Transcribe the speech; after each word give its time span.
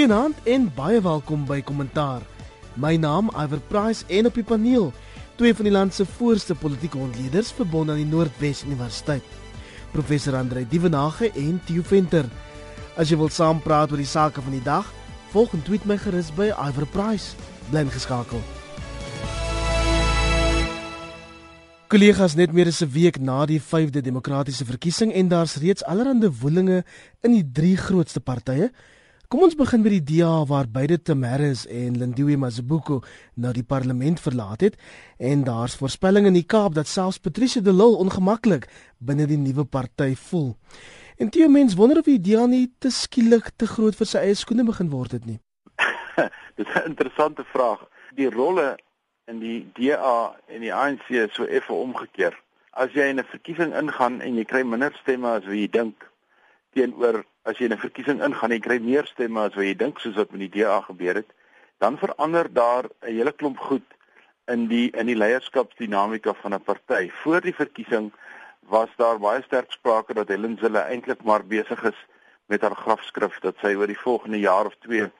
Goeienaand 0.00 0.38
en 0.48 0.62
baie 0.72 0.96
welkom 1.04 1.42
by 1.44 1.58
Kommentaar. 1.60 2.22
My 2.80 2.94
naam 2.96 3.26
Iver 3.36 3.60
Price 3.68 4.00
en 4.08 4.30
op 4.30 4.34
die 4.38 4.44
paneel 4.48 4.86
twee 5.36 5.52
van 5.52 5.66
die 5.68 5.72
land 5.74 5.92
se 5.92 6.06
voorste 6.08 6.54
politieke 6.56 6.96
ontleeders 6.96 7.50
verbonde 7.52 7.92
aan 7.92 7.98
die 8.00 8.06
Noordwes 8.08 8.62
Universiteit. 8.64 9.26
Professor 9.92 10.38
Andre 10.38 10.62
Dievenage 10.64 11.28
en 11.36 11.58
Theo 11.68 11.84
Venter. 11.84 12.24
As 12.96 13.12
jy 13.12 13.18
wil 13.20 13.28
saampraat 13.28 13.92
oor 13.92 14.00
die 14.00 14.08
sake 14.08 14.40
van 14.40 14.54
die 14.56 14.62
dag, 14.64 14.88
volg 15.34 15.52
en 15.52 15.66
tweet 15.66 15.84
my 15.84 15.98
gerus 16.00 16.30
by 16.32 16.48
Iver 16.48 16.86
Price. 16.94 17.36
Bly 17.68 17.82
geskakel. 17.92 18.40
Kollegas 21.92 22.38
net 22.40 22.54
meer 22.56 22.72
as 22.72 22.80
'n 22.80 22.88
week 22.88 23.20
na 23.20 23.44
die 23.44 23.60
5de 23.60 24.00
demokratiese 24.00 24.64
verkiesing 24.64 25.12
en 25.12 25.28
daar's 25.28 25.60
reeds 25.60 25.84
allerlei 25.84 26.32
woelinge 26.40 26.84
in 27.20 27.32
die 27.32 27.44
drie 27.52 27.76
grootste 27.76 28.20
partye. 28.20 28.70
Kom 29.30 29.44
ons 29.46 29.54
begin 29.54 29.84
by 29.84 29.90
die 29.92 30.02
DA 30.02 30.40
waar 30.50 30.66
beide 30.66 30.96
Tamaris 30.98 31.60
en 31.70 31.94
Lindiwe 32.00 32.34
Mazibuko 32.34 32.96
nou 33.38 33.52
die 33.54 33.62
parlement 33.62 34.18
verlaat 34.18 34.64
het 34.66 34.78
en 35.22 35.44
daar's 35.46 35.76
voorspellinge 35.78 36.32
in 36.32 36.38
die 36.40 36.48
Kaap 36.50 36.74
dat 36.74 36.90
selfs 36.90 37.20
Patricia 37.22 37.62
de 37.62 37.70
Lille 37.70 38.00
ongemaklik 38.02 38.66
binne 38.98 39.28
die 39.30 39.38
nuwe 39.38 39.62
party 39.70 40.16
voel. 40.18 40.56
En 41.14 41.30
toe 41.30 41.46
mense 41.46 41.78
wonder 41.78 42.02
of 42.02 42.10
die 42.10 42.18
DA 42.18 42.48
nie 42.50 42.72
te 42.82 42.90
skielik 42.90 43.52
te 43.54 43.70
groot 43.70 43.94
vir 43.94 44.10
sy 44.10 44.24
eie 44.24 44.34
skoene 44.34 44.66
begin 44.66 44.90
word 44.90 45.14
het 45.20 45.30
nie. 45.30 45.38
Dit 46.58 46.66
is 46.66 46.74
'n 46.74 46.90
interessante 46.90 47.46
vraag. 47.54 47.86
Die 48.18 48.30
rolle 48.34 48.80
in 49.30 49.38
die 49.38 49.62
DA 49.78 50.34
en 50.50 50.60
die 50.66 50.74
ANC 50.74 51.06
is 51.06 51.34
so 51.38 51.46
effe 51.46 51.72
omgekeer. 51.72 52.34
As 52.74 52.90
jy 52.98 53.06
in 53.14 53.22
'n 53.22 53.30
verkiesing 53.30 53.78
ingaan 53.78 54.18
en 54.20 54.34
jy 54.34 54.44
kry 54.44 54.66
minder 54.66 54.90
stemme 54.98 55.38
as 55.38 55.46
wat 55.46 55.54
jy 55.54 55.70
dink 55.70 56.10
teenoor 56.74 57.22
as 57.44 57.58
jy 57.58 57.68
'n 57.68 57.78
verkiesing 57.78 58.22
ingaan 58.22 58.52
en 58.52 58.60
kry 58.60 58.78
meer 58.78 59.06
stemme 59.06 59.40
as 59.40 59.54
wat 59.54 59.64
jy 59.64 59.74
dink 59.74 59.98
soos 59.98 60.16
wat 60.16 60.30
met 60.30 60.40
die 60.40 60.60
DA 60.60 60.80
gebeur 60.80 61.14
het, 61.14 61.30
dan 61.78 61.98
verander 61.98 62.52
daar 62.52 62.84
'n 62.84 63.14
hele 63.16 63.32
klomp 63.32 63.58
goed 63.58 63.86
in 64.46 64.66
die 64.68 64.90
in 64.90 65.06
die 65.06 65.16
leierskapsdinamika 65.16 66.34
van 66.42 66.54
'n 66.54 66.62
party. 66.62 67.10
Voor 67.22 67.40
die 67.40 67.54
verkiesing 67.54 68.12
was 68.68 68.90
daar 68.96 69.18
baie 69.18 69.42
sterk 69.42 69.72
sprake 69.72 70.14
dat 70.14 70.28
Helen 70.28 70.58
Zille 70.60 70.78
eintlik 70.78 71.22
maar 71.22 71.44
besig 71.46 71.82
is 71.82 72.06
met 72.46 72.60
haar 72.60 72.76
grafskrif 72.76 73.38
dat 73.40 73.56
sy 73.62 73.74
oor 73.74 73.86
die 73.86 73.98
volgende 73.98 74.38
jaar 74.38 74.66
of 74.66 74.76
2 74.86 75.10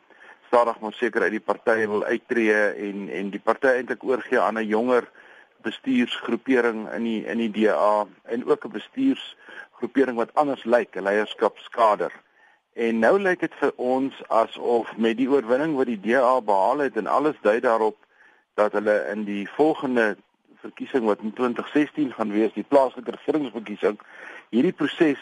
stadig 0.46 0.80
maar 0.80 0.92
seker 0.92 1.22
uit 1.22 1.30
die 1.30 1.46
party 1.50 1.86
wil 1.86 2.05
uittreë 2.05 2.62
en 2.88 3.08
en 3.08 3.30
die 3.30 3.42
party 3.42 3.66
eintlik 3.66 4.05
oorgee 4.05 4.40
aan 4.40 4.58
'n 4.58 4.66
jonger 4.66 5.08
bestuursgroepering 5.62 6.88
in 6.92 7.02
die 7.02 7.24
in 7.24 7.38
die 7.38 7.50
DA 7.50 8.06
en 8.24 8.44
ook 8.44 8.64
'n 8.64 8.72
bestuurs 8.72 9.36
groepering 9.81 10.17
wat 10.17 10.34
anders 10.34 10.64
lyk, 10.64 10.97
'n 10.97 11.03
leierskapskader. 11.09 12.12
En 12.73 12.98
nou 12.98 13.19
lyk 13.19 13.41
dit 13.41 13.55
vir 13.61 13.73
ons 13.77 14.14
asof 14.28 14.97
met 14.97 15.17
die 15.17 15.28
oorwinning 15.28 15.75
wat 15.77 15.89
die 15.91 16.00
DA 16.00 16.41
behaal 16.41 16.78
het 16.86 16.97
en 16.97 17.06
alles 17.06 17.36
dui 17.42 17.61
daarop 17.61 17.97
dat 18.55 18.73
hulle 18.73 18.97
in 19.12 19.25
die 19.25 19.48
volgende 19.56 20.17
verkiesing 20.61 21.05
wat 21.05 21.20
in 21.25 21.33
2016 21.33 22.12
gaan 22.12 22.33
wees, 22.33 22.53
die 22.53 22.67
plaaslike 22.69 23.11
regeringsverkiesing, 23.11 23.98
hierdie 24.51 24.77
proses 24.77 25.20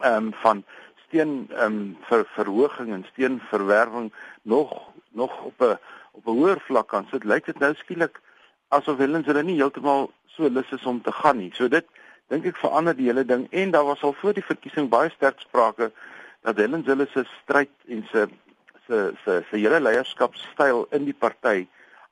ehm 0.00 0.30
um, 0.30 0.32
van 0.42 0.64
steen 1.06 1.48
ehm 1.50 1.64
um, 1.64 1.96
vir 2.08 2.24
verhoging 2.34 2.92
en 2.92 3.06
steenverwerwing 3.12 4.12
nog 4.42 4.72
nog 5.10 5.42
op 5.44 5.60
'n 5.60 5.78
op 6.12 6.26
'n 6.26 6.38
hoër 6.40 6.60
vlak 6.60 6.88
kan 6.88 7.06
sit. 7.10 7.24
Lyk 7.24 7.44
dit 7.44 7.58
nou 7.58 7.74
skielik 7.74 8.20
asof 8.68 8.96
hulle 8.98 9.22
hulle 9.24 9.42
nie 9.42 9.60
heeltemal 9.60 10.10
so 10.26 10.48
lus 10.48 10.70
is 10.70 10.84
om 10.84 11.02
te 11.02 11.12
gaan 11.12 11.36
nie. 11.36 11.50
So 11.54 11.68
dit 11.68 11.86
dink 12.30 12.46
ek 12.46 12.60
verander 12.62 12.94
die 12.94 13.08
hele 13.10 13.24
ding 13.26 13.48
en 13.50 13.72
daar 13.74 13.84
was 13.88 14.02
al 14.06 14.14
voor 14.20 14.36
die 14.36 14.46
verkiesing 14.46 14.88
baie 14.90 15.10
sterk 15.10 15.40
sprake 15.42 15.90
dat 16.46 16.56
Helen 16.56 16.84
Zille 16.86 17.06
se 17.10 17.24
stryd 17.42 17.72
en 17.88 18.06
se 18.12 18.28
se 18.86 19.12
se 19.24 19.42
se 19.50 19.56
hele 19.56 19.80
leierskapstyl 19.80 20.86
in 20.96 21.04
die 21.04 21.14
party 21.14 21.66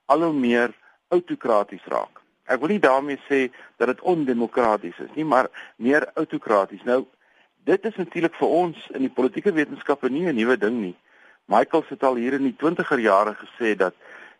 al 0.06 0.22
hoe 0.22 0.32
meer 0.32 0.74
autokraties 1.08 1.84
raak. 1.92 2.20
Ek 2.48 2.60
wil 2.60 2.74
nie 2.74 2.82
daarmee 2.82 3.20
sê 3.28 3.48
dat 3.76 3.92
dit 3.92 4.00
ondemokraties 4.00 4.98
is 5.04 5.14
nie, 5.14 5.24
maar 5.24 5.50
meer 5.76 6.08
autokraties. 6.14 6.84
Nou 6.88 7.04
dit 7.68 7.84
is 7.84 7.96
natuurlik 8.00 8.34
vir 8.40 8.54
ons 8.62 8.86
in 8.96 9.04
die 9.04 9.12
politieke 9.12 9.52
wetenskappe 9.52 10.08
nie 10.08 10.26
'n 10.26 10.34
nuwe 10.34 10.56
ding 10.56 10.80
nie. 10.80 10.96
Michael 11.46 11.84
het 11.88 12.02
al 12.02 12.14
hier 12.14 12.32
in 12.32 12.44
die 12.44 12.56
20er 12.56 13.00
jare 13.00 13.34
gesê 13.34 13.76
dat 13.76 13.94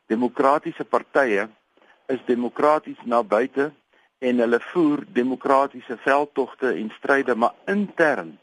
demokratiese 0.07 0.85
partye 0.85 1.49
is 2.07 2.21
demokraties 2.27 2.97
na 3.05 3.23
buite 3.23 3.73
en 4.19 4.39
hulle 4.39 4.61
voer 4.73 5.05
demokratiese 5.15 5.97
veldtogte 6.03 6.73
en 6.73 6.93
stryde 6.97 7.35
maar 7.35 7.55
intern 7.67 8.39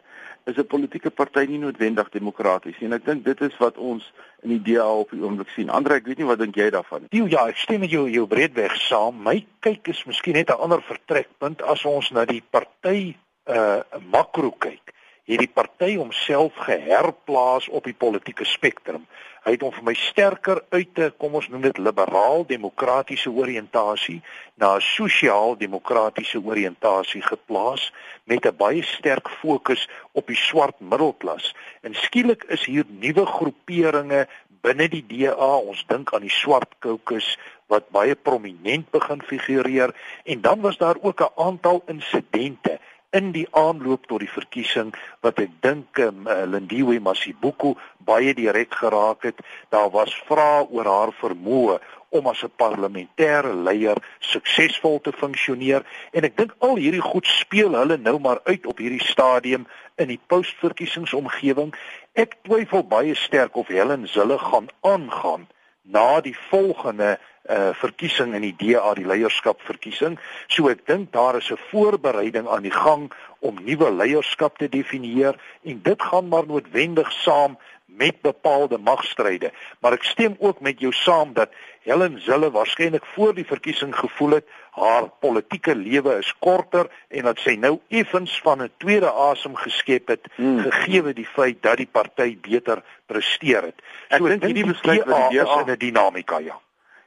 is 0.46 0.58
'n 0.58 0.68
politieke 0.68 1.10
party 1.10 1.46
nie 1.50 1.58
noodwendig 1.58 2.10
demokraties 2.10 2.78
nie 2.80 2.88
en 2.88 2.94
ek 2.94 3.06
dink 3.06 3.26
dit 3.26 3.42
is 3.42 3.58
wat 3.58 3.78
ons 3.78 4.14
in 4.42 4.50
die 4.50 4.74
DA 4.74 4.88
op 4.88 5.10
die 5.10 5.22
oomblik 5.22 5.50
sien. 5.50 5.70
Andre, 5.70 5.96
ek 5.96 6.06
weet 6.06 6.18
nie 6.18 6.26
wat 6.30 6.40
dink 6.40 6.56
jy 6.56 6.70
daarvan 6.70 7.02
nie. 7.02 7.30
Ja, 7.30 7.48
ek 7.48 7.58
stem 7.58 7.80
met 7.80 7.90
jou 7.90 8.10
jou 8.10 8.28
breedweg 8.28 8.76
saam. 8.76 9.24
My 9.24 9.46
kyk 9.60 9.88
is 9.88 10.06
miskien 10.06 10.34
net 10.34 10.50
'n 10.50 10.62
ander 10.62 10.82
vertrekpunt 10.82 11.62
as 11.62 11.86
ons 11.86 12.12
na 12.12 12.26
die 12.26 12.44
party 12.50 13.16
uh 13.46 13.82
makro 14.12 14.52
kyk 14.52 14.94
hierdie 15.26 15.50
party 15.50 15.96
homself 15.98 16.54
geherplaas 16.68 17.68
op 17.74 17.88
die 17.90 17.98
politieke 17.98 18.46
spektrum. 18.46 19.08
Hy 19.46 19.54
het 19.54 19.64
hom 19.66 19.74
vir 19.74 19.86
my 19.86 19.94
sterker 19.98 20.62
uit 20.74 20.92
te 20.98 21.12
kom 21.22 21.36
ons 21.38 21.48
noem 21.54 21.62
dit 21.66 21.80
liberaal 21.82 22.46
demokratiese 22.50 23.30
oriëntasie 23.30 24.20
na 24.62 24.76
'n 24.76 24.82
sosiaal 24.82 25.58
demokratiese 25.58 26.42
oriëntasie 26.42 27.22
geplaas 27.22 27.92
met 28.26 28.46
'n 28.46 28.58
baie 28.58 28.84
sterk 28.84 29.30
fokus 29.42 29.88
op 30.14 30.28
die 30.28 30.42
swart 30.48 30.80
middelklas. 30.80 31.54
En 31.82 31.94
skielik 31.94 32.44
is 32.44 32.66
hier 32.66 32.86
nuwe 32.88 33.26
groeperinge 33.26 34.28
binne 34.62 34.88
die 34.90 35.06
DA. 35.08 35.58
Ons 35.58 35.86
dink 35.88 36.14
aan 36.14 36.26
die 36.26 36.38
swart 36.42 36.72
caucus 36.80 37.38
wat 37.68 37.90
baie 37.90 38.16
prominent 38.16 38.90
begin 38.92 39.22
figureer 39.22 39.94
en 40.24 40.42
dan 40.42 40.62
was 40.62 40.78
daar 40.78 40.98
ook 41.02 41.22
'n 41.22 41.34
aantal 41.36 41.84
insidente 41.88 42.80
in 43.16 43.32
die 43.36 43.48
aanloop 43.56 44.08
tot 44.10 44.24
die 44.24 44.32
verkiesing 44.32 44.92
wat 45.24 45.40
ek 45.44 45.54
dink 45.64 46.00
um, 46.04 46.28
Lindiwe 46.52 46.98
Masibuko 47.00 47.76
baie 48.08 48.34
direk 48.36 48.76
geraak 48.82 49.24
het. 49.30 49.40
Daar 49.72 49.92
was 49.94 50.14
vrae 50.28 50.66
oor 50.68 50.90
haar 50.90 51.14
vermoë 51.22 51.80
om 52.18 52.28
as 52.32 52.44
'n 52.44 52.52
parlementêre 52.64 53.54
leier 53.68 53.98
suksesvol 54.20 55.00
te 55.02 55.12
funksioneer 55.12 55.84
en 56.12 56.24
ek 56.24 56.38
dink 56.38 56.52
al 56.60 56.76
hierdie 56.76 57.08
goed 57.12 57.28
speel 57.28 57.76
hulle 57.80 57.98
nou 57.98 58.20
maar 58.20 58.40
uit 58.44 58.66
op 58.66 58.78
hierdie 58.78 59.04
stadium 59.04 59.68
in 59.98 60.08
die 60.08 60.22
postverkiesingsomgewing. 60.28 61.76
Ek 62.14 62.38
twyfel 62.44 62.84
baie 62.84 63.16
sterk 63.16 63.56
of 63.56 63.68
Helen 63.68 64.08
Zille 64.08 64.38
gaan 64.40 64.68
aangaan 64.82 65.48
na 65.86 66.22
die 66.22 66.38
volgende 66.50 67.18
uh 67.50 67.70
verkiesing 67.78 68.34
in 68.34 68.42
die 68.42 68.56
DA 68.58 68.94
die 68.98 69.06
leierskap 69.06 69.62
verkiesing. 69.62 70.18
So 70.48 70.70
ek 70.70 70.86
dink 70.90 71.12
daar 71.14 71.38
is 71.38 71.52
'n 71.52 71.62
voorbereiding 71.70 72.48
aan 72.48 72.66
die 72.66 72.74
gang 72.74 73.12
om 73.40 73.62
nuwe 73.62 73.92
leierskap 73.92 74.58
te 74.58 74.70
definieer 74.70 75.38
en 75.64 75.82
dit 75.84 76.02
gaan 76.02 76.28
maar 76.28 76.48
noodwendig 76.48 77.12
saam 77.12 77.58
met 77.98 78.22
bepaalde 78.22 78.78
magstryde. 78.78 79.52
Maar 79.80 79.98
ek 79.98 80.04
stem 80.04 80.36
ook 80.40 80.60
met 80.60 80.80
jou 80.80 80.92
saam 80.94 81.34
dat 81.34 81.50
Helen 81.86 82.22
Zille 82.22 82.52
waarskynlik 82.52 83.06
voor 83.06 83.34
die 83.34 83.46
verkiesing 83.46 83.96
gevoel 83.96 84.40
het 84.40 84.48
haar 84.76 85.10
politieke 85.20 85.76
lewe 85.76 86.18
is 86.18 86.34
korter 86.40 86.90
en 87.08 87.24
dat 87.30 87.40
sy 87.40 87.56
nou 87.60 87.80
effens 87.88 88.40
van 88.44 88.64
'n 88.64 88.72
tweede 88.78 89.12
asem 89.12 89.56
geskep 89.56 90.08
het 90.08 90.28
hmm. 90.36 90.60
gegee 90.60 91.14
die 91.14 91.28
feit 91.28 91.62
dat 91.62 91.78
die 91.78 91.90
party 91.92 92.38
beter 92.42 92.84
presteer 93.06 93.62
het. 93.62 93.80
So 94.10 94.26
ek 94.26 94.32
dink 94.32 94.44
hierdie 94.44 94.66
besluit 94.66 95.06
wat 95.06 95.30
die 95.30 95.40
DA 95.40 95.60
in 95.62 95.72
'n 95.72 95.78
dinamika 95.78 96.40
ja. 96.40 96.60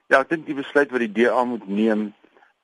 Ja, 0.07 0.21
ek 0.21 0.29
dink 0.29 0.47
die 0.47 0.55
besluit 0.55 0.91
wat 0.91 1.01
die 1.01 1.13
DA 1.13 1.45
moet 1.45 1.69
neem 1.69 2.15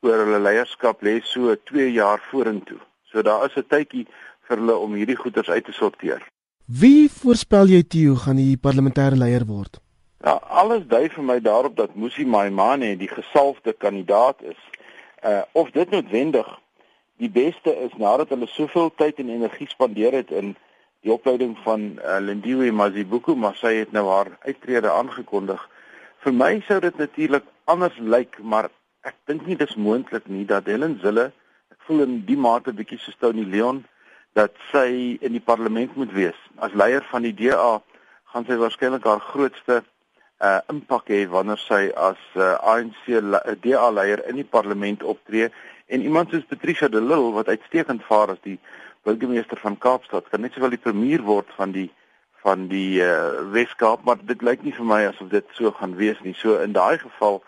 oor 0.01 0.25
hulle 0.25 0.41
leierskap 0.41 1.03
lê 1.03 1.21
so 1.23 1.55
2 1.55 1.93
jaar 1.93 2.21
vorentoe. 2.31 2.81
So 3.12 3.23
daar 3.23 3.44
is 3.44 3.56
'n 3.56 3.67
tydjie 3.69 4.06
vir 4.49 4.56
hulle 4.56 4.77
om 4.77 4.94
hierdie 4.94 5.17
goeders 5.17 5.50
uit 5.50 5.65
te 5.65 5.73
sorteer. 5.73 6.23
Wie 6.64 7.11
voorspel 7.12 7.69
jy 7.69 7.82
Theo 7.84 8.14
gaan 8.16 8.38
die 8.40 8.56
parlementêre 8.56 9.19
leier 9.20 9.44
word? 9.44 9.82
Ja, 10.25 10.38
alles 10.49 10.87
dui 10.88 11.11
vir 11.12 11.25
my 11.28 11.37
daarop 11.44 11.76
dat 11.76 11.93
Musi 11.94 12.25
Maimane 12.25 12.96
die 12.96 13.08
gesalfde 13.08 13.75
kandidaat 13.76 14.40
is. 14.40 14.56
Uh 15.20 15.43
of 15.52 15.69
dit 15.76 15.90
noodwendig 15.90 16.49
die 17.20 17.28
beste 17.28 17.69
is 17.84 17.93
nadat 18.00 18.32
hulle 18.32 18.49
soveel 18.49 18.88
tyd 18.96 19.20
en 19.20 19.28
energie 19.28 19.69
spandeer 19.69 20.16
het 20.16 20.31
in 20.31 20.56
die 21.05 21.12
opleiding 21.12 21.52
van 21.66 22.00
uh, 22.00 22.16
Lindiwe 22.20 22.72
Mazibuko, 22.72 23.37
maar 23.37 23.60
sy 23.60 23.75
het 23.82 23.93
nou 23.93 24.08
haar 24.08 24.32
uittrede 24.49 24.88
aangekondig. 24.88 25.60
Vir 26.25 26.32
my 26.32 26.62
sou 26.64 26.81
dit 26.81 26.96
natuurlik 26.96 27.44
anders 27.69 27.99
lyk, 28.00 28.40
maar 28.40 28.70
ek 29.05 29.20
dink 29.28 29.44
nie 29.44 29.60
dis 29.60 29.76
moontlik 29.76 30.32
nie 30.32 30.49
dat 30.49 30.64
Helen 30.64 30.96
Zille, 31.05 31.28
ek 31.69 31.84
voel 31.84 32.06
in 32.08 32.22
die 32.25 32.40
mate 32.40 32.72
bietjie 32.72 32.99
so 33.05 33.12
Tony 33.20 33.44
Leon 33.44 33.84
dat 34.34 34.54
sy 34.70 35.16
in 35.20 35.34
die 35.34 35.42
parlement 35.42 35.96
moet 35.96 36.12
wees. 36.12 36.38
As 36.58 36.75
leier 36.75 37.04
van 37.10 37.22
die 37.26 37.34
DA 37.34 37.78
gaan 38.32 38.46
sy 38.48 38.58
waarskynlik 38.58 39.06
haar 39.06 39.22
grootste 39.32 39.82
uh 40.42 40.58
impak 40.69 41.08
hê 41.08 41.20
wanneer 41.31 41.60
sy 41.62 41.92
as 41.94 42.19
uh, 42.34 42.56
ANC 42.75 43.06
uh, 43.14 43.38
DA 43.62 43.90
leier 43.94 44.25
in 44.28 44.40
die 44.40 44.50
parlement 44.56 45.04
optree 45.06 45.46
en 45.86 46.02
iemand 46.02 46.31
soos 46.31 46.48
Patricia 46.50 46.88
de 46.90 47.00
Lille 47.00 47.31
wat 47.36 47.48
uitstekend 47.48 48.02
vaar 48.08 48.34
as 48.34 48.42
die 48.42 48.58
burgemeester 49.06 49.60
van 49.62 49.78
Kaapstad 49.78 50.26
kan 50.32 50.42
net 50.42 50.56
sowel 50.56 50.75
die 50.75 50.82
premier 50.82 51.22
word 51.22 51.52
van 51.56 51.72
die 51.76 51.90
van 52.44 52.66
die 52.69 53.00
uh, 53.00 53.40
Weskaap, 53.54 54.02
maar 54.04 54.19
dit 54.20 54.42
lyk 54.44 54.66
nie 54.66 54.75
vir 54.76 54.84
my 54.84 54.98
asof 55.08 55.31
dit 55.32 55.46
so 55.56 55.70
gaan 55.78 55.94
wees 55.96 56.19
nie. 56.20 56.34
So 56.36 56.58
in 56.60 56.75
daai 56.76 56.98
geval 57.00 57.38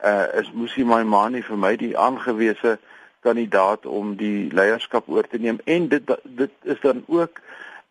uh, 0.00 0.32
is 0.40 0.48
Musi 0.56 0.84
Maimane 0.84 1.42
vir 1.44 1.58
my 1.60 1.74
die 1.76 1.92
aangewese 1.92 2.78
kandidaat 3.26 3.86
om 3.86 4.14
die 4.20 4.48
leierskap 4.54 5.08
oor 5.08 5.26
te 5.28 5.40
neem 5.42 5.58
en 5.64 5.88
dit 5.92 6.14
dit 6.42 6.70
is 6.74 6.80
dan 6.86 7.04
ook 7.06 7.42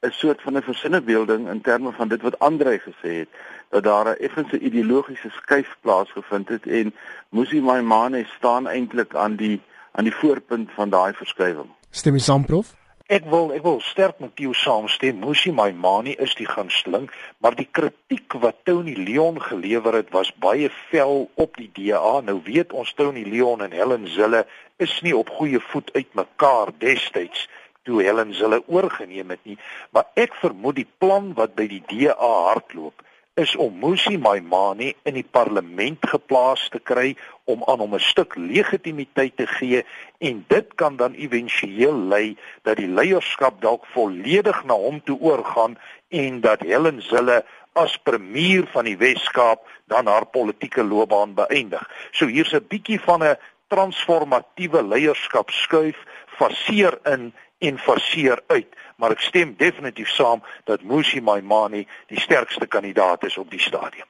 'n 0.05 0.11
soort 0.11 0.41
van 0.41 0.57
'n 0.57 0.69
versinnebeelding 0.71 1.49
in 1.49 1.61
terme 1.61 1.91
van 1.91 2.07
dit 2.07 2.21
wat 2.21 2.39
Andre 2.39 2.79
gesê 2.79 3.11
het 3.21 3.29
dat 3.69 3.83
daar 3.83 4.05
'n 4.05 4.21
effense 4.27 4.59
ideologiese 4.59 5.29
skuif 5.29 5.75
plaasgevind 5.81 6.47
het 6.49 6.65
en 6.67 6.93
Musi 7.29 7.61
Maimane 7.61 8.25
staan 8.37 8.67
eintlik 8.67 9.15
aan 9.15 9.35
die 9.35 9.61
aan 9.91 10.03
die 10.03 10.15
voorpunt 10.15 10.69
van 10.71 10.89
daai 10.89 11.13
verskywing. 11.13 11.69
Stem 11.89 12.13
jy 12.13 12.19
saam 12.19 12.45
prof? 12.45 12.75
Ek 13.05 13.25
wil 13.29 13.51
ek 13.53 13.61
wil 13.61 13.79
sterk 13.85 14.19
met 14.19 14.31
jou 14.41 14.53
saamstem. 14.53 15.19
Musi 15.21 15.51
Maimane 15.51 16.15
is 16.15 16.35
die 16.35 16.47
gunsteling, 16.49 17.11
maar 17.38 17.55
die 17.55 17.67
kritiek 17.71 18.33
wat 18.41 18.55
Tony 18.63 18.95
Leon 18.97 19.41
gelewer 19.41 19.93
het 19.93 20.09
was 20.09 20.31
baie 20.41 20.71
vel 20.89 21.29
op 21.33 21.57
die 21.57 21.69
DA. 21.73 22.21
Nou 22.25 22.41
weet 22.43 22.73
ons 22.73 22.93
Tony 22.93 23.23
Leon 23.29 23.61
en 23.61 23.71
Helen 23.71 24.07
Zille 24.07 24.45
is 24.77 25.01
nie 25.01 25.16
op 25.16 25.30
goeie 25.30 25.60
voet 25.60 25.94
uitmekaar 25.94 26.72
destyds 26.77 27.48
toe 27.86 28.01
Helen 28.04 28.33
Zille 28.33 28.63
oorgeneem 28.68 29.30
het 29.30 29.44
nie, 29.44 29.57
maar 29.94 30.07
ek 30.19 30.33
vermoed 30.42 30.80
die 30.80 30.89
plan 30.98 31.33
wat 31.38 31.54
by 31.56 31.68
die 31.69 31.83
DA 31.86 32.31
hardloop 32.50 33.04
is 33.36 33.51
om 33.60 33.74
Musi 33.83 34.16
Maimane 34.18 34.94
in 35.04 35.18
die 35.18 35.25
parlement 35.38 36.06
geplaas 36.07 36.69
te 36.72 36.80
kry 36.80 37.18
om 37.51 37.63
aan 37.68 37.83
hom 37.83 37.95
'n 37.95 38.00
stuk 38.00 38.36
legitimiteit 38.36 39.36
te 39.38 39.48
gee 39.48 39.83
en 40.19 40.45
dit 40.48 40.68
kan 40.75 40.95
dan 40.95 41.13
éventueel 41.13 42.00
lei 42.13 42.38
dat 42.63 42.77
die 42.77 42.88
leierskap 42.88 43.62
dalk 43.62 43.86
volledig 43.92 44.63
na 44.63 44.74
hom 44.74 45.04
toe 45.04 45.19
oorgaan 45.19 45.77
en 46.10 46.42
dat 46.42 46.60
Helen 46.60 47.01
Zille 47.01 47.44
as 47.74 47.98
premier 47.98 48.63
van 48.72 48.88
die 48.88 48.98
Wes-Kaap 48.98 49.68
dan 49.92 50.07
haar 50.07 50.25
politieke 50.25 50.83
loopbaan 50.83 51.33
beëindig. 51.36 51.83
So 52.12 52.25
hier's 52.25 52.54
'n 52.54 52.68
bietjie 52.68 53.00
van 53.00 53.24
'n 53.24 53.38
transformatiewe 53.67 54.83
leierskap 54.83 55.50
skuif 55.51 55.97
faseer 56.38 57.00
in 57.12 57.31
en 57.59 57.77
faseer 57.79 58.41
uit, 58.47 58.67
maar 59.00 59.15
ek 59.15 59.23
stem 59.23 59.56
definitief 59.57 60.12
saam 60.12 60.44
dat 60.69 60.83
Musi 60.83 61.21
Maimane 61.21 61.85
die 62.12 62.19
sterkste 62.19 62.67
kandidaat 62.67 63.23
is 63.23 63.38
op 63.38 63.50
die 63.51 63.62
stadium. 63.62 64.07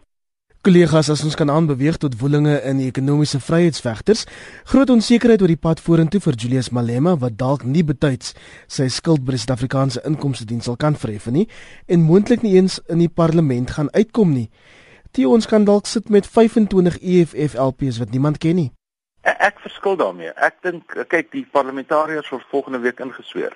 Kollegas, 0.65 1.11
as 1.13 1.21
ons 1.21 1.35
kan 1.37 1.51
aanbeweeg 1.53 1.99
tot 2.01 2.15
woelinge 2.17 2.55
in 2.65 2.79
die 2.81 2.87
ekonomiese 2.89 3.37
vryheidsvegters, 3.37 4.23
groot 4.71 4.89
onsekerheid 4.89 5.43
oor 5.45 5.51
die 5.53 5.61
pad 5.61 5.81
vorentoe 5.85 6.17
vir 6.25 6.37
Julius 6.41 6.71
Malema 6.73 7.13
wat 7.21 7.35
dalk 7.37 7.67
nie 7.69 7.83
betyds 7.85 8.33
sy 8.65 8.87
skuld 8.89 9.21
by 9.27 9.35
die 9.35 9.43
Suid-Afrikaanse 9.43 10.01
Inkomste 10.09 10.47
Diens 10.49 10.65
sal 10.65 10.79
kan 10.81 10.97
verhef 10.97 11.27
nie 11.29 11.45
en 11.85 12.07
moontlik 12.07 12.41
nie 12.41 12.55
eens 12.57 12.79
in 12.89 13.03
die 13.03 13.11
parlement 13.13 13.75
gaan 13.77 13.93
uitkom 13.93 14.33
nie. 14.33 14.47
Die 15.13 15.29
ons 15.29 15.45
kan 15.45 15.69
dalk 15.69 15.85
sit 15.85 16.09
met 16.09 16.25
25 16.25 16.97
EFF 16.97 17.53
LPs 17.61 18.01
wat 18.01 18.17
niemand 18.17 18.41
ken 18.41 18.57
nie. 18.63 18.71
Ek 19.25 19.59
verskil 19.59 19.95
daarmee. 19.97 20.29
Ek 20.37 20.59
dink 20.61 20.91
kyk 21.09 21.31
die 21.33 21.47
parlementariërs 21.49 22.29
word 22.29 22.45
volgende 22.51 22.79
week 22.83 22.99
ingesweer. 23.01 23.55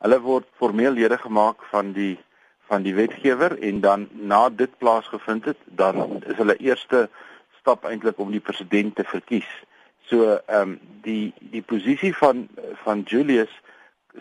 Hulle 0.00 0.18
word 0.24 0.46
formeel 0.56 0.96
lede 0.96 1.18
gemaak 1.20 1.60
van 1.72 1.92
die 1.92 2.16
van 2.70 2.86
die 2.86 2.94
wetgewer 2.96 3.52
en 3.60 3.82
dan 3.84 4.06
na 4.12 4.48
dit 4.48 4.72
plaasgevind 4.80 5.44
het, 5.44 5.58
dan 5.66 6.22
is 6.24 6.38
hulle 6.38 6.56
eerste 6.56 7.08
stap 7.58 7.84
eintlik 7.84 8.18
om 8.22 8.30
die 8.32 8.40
president 8.40 8.94
te 8.96 9.04
verkies. 9.04 9.50
So 10.08 10.38
ehm 10.46 10.72
um, 10.72 10.78
die 11.04 11.34
die 11.52 11.62
posisie 11.62 12.14
van 12.16 12.46
van 12.84 13.04
Julius 13.04 13.52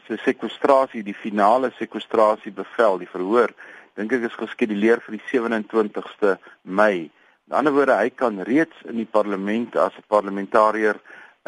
se 0.07 0.17
sekwestrasie, 0.25 1.03
die 1.03 1.15
finale 1.15 1.71
sekwestrasie 1.77 2.51
bevel, 2.51 2.99
die 2.99 3.13
verhoor, 3.15 3.55
dink 3.95 4.11
ek 4.11 4.27
is 4.27 4.37
geskeduleer 4.43 4.99
vir 5.07 5.17
die 5.17 5.25
27ste 5.31 6.35
Mei. 6.63 7.09
In 7.49 7.57
ander 7.57 7.73
woorde, 7.73 7.97
hy 7.99 8.09
kan 8.09 8.41
reeds 8.47 8.83
in 8.87 8.95
die 9.01 9.09
parlement 9.17 9.75
as 9.75 9.95
'n 9.97 10.07
parlementariër 10.07 10.99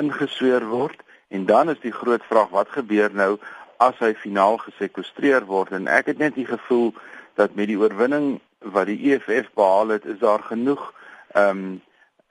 ingesweer 0.01 0.65
word 0.65 0.99
en 1.29 1.45
dan 1.45 1.69
is 1.69 1.79
die 1.79 1.91
groot 1.91 2.23
vraag 2.29 2.49
wat 2.49 2.69
gebeur 2.69 3.13
nou 3.13 3.37
as 3.77 3.97
hy 3.99 4.13
finaal 4.13 4.57
gesekwestreer 4.57 5.45
word? 5.45 5.71
En 5.71 5.87
ek 5.87 6.05
het 6.05 6.17
net 6.17 6.35
die 6.35 6.45
gevoel 6.45 6.93
dat 7.35 7.55
met 7.55 7.67
die 7.67 7.79
oorwinning 7.79 8.39
wat 8.59 8.85
die 8.85 9.13
EFF 9.13 9.49
behaal 9.53 9.87
het, 9.87 10.05
is 10.05 10.19
daar 10.19 10.43
genoeg 10.43 10.93
ehm 11.33 11.49
um, 11.49 11.81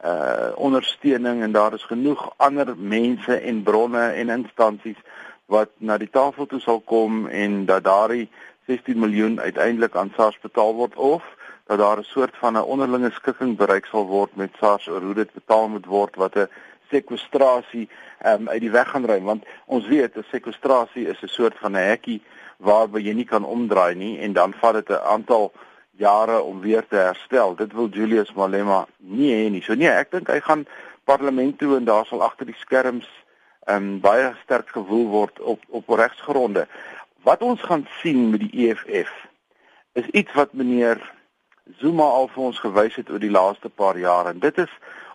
uh 0.05 0.51
ondersteuning 0.59 1.43
en 1.43 1.53
daar 1.53 1.75
is 1.75 1.85
genoeg 1.87 2.35
ander 2.37 2.75
mense 2.77 3.37
en 3.37 3.63
bronne 3.63 4.03
en 4.03 4.29
instansies 4.29 4.99
wat 5.47 5.71
na 5.79 5.99
die 5.99 6.11
tafel 6.11 6.47
toe 6.47 6.61
sal 6.61 6.81
kom 6.81 7.27
en 7.29 7.65
dat 7.67 7.85
daardie 7.85 8.29
16 8.67 8.99
miljoen 8.99 9.41
uiteindelik 9.41 9.97
aan 9.97 10.13
SARS 10.17 10.39
betaal 10.43 10.75
word 10.75 10.97
of 10.97 11.23
dat 11.67 11.79
daar 11.79 11.99
'n 11.99 12.13
soort 12.15 12.37
van 12.37 12.57
'n 12.57 12.71
onderlinge 12.75 13.11
skikking 13.11 13.57
bereik 13.57 13.87
sal 13.87 14.07
word 14.07 14.37
met 14.37 14.51
SARS 14.61 14.89
oor 14.89 15.01
hoe 15.01 15.15
dit 15.15 15.33
betaal 15.33 15.69
moet 15.69 15.87
word 15.87 16.17
wat 16.17 16.37
'n 16.37 16.49
sekwestrasie 16.91 17.89
um, 18.27 18.49
uit 18.49 18.61
die 18.61 18.71
weg 18.71 18.89
gaan 18.89 19.05
ruim 19.05 19.25
want 19.25 19.45
ons 19.67 19.87
weet 19.87 20.17
'n 20.17 20.25
sekwestrasie 20.31 21.07
is 21.09 21.23
'n 21.23 21.29
soort 21.29 21.59
van 21.59 21.73
'n 21.73 21.89
hekkie 21.89 22.23
waarby 22.57 23.01
jy 23.01 23.13
nie 23.13 23.25
kan 23.25 23.45
omdraai 23.45 23.95
nie 23.95 24.19
en 24.19 24.33
dan 24.33 24.55
vat 24.55 24.75
dit 24.75 24.89
'n 24.89 25.07
aantal 25.15 25.53
jare 25.91 26.41
om 26.43 26.61
weer 26.61 26.87
te 26.89 26.97
herstel. 26.97 27.55
Dit 27.55 27.73
wil 27.73 27.89
Julius 27.89 28.33
Malema 28.33 28.87
nie 28.97 29.33
hê 29.35 29.51
nie. 29.51 29.63
So 29.63 29.75
nee, 29.75 29.89
ek 29.89 30.11
dink 30.11 30.31
hy 30.33 30.41
gaan 30.41 30.67
parlement 31.05 31.59
toe 31.59 31.77
en 31.77 31.85
daar 31.85 32.07
sal 32.07 32.23
agter 32.23 32.49
die 32.49 32.59
skerms 32.59 33.09
um, 33.71 34.01
baie 34.01 34.33
sterk 34.43 34.73
gewoel 34.75 35.09
word 35.13 35.41
op 35.41 35.61
op 35.69 35.89
regsgronde. 35.89 36.67
Wat 37.23 37.43
ons 37.43 37.61
gaan 37.63 37.87
sien 38.01 38.31
met 38.31 38.41
die 38.41 38.69
EFF 38.69 39.13
is 39.93 40.09
iets 40.17 40.33
wat 40.39 40.53
meneer 40.53 40.99
Zuma 41.79 42.03
al 42.03 42.29
vir 42.29 42.43
ons 42.43 42.59
gewys 42.59 42.97
het 42.99 43.11
oor 43.11 43.23
die 43.23 43.31
laaste 43.31 43.69
paar 43.69 43.99
jare 43.99 44.33
en 44.35 44.41
dit 44.43 44.59
is 44.59 44.73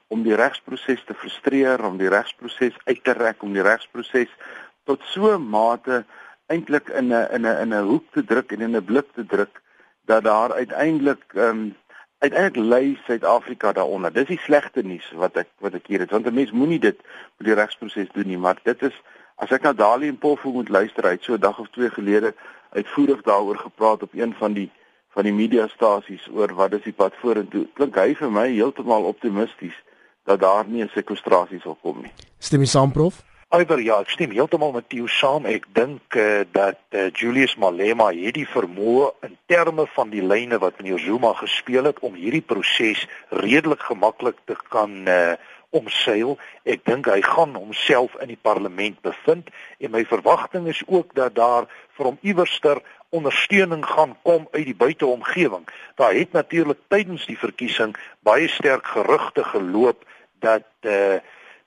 om 0.07 0.23
die 0.23 0.35
regsproses 0.35 1.03
te 1.03 1.13
frustreer, 1.13 1.83
om 1.83 1.97
die 1.99 2.09
regsproses 2.09 2.77
uit 2.85 3.03
te 3.03 3.15
rek, 3.17 3.44
om 3.44 3.53
die 3.53 3.65
regsproses 3.65 4.31
tot 4.88 5.03
so 5.13 5.33
'n 5.35 5.49
mate 5.49 6.05
eintlik 6.47 6.88
in 6.89 7.11
'n 7.11 7.27
in 7.35 7.45
'n 7.45 7.57
in 7.63 7.73
'n 7.73 7.88
hoek 7.89 8.05
te 8.11 8.23
druk 8.23 8.51
en 8.51 8.61
in 8.61 8.75
'n 8.75 8.85
blik 8.85 9.11
te 9.13 9.25
druk 9.25 9.61
dat 10.05 10.23
daar 10.23 10.53
uiteindelik 10.53 11.23
ehm 11.33 11.49
um, 11.49 11.75
uiteindelik 12.19 12.69
lei 12.69 13.00
Suid-Afrika 13.05 13.71
daaronder. 13.71 14.13
Dis 14.13 14.27
die 14.27 14.39
slegte 14.39 14.81
nuus 14.81 15.11
wat 15.11 15.35
ek 15.35 15.50
wat 15.59 15.73
ek 15.73 15.88
hier 15.88 16.00
het 16.00 16.11
want 16.11 16.25
'n 16.25 16.33
mens 16.33 16.51
moenie 16.51 16.79
dit 16.79 16.97
met 17.38 17.47
die 17.47 17.53
regsproses 17.53 18.09
doen 18.13 18.27
nie, 18.27 18.38
maar 18.38 18.59
dit 18.63 18.81
is 18.81 18.95
as 19.35 19.51
ek 19.51 19.61
nou 19.61 19.75
Dali 19.75 20.07
en 20.07 20.17
Pofu 20.17 20.50
moet 20.50 20.69
luister 20.69 21.03
uit 21.03 21.23
so 21.23 21.33
'n 21.33 21.39
dag 21.39 21.60
of 21.60 21.69
twee 21.69 21.89
gelede 21.89 22.33
uitvoerig 22.69 23.22
daaroor 23.22 23.57
gepraat 23.57 24.03
op 24.03 24.13
een 24.13 24.33
van 24.33 24.53
die 24.53 24.72
van 25.17 25.25
die 25.25 25.33
mediastasies 25.33 26.27
oor 26.29 26.53
wat 26.53 26.75
is 26.77 26.83
die 26.86 26.93
pad 26.93 27.15
vorentoe. 27.24 27.65
Klink 27.74 27.95
hy 27.97 28.12
vir 28.19 28.29
my 28.29 28.45
heeltemal 28.51 29.07
optimisties 29.09 29.74
dat 30.29 30.43
daar 30.43 30.67
nie 30.69 30.83
'n 30.83 30.93
sekwestrasie 30.93 31.59
sal 31.63 31.77
kom 31.81 32.03
nie. 32.03 32.13
Stem 32.38 32.62
jy 32.62 32.69
saam 32.69 32.91
prof? 32.91 33.24
Alhoewel 33.50 33.79
ja, 33.79 34.01
ek 34.03 34.09
stem 34.09 34.31
heeltemal 34.31 34.74
met 34.75 34.91
jou 34.91 35.07
saam. 35.07 35.45
Ek 35.45 35.65
dink 35.74 36.15
uh, 36.15 36.43
dat 36.51 36.79
uh, 36.91 37.09
Julius 37.15 37.55
Malema 37.55 38.09
hierdie 38.12 38.45
vermoë 38.45 39.13
in 39.24 39.38
terme 39.47 39.88
van 39.95 40.09
die 40.09 40.21
lyne 40.21 40.59
wat 40.59 40.77
meneer 40.77 41.00
Zuma 41.00 41.33
gespeel 41.33 41.83
het 41.83 42.00
om 42.00 42.13
hierdie 42.13 42.41
proses 42.41 43.07
redelik 43.29 43.81
gemaklik 43.81 44.36
te 44.45 44.55
kan 44.69 45.07
uh, 45.07 45.33
omseil. 45.69 46.38
Ek 46.67 46.83
dink 46.86 47.07
hy 47.07 47.21
gaan 47.24 47.55
homself 47.55 48.15
in 48.21 48.27
die 48.27 48.41
parlement 48.41 49.00
bevind 49.01 49.50
en 49.79 49.91
my 49.91 50.03
verwagting 50.05 50.67
is 50.67 50.83
ook 50.86 51.15
dat 51.15 51.36
daar 51.36 51.71
vir 51.97 52.12
hom 52.12 52.19
iewerster 52.21 52.83
ondersteuning 53.09 53.85
gaan 53.85 54.17
kom 54.21 54.47
uit 54.51 54.65
die 54.65 54.75
buiteomgewing. 54.75 55.67
Daar 55.95 56.13
het 56.13 56.31
natuurlik 56.31 56.79
tydens 56.87 57.25
die 57.25 57.37
verkiesing 57.37 57.95
baie 58.19 58.47
sterk 58.47 58.87
gerugte 58.87 59.43
geloop 59.43 60.05
dat 60.39 60.63
eh 60.81 61.13
uh, 61.13 61.19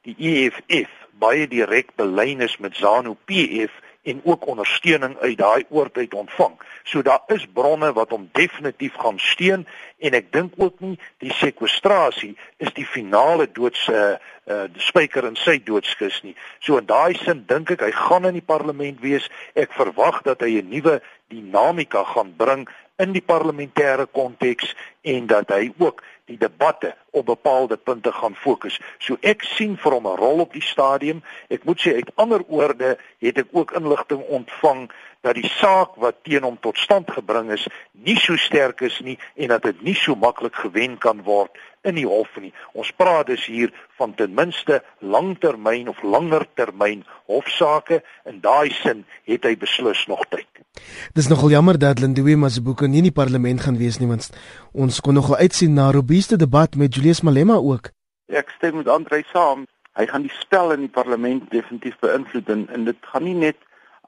die 0.02 0.16
EFF 0.18 0.90
baie 1.12 1.49
direk 1.49 1.94
belyn 1.97 2.40
is 2.40 2.56
met 2.56 2.76
ZANU 2.76 3.16
PF 3.25 3.73
en 4.11 4.21
ook 4.25 4.47
ondersteuning 4.47 5.17
uit 5.19 5.38
daai 5.38 5.64
oort 5.69 5.97
uit 5.97 6.14
ontvang. 6.14 6.57
So 6.83 7.02
daar 7.02 7.23
is 7.26 7.47
bronne 7.52 7.93
wat 7.93 8.11
hom 8.11 8.29
definitief 8.33 8.97
gaan 8.99 9.19
steun 9.19 9.67
en 9.99 10.17
ek 10.19 10.33
dink 10.35 10.59
ook 10.59 10.81
nie 10.83 10.97
die 11.23 11.33
sekwestrasie 11.38 12.35
is 12.59 12.73
die 12.75 12.87
finale 12.87 13.47
doods 13.52 13.87
uh, 13.88 14.17
uh 14.50 14.67
die 14.73 14.83
spyker 14.83 15.29
in 15.29 15.38
sy 15.38 15.61
doodskus 15.64 16.23
nie. 16.26 16.35
So 16.59 16.81
in 16.81 16.88
daai 16.90 17.14
sin 17.21 17.45
dink 17.47 17.71
ek 17.76 17.87
hy 17.87 17.93
gaan 17.95 18.26
in 18.31 18.38
die 18.40 18.47
parlement 18.52 19.00
wees. 19.05 19.29
Ek 19.55 19.73
verwag 19.79 20.23
dat 20.26 20.43
hy 20.43 20.59
'n 20.59 20.71
nuwe 20.75 21.00
dinamika 21.31 22.05
gaan 22.05 22.35
bring 22.37 22.69
in 23.00 23.14
die 23.16 23.25
parlementêre 23.25 24.07
konteks 24.12 24.75
en 25.02 25.26
dat 25.26 25.49
hy 25.54 25.71
ook 25.78 26.02
die 26.30 26.38
debatte 26.38 26.95
op 27.11 27.26
bepaalde 27.26 27.76
punte 27.76 28.12
gaan 28.12 28.37
fokus. 28.38 28.78
So 28.99 29.16
ek 29.26 29.42
sien 29.57 29.76
vir 29.76 29.97
hom 29.97 30.07
'n 30.07 30.21
rol 30.21 30.40
op 30.47 30.52
die 30.52 30.62
stadium. 30.62 31.23
Ek 31.49 31.64
moet 31.64 31.80
sê 31.80 31.95
uit 31.95 32.11
ander 32.14 32.42
oorde 32.49 32.99
het 33.19 33.38
ek 33.38 33.49
ook 33.52 33.73
inligting 33.73 34.23
ontvang 34.23 34.90
dat 35.21 35.37
die 35.37 35.49
saak 35.49 35.97
wat 36.00 36.23
teen 36.25 36.45
hom 36.47 36.57
tot 36.61 36.79
stand 36.81 37.11
gebring 37.12 37.50
is 37.53 37.67
nie 37.93 38.17
so 38.17 38.37
sterk 38.41 38.81
is 38.87 39.00
nie 39.05 39.19
en 39.37 39.53
dat 39.53 39.67
dit 39.69 39.83
nie 39.85 39.95
so 39.95 40.17
maklik 40.17 40.57
gewen 40.62 40.97
kan 40.99 41.23
word 41.27 41.57
in 41.89 41.97
die 41.97 42.07
hof 42.09 42.33
nie. 42.41 42.53
Ons 42.77 42.91
praat 42.93 43.31
dus 43.31 43.47
hier 43.49 43.73
van 43.97 44.12
ten 44.15 44.35
minste 44.37 44.81
langtermyn 45.00 45.89
of 45.89 46.03
langer 46.03 46.45
termyn 46.55 47.05
hofsaake. 47.31 48.03
In 48.29 48.41
daai 48.45 48.71
sin 48.83 49.05
het 49.29 49.49
hy 49.49 49.55
beslis 49.61 50.05
nog 50.11 50.27
tyd. 50.29 50.49
Dis 51.17 51.29
nogal 51.29 51.57
jammer 51.57 51.79
dat 51.81 52.00
Lindiwe 52.00 52.37
Mazibuko 52.37 52.87
nie 52.87 53.00
in 53.00 53.09
die 53.09 53.17
parlement 53.17 53.65
gaan 53.65 53.81
wees 53.81 53.99
nie 54.00 54.09
want 54.11 54.31
ons 54.73 55.00
kon 55.00 55.17
nogal 55.17 55.41
uitsien 55.41 55.75
na 55.75 55.91
robuuste 55.93 56.37
debat 56.41 56.77
met 56.77 56.95
Julius 56.95 57.25
Malema 57.25 57.57
ook. 57.57 57.93
Ek 58.29 58.53
stem 58.57 58.81
met 58.81 58.89
Andre 58.89 59.25
saam. 59.33 59.67
Hy 59.99 60.07
gaan 60.07 60.23
die 60.23 60.37
spel 60.37 60.77
in 60.77 60.85
die 60.87 60.93
parlement 60.93 61.49
definitief 61.50 61.97
beïnvloed 62.05 62.49
en, 62.53 62.69
en 62.71 62.87
dit 62.87 63.09
gaan 63.12 63.27
nie 63.27 63.35
net 63.35 63.59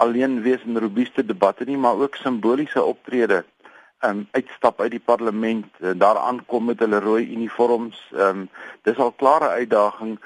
alleen 0.02 0.40
wees 0.42 0.62
in 0.66 0.78
robuuste 0.78 1.25
debatte 1.25 1.64
nie, 1.64 1.78
maar 1.78 2.00
ook 2.02 2.18
simboliese 2.18 2.82
optrede 2.82 3.44
um 4.02 4.26
uitstap 4.35 4.80
uit 4.80 4.90
die 4.90 5.04
parlement 5.04 5.66
en 5.80 5.99
daar 5.99 6.18
aankom 6.18 6.64
met 6.64 6.80
hulle 6.82 6.99
rooi 7.00 7.26
uniforms. 7.30 7.99
Um 8.12 8.49
dis 8.82 8.99
al 8.99 9.12
klare 9.12 9.49
uitdaging 9.62 10.16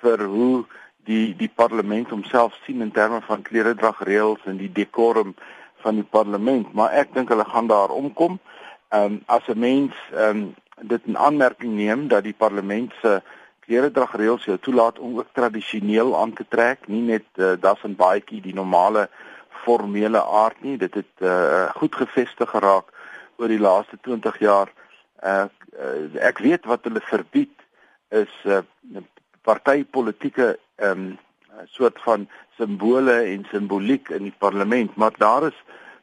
vir 0.00 0.24
hoe 0.24 0.64
die 1.08 1.34
die 1.36 1.50
parlement 1.54 2.10
homself 2.10 2.56
sien 2.64 2.80
in 2.80 2.92
terme 2.96 3.20
van 3.28 3.44
kleredragreëls 3.44 4.48
en 4.48 4.56
die 4.56 4.72
decorum 4.72 5.34
van 5.84 6.00
die 6.00 6.08
parlement, 6.16 6.72
maar 6.72 6.96
ek 6.96 7.12
dink 7.14 7.28
hulle 7.28 7.44
gaan 7.44 7.68
daar 7.68 7.92
omkom. 7.92 8.40
Um 8.90 9.20
as 9.26 9.44
'n 9.48 9.58
mens 9.58 9.92
um 10.28 10.54
dit 10.80 11.02
in 11.04 11.18
aanmerking 11.18 11.72
neem 11.76 12.08
dat 12.08 12.24
die 12.24 12.36
parlement 12.36 12.92
se 13.02 13.20
kleredragreëls 13.66 14.46
jou 14.46 14.58
toelaat 14.62 14.98
om 14.98 15.18
ook 15.18 15.32
tradisioneel 15.34 16.14
aan 16.16 16.32
te 16.32 16.44
trek, 16.48 16.86
nie 16.86 17.02
net 17.02 17.26
uh, 17.36 17.54
das 17.60 17.82
en 17.82 17.96
baadjie 17.98 18.40
die 18.40 18.54
normale 18.54 19.08
formele 19.64 20.22
aard 20.22 20.62
nie. 20.62 20.76
Dit 20.78 20.94
het 20.94 21.24
uh, 21.24 21.66
goed 21.74 21.94
gevestig 21.94 22.50
geraak 22.50 22.92
oor 23.36 23.50
die 23.52 23.60
laaste 23.60 23.98
20 24.02 24.38
jaar 24.38 24.72
uh, 25.22 25.46
uh 25.76 26.22
ek 26.24 26.38
weet 26.44 26.64
wat 26.64 26.86
hulle 26.88 27.02
verbied 27.04 27.52
is 28.08 28.32
uh 28.44 28.62
partytetiese 29.46 30.56
um 30.82 31.18
soort 31.72 32.00
van 32.04 32.28
simbole 32.56 33.16
en 33.32 33.44
simboliek 33.50 34.08
in 34.08 34.26
die 34.28 34.34
parlement 34.38 34.96
maar 34.96 35.14
daar 35.18 35.46
is 35.50 35.58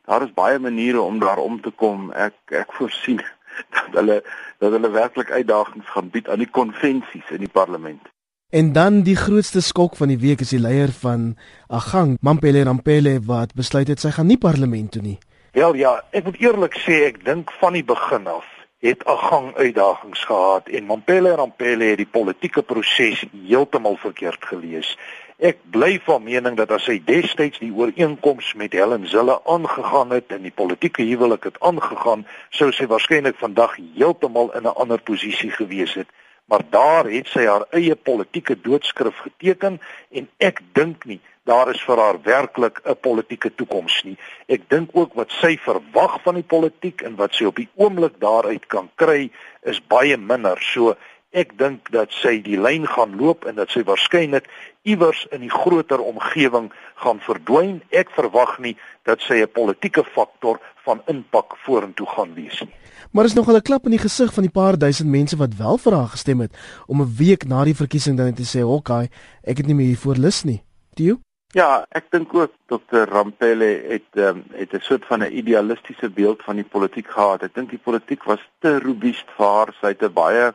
daar 0.05 0.23
is 0.23 0.33
baie 0.33 0.59
maniere 0.59 1.01
om 1.01 1.19
daar 1.19 1.37
om 1.37 1.61
te 1.61 1.71
kom 1.71 2.11
ek 2.11 2.35
ek 2.63 2.73
voorsien 2.77 3.21
dat 3.73 3.93
hulle 4.01 4.23
dat 4.57 4.71
hulle 4.71 4.91
werklik 4.91 5.31
uitdagings 5.31 5.89
gaan 5.89 6.09
bied 6.09 6.29
aan 6.29 6.39
die 6.39 6.51
konvensies 6.51 7.29
in 7.29 7.45
die 7.45 7.53
parlement 7.59 8.11
En 8.53 8.73
dan 8.73 9.01
die 9.01 9.15
grootste 9.15 9.61
skok 9.61 9.95
van 9.95 10.07
die 10.07 10.19
week 10.21 10.43
is 10.45 10.51
die 10.53 10.59
leier 10.61 10.91
van 10.93 11.31
Agang, 11.73 12.17
Mampele 12.21 12.61
Rampele 12.63 13.15
wat 13.25 13.55
besluit 13.57 13.89
het 13.89 14.03
sy 14.03 14.11
gaan 14.13 14.29
nie 14.29 14.37
parlement 14.37 14.91
toe 14.93 15.01
nie. 15.01 15.15
Wel 15.57 15.73
ja, 15.81 15.95
ek 16.13 16.27
moet 16.27 16.37
eerlik 16.37 16.77
sê 16.83 16.99
ek 17.07 17.17
dink 17.25 17.49
van 17.57 17.73
die 17.73 17.81
begin 17.81 18.29
af 18.29 18.45
het 18.85 19.01
'n 19.09 19.17
gang 19.17 19.55
uitdagings 19.55 20.25
gehad 20.29 20.69
en 20.69 20.85
Mampele 20.85 21.33
Rampele 21.35 21.83
het 21.83 21.97
die 21.97 22.13
politieke 22.17 22.61
proses 22.61 23.25
heeltemal 23.47 23.97
verkeerd 23.97 24.45
gelees. 24.45 24.97
Ek 25.41 25.57
bly 25.73 25.97
van 26.05 26.23
mening 26.23 26.57
dat 26.57 26.71
as 26.71 26.85
hy 26.85 26.99
destyds 27.01 27.57
die 27.59 27.71
ooreenkoms 27.73 28.53
met 28.53 28.75
Helen 28.77 29.07
Zille 29.09 29.39
aangegaan 29.49 30.13
het 30.13 30.29
en 30.35 30.43
die 30.45 30.53
politieke 30.53 31.01
huwelik 31.03 31.47
het 31.49 31.57
aangegaan, 31.59 32.27
sou 32.53 32.69
sy 32.71 32.85
waarskynlik 32.85 33.39
vandag 33.41 33.73
heeltemal 33.97 34.53
in 34.53 34.67
'n 34.69 34.77
ander 34.77 35.01
posisie 35.01 35.49
gewees 35.51 35.93
het. 35.93 36.07
Maar 36.45 36.61
daar 36.69 37.05
het 37.09 37.27
sy 37.27 37.45
haar 37.45 37.65
eie 37.71 37.95
politieke 37.95 38.61
doodskrif 38.61 39.17
geteken 39.17 39.79
en 40.11 40.29
ek 40.37 40.61
dink 40.73 41.05
nie 41.05 41.19
daar 41.43 41.69
is 41.69 41.81
vir 41.83 41.99
haar 41.99 42.21
werklik 42.23 42.81
'n 42.83 42.95
politieke 42.95 43.55
toekoms 43.55 44.03
nie. 44.03 44.17
Ek 44.47 44.69
dink 44.69 44.89
ook 44.93 45.13
wat 45.13 45.31
sy 45.31 45.57
verwag 45.57 46.21
van 46.21 46.35
die 46.35 46.49
politiek 46.55 47.01
en 47.01 47.15
wat 47.15 47.33
sy 47.33 47.45
op 47.45 47.55
die 47.55 47.69
oomblik 47.75 48.19
daaruit 48.19 48.65
kan 48.65 48.89
kry 48.95 49.31
is 49.61 49.81
baie 49.87 50.17
minder. 50.17 50.61
So 50.61 50.95
ek 51.33 51.57
dink 51.57 51.89
dat 51.91 52.13
sy 52.13 52.37
die 52.45 52.57
lyn 52.61 52.85
gaan 52.87 53.17
loop 53.17 53.45
en 53.49 53.55
dat 53.55 53.73
sy 53.73 53.83
waarskynlik 53.83 54.45
iewers 54.83 55.25
in 55.31 55.41
die 55.41 55.51
groter 55.51 56.01
omgewing 56.03 56.69
gaan 57.01 57.19
verdwyn. 57.25 57.81
Ek 57.91 58.13
verwag 58.13 58.59
nie 58.59 58.75
dat 59.03 59.21
sy 59.21 59.41
'n 59.41 59.51
politieke 59.51 60.03
faktor 60.03 60.59
van 60.85 61.01
impak 61.07 61.57
vorentoe 61.65 62.07
gaan 62.07 62.33
wees 62.33 62.61
nie. 62.61 62.73
Maar 63.11 63.25
is 63.25 63.33
nog 63.33 63.49
'n 63.49 63.61
klap 63.61 63.85
in 63.85 63.91
die 63.91 64.05
gesig 64.07 64.33
van 64.33 64.43
die 64.43 64.51
paar 64.51 64.77
duisend 64.77 65.09
mense 65.09 65.37
wat 65.37 65.55
wel 65.57 65.77
vir 65.77 65.93
haar 65.93 66.07
gestem 66.07 66.39
het 66.39 66.53
om 66.87 67.01
'n 67.01 67.15
week 67.17 67.45
na 67.45 67.63
die 67.63 67.75
verkiesing 67.75 68.17
dan 68.17 68.33
te 68.33 68.43
sê, 68.43 68.63
"Oké, 68.63 68.73
okay, 68.73 69.09
ek 69.43 69.57
het 69.57 69.65
nie 69.65 69.75
meer 69.75 69.87
hiervoor 69.87 70.15
lus 70.15 70.43
nie." 70.43 70.63
Tio? 70.93 71.19
Ja, 71.53 71.85
ek 71.93 72.07
dink 72.09 72.33
ook 72.33 72.53
Dr. 72.65 73.05
Rampele 73.13 73.67
het 73.87 74.09
um, 74.17 74.43
het 74.57 74.73
'n 74.73 74.81
soort 74.81 75.05
van 75.05 75.21
'n 75.21 75.37
idealistiese 75.37 76.09
beeld 76.09 76.41
van 76.43 76.55
die 76.55 76.65
politiek 76.65 77.07
gehad. 77.07 77.43
Ek 77.43 77.53
dink 77.53 77.69
die 77.69 77.83
politiek 77.83 78.23
was 78.23 78.41
te 78.59 78.79
robuust 78.79 79.29
vir 79.37 79.45
haar. 79.45 79.69
Sy 79.81 79.87
het 79.87 80.01
'n 80.01 80.13
baie 80.13 80.53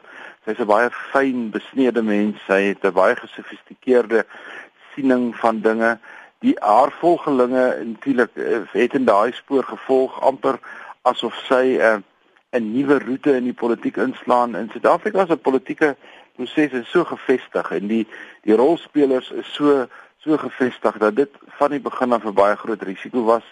sy's 0.48 0.60
'n 0.64 0.66
baie 0.66 0.90
fyn 1.12 1.50
besneede 1.52 2.02
mens. 2.02 2.36
Sy 2.46 2.60
het 2.72 2.84
'n 2.84 2.92
baie 2.92 3.16
gesofistikeerde 3.16 4.24
siening 4.94 5.36
van 5.36 5.60
dinge. 5.60 5.98
Die 6.40 6.56
haar 6.60 6.92
volgelinge 6.92 7.84
natuurlik 7.84 8.30
eh, 8.36 8.60
het 8.72 8.94
in 8.94 9.04
daai 9.04 9.32
spoor 9.32 9.64
gevolg 9.64 10.20
amper 10.20 10.58
asof 11.02 11.34
sy 11.48 11.76
'n 11.76 11.80
uh, 11.80 11.98
'n 12.56 12.72
nuwe 12.72 12.98
roete 12.98 13.36
in 13.36 13.44
die 13.44 13.52
politiek 13.52 13.96
inslaan. 13.96 14.56
In 14.56 14.70
Suid-Afrika 14.72 15.26
se 15.26 15.36
politieke 15.36 15.96
proses 16.36 16.72
is 16.72 16.90
so 16.90 17.04
gefestig 17.04 17.70
en 17.70 17.86
die 17.86 18.06
die 18.42 18.56
rolspelers 18.56 19.30
is 19.30 19.52
so 19.52 19.86
so 20.16 20.36
gevestig 20.36 20.98
dat 20.98 21.16
dit 21.16 21.30
van 21.58 21.70
die 21.70 21.80
begin 21.80 22.12
af 22.12 22.24
'n 22.24 22.32
baie 22.32 22.56
groot 22.56 22.82
risiko 22.82 23.24
was. 23.24 23.44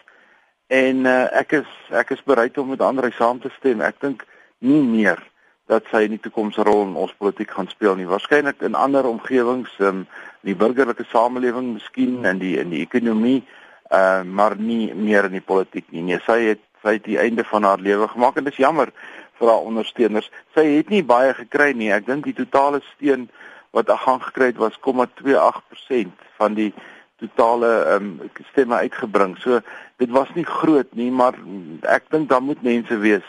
En 0.66 0.96
uh, 1.04 1.38
ek 1.38 1.52
is 1.52 1.68
ek 1.90 2.10
is 2.10 2.22
bereid 2.22 2.58
om 2.58 2.68
met 2.68 2.80
ander 2.80 3.12
saam 3.12 3.40
te 3.40 3.50
stem. 3.58 3.80
Ek 3.80 4.00
dink 4.00 4.24
nie 4.58 4.82
meer 4.82 5.20
dat 5.66 5.86
sy 5.90 6.04
in 6.06 6.14
die 6.14 6.22
toekoms 6.22 6.56
'n 6.56 6.66
rol 6.68 6.82
in 6.86 6.94
ons 6.94 7.14
politiek 7.18 7.50
gaan 7.50 7.68
speel 7.68 7.96
nie. 7.96 8.06
Waarskynlik 8.06 8.62
in 8.62 8.74
ander 8.74 9.06
omgewings, 9.06 9.70
um, 9.78 10.06
in 10.42 10.52
die 10.52 10.56
burgerlike 10.56 11.04
samelewing, 11.04 11.72
miskien 11.72 12.24
in 12.24 12.38
die 12.38 12.58
in 12.58 12.70
die 12.70 12.80
ekonomie, 12.86 13.44
uh, 13.90 14.22
maar 14.22 14.56
nie 14.56 14.94
meer 14.94 15.24
in 15.24 15.32
die 15.32 15.48
politiek 15.52 15.84
nie. 15.90 16.02
Nee, 16.02 16.20
sy 16.26 16.40
het 16.40 16.60
sy 16.82 16.92
het 16.92 17.04
die 17.04 17.18
einde 17.18 17.44
van 17.44 17.62
haar 17.62 17.78
lewe 17.78 18.08
gemaak 18.08 18.36
en 18.36 18.44
dit 18.44 18.52
is 18.52 18.62
jammer 18.62 18.92
vir 19.38 19.48
haar 19.48 19.66
ondersteuners. 19.66 20.30
Sy 20.54 20.64
het 20.76 20.88
nie 20.88 21.02
baie 21.02 21.34
gekry 21.34 21.72
nie. 21.72 21.90
Ek 21.92 22.06
dink 22.06 22.24
die 22.24 22.36
totale 22.36 22.80
steun 22.94 23.28
wat 23.74 23.90
aan 23.90 24.22
gekry 24.22 24.52
het 24.52 24.60
was 24.62 24.78
0,28% 24.80 26.12
van 26.38 26.54
die 26.54 26.72
totale 27.18 27.72
um, 27.96 28.20
stemme 28.50 28.74
uitgebring. 28.74 29.36
So 29.38 29.60
dit 29.96 30.10
was 30.10 30.28
nie 30.34 30.44
groot 30.44 30.94
nie, 30.94 31.10
maar 31.10 31.34
ek 31.82 32.10
dink 32.10 32.28
daar 32.28 32.42
moet 32.44 32.62
mense 32.62 32.96
wees 33.02 33.24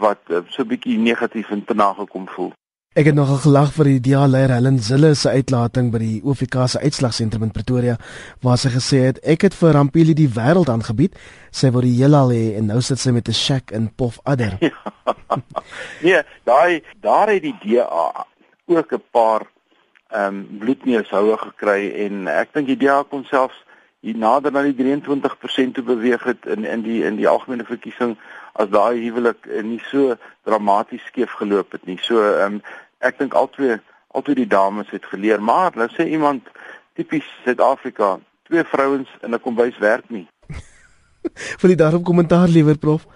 wat 0.00 0.20
uh, 0.30 0.42
so 0.48 0.64
bietjie 0.64 0.98
negatief 0.98 1.50
en 1.50 1.64
te 1.64 1.74
nagekom 1.74 2.28
voel. 2.28 2.52
Ek 2.92 3.06
het 3.08 3.16
nogal 3.16 3.38
gelag 3.40 3.70
vir 3.72 3.88
die 3.88 4.00
dialeier 4.04 4.52
Helen 4.52 4.76
Zille 4.84 5.14
se 5.16 5.30
uitlating 5.32 5.86
by 5.94 6.00
die 6.02 6.18
OFK 6.28 6.58
se 6.68 6.80
uitslagsentrum 6.82 7.46
in 7.46 7.52
Pretoria 7.54 7.94
waar 8.44 8.58
sy 8.60 8.68
gesê 8.74 9.00
het 9.06 9.20
ek 9.24 9.46
het 9.46 9.56
vir 9.56 9.72
Rampili 9.78 10.12
die 10.12 10.28
wêreld 10.28 10.68
aangebied. 10.68 11.16
Sy 11.48 11.70
wou 11.72 11.80
die 11.80 11.94
heelal 11.96 12.34
hê 12.36 12.58
en 12.58 12.68
nou 12.68 12.82
sit 12.84 13.00
sy 13.00 13.14
met 13.16 13.28
'n 13.28 13.32
shack 13.32 13.72
in 13.72 13.88
Pof 13.96 14.20
Adder. 14.24 14.58
nee, 16.04 16.20
daai 16.44 16.84
daar 17.00 17.32
het 17.32 17.42
die 17.42 17.56
DA 17.64 18.26
ook 18.66 18.92
'n 18.92 19.04
paar 19.10 19.48
ehm 20.12 20.36
um, 20.36 20.58
bloedneushoue 20.58 21.36
gekry 21.38 21.88
en 22.04 22.28
ek 22.28 22.52
dink 22.52 22.66
die 22.66 22.76
DA 22.76 23.02
kon 23.08 23.24
selfs 23.24 23.56
hier 24.02 24.16
nader 24.16 24.52
na 24.52 24.62
die 24.62 24.76
23% 24.76 25.72
toe 25.74 25.84
beweeg 25.84 26.24
het 26.24 26.44
in 26.46 26.64
in 26.64 26.82
die 26.82 27.00
in 27.04 27.16
die 27.16 27.28
algemene 27.28 27.64
verkiesing 27.64 28.18
as 28.52 28.68
daai 28.68 29.00
huwelik 29.00 29.46
nie 29.64 29.80
so 29.90 30.16
dramaties 30.44 31.04
skeef 31.06 31.32
geloop 31.40 31.72
het 31.72 31.86
nie. 31.86 31.98
So 32.02 32.22
ehm 32.22 32.58
um, 32.58 32.60
ek 33.00 33.18
dink 33.18 33.34
albei 33.34 33.80
albei 34.12 34.34
die 34.34 34.46
dames 34.46 34.90
het 34.90 35.06
geleer, 35.08 35.42
maar 35.42 35.72
nou 35.74 35.88
sê 35.90 36.06
iemand 36.06 36.48
tipies 36.94 37.26
Suid-Afrika, 37.44 38.18
twee 38.48 38.64
vrouens 38.64 39.08
in 39.22 39.34
'n 39.34 39.40
kombuis 39.40 39.78
werk 39.78 40.10
nie. 40.10 40.28
Vir 41.60 41.68
die 41.68 41.80
daarop 41.82 42.04
kommentaar 42.04 42.48
liewer 42.48 42.78
prof. 42.78 43.06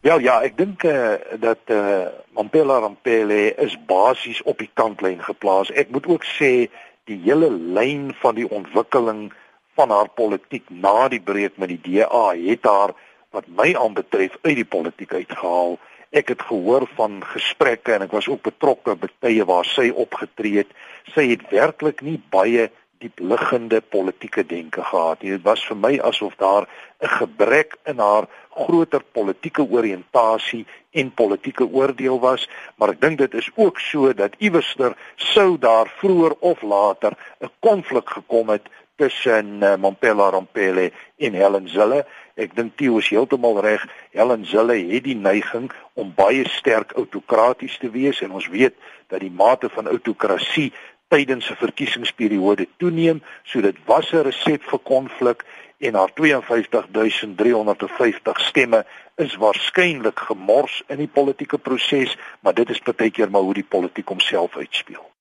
Wel 0.00 0.20
ja, 0.20 0.40
ek 0.42 0.56
dink 0.56 0.84
eh 0.84 0.92
uh, 0.92 1.40
dat 1.40 1.62
eh 1.64 1.76
uh, 1.76 2.08
Mampela 2.34 2.78
Rampele 2.78 3.54
is 3.54 3.78
basies 3.86 4.42
op 4.42 4.58
die 4.58 4.70
kantlyn 4.74 5.22
geplaas. 5.22 5.70
Ek 5.70 5.90
moet 5.90 6.06
ook 6.06 6.24
sê 6.24 6.68
die 7.04 7.20
hele 7.24 7.50
lyn 7.50 8.14
van 8.20 8.34
die 8.34 8.50
ontwikkeling 8.50 9.32
van 9.74 9.90
haar 9.90 10.08
politiek 10.08 10.68
na 10.68 11.08
die 11.08 11.20
breek 11.20 11.56
met 11.56 11.68
die 11.68 11.80
DA 11.80 12.34
het 12.36 12.64
haar 12.64 12.94
wat 13.34 13.50
my 13.50 13.74
aanbetref 13.74 14.38
uit 14.42 14.56
die 14.60 14.68
politiek 14.76 15.12
uitgehaal. 15.12 15.76
Ek 16.14 16.30
het 16.30 16.42
gehoor 16.46 16.86
van 16.94 17.18
gesprekke 17.26 17.96
en 17.96 18.06
ek 18.06 18.14
was 18.14 18.28
ook 18.30 18.44
betrokke 18.46 18.94
by 18.94 19.10
tye 19.24 19.44
waar 19.48 19.66
sy 19.66 19.90
opgetree 19.90 20.62
het. 20.62 20.70
Sy 21.14 21.26
het 21.32 21.42
werklik 21.50 22.04
nie 22.06 22.20
baie 22.30 22.70
diepliggende 23.02 23.80
politieke 23.80 24.46
denke 24.46 24.82
gehad 24.82 25.22
nie. 25.22 25.34
Dit 25.34 25.44
was 25.44 25.64
vir 25.66 25.76
my 25.76 25.92
asof 26.10 26.36
daar 26.40 26.68
'n 27.02 27.10
gebrek 27.18 27.76
in 27.84 27.98
haar 27.98 28.26
groter 28.54 29.02
politieke 29.02 29.66
oriëntasie 29.66 30.64
en 30.92 31.10
politieke 31.14 31.66
oordeel 31.66 32.20
was, 32.20 32.48
maar 32.76 32.94
ek 32.94 33.00
dink 33.00 33.18
dit 33.18 33.34
is 33.34 33.50
ook 33.54 33.78
so 33.78 34.12
dat 34.12 34.38
iewerster 34.38 34.96
sou 35.16 35.58
daar 35.58 35.88
vroeër 35.98 36.34
of 36.40 36.62
later 36.62 37.12
'n 37.40 37.50
konflik 37.60 38.08
gekom 38.08 38.48
het 38.48 38.68
tussen 38.96 39.62
uh, 39.62 39.76
Mompela 39.76 40.30
Rompele 40.30 40.92
en 41.16 41.32
Helen 41.32 41.68
Zille. 41.68 42.06
Ek 42.34 42.56
dink 42.56 42.76
Theo 42.76 42.98
is 42.98 43.08
heeltemal 43.08 43.60
reg. 43.62 43.86
Helen 44.14 44.46
Zille 44.46 44.76
het 44.90 45.04
die 45.04 45.18
neiging 45.18 45.70
om 45.94 46.14
baie 46.14 46.48
sterk 46.48 46.92
autokraties 46.98 47.78
te 47.78 47.90
wees 47.90 48.20
en 48.22 48.30
ons 48.34 48.48
weet 48.48 48.74
dat 49.12 49.20
die 49.20 49.32
mate 49.32 49.68
van 49.70 49.88
autokrasie 49.90 50.72
tydens 51.08 51.50
'n 51.50 51.56
verkiesingsperiode 51.56 52.66
toeneem, 52.78 53.22
so 53.44 53.60
dit 53.60 53.76
was 53.84 54.12
'n 54.12 54.22
resep 54.22 54.62
vir 54.62 54.78
konflik 54.78 55.44
en 55.78 55.94
haar 55.94 56.10
52350 56.14 58.40
stemme 58.40 58.84
is 59.16 59.36
waarskynlik 59.36 60.18
gemors 60.18 60.82
in 60.86 60.96
die 60.96 61.08
politieke 61.08 61.58
proses, 61.58 62.16
maar 62.40 62.54
dit 62.54 62.70
is 62.70 62.82
baie 62.82 63.10
keer 63.10 63.30
maar 63.30 63.42
hoe 63.42 63.54
die 63.54 63.66
politiek 63.68 64.08
homself 64.08 64.56
uitspeel. 64.56 65.13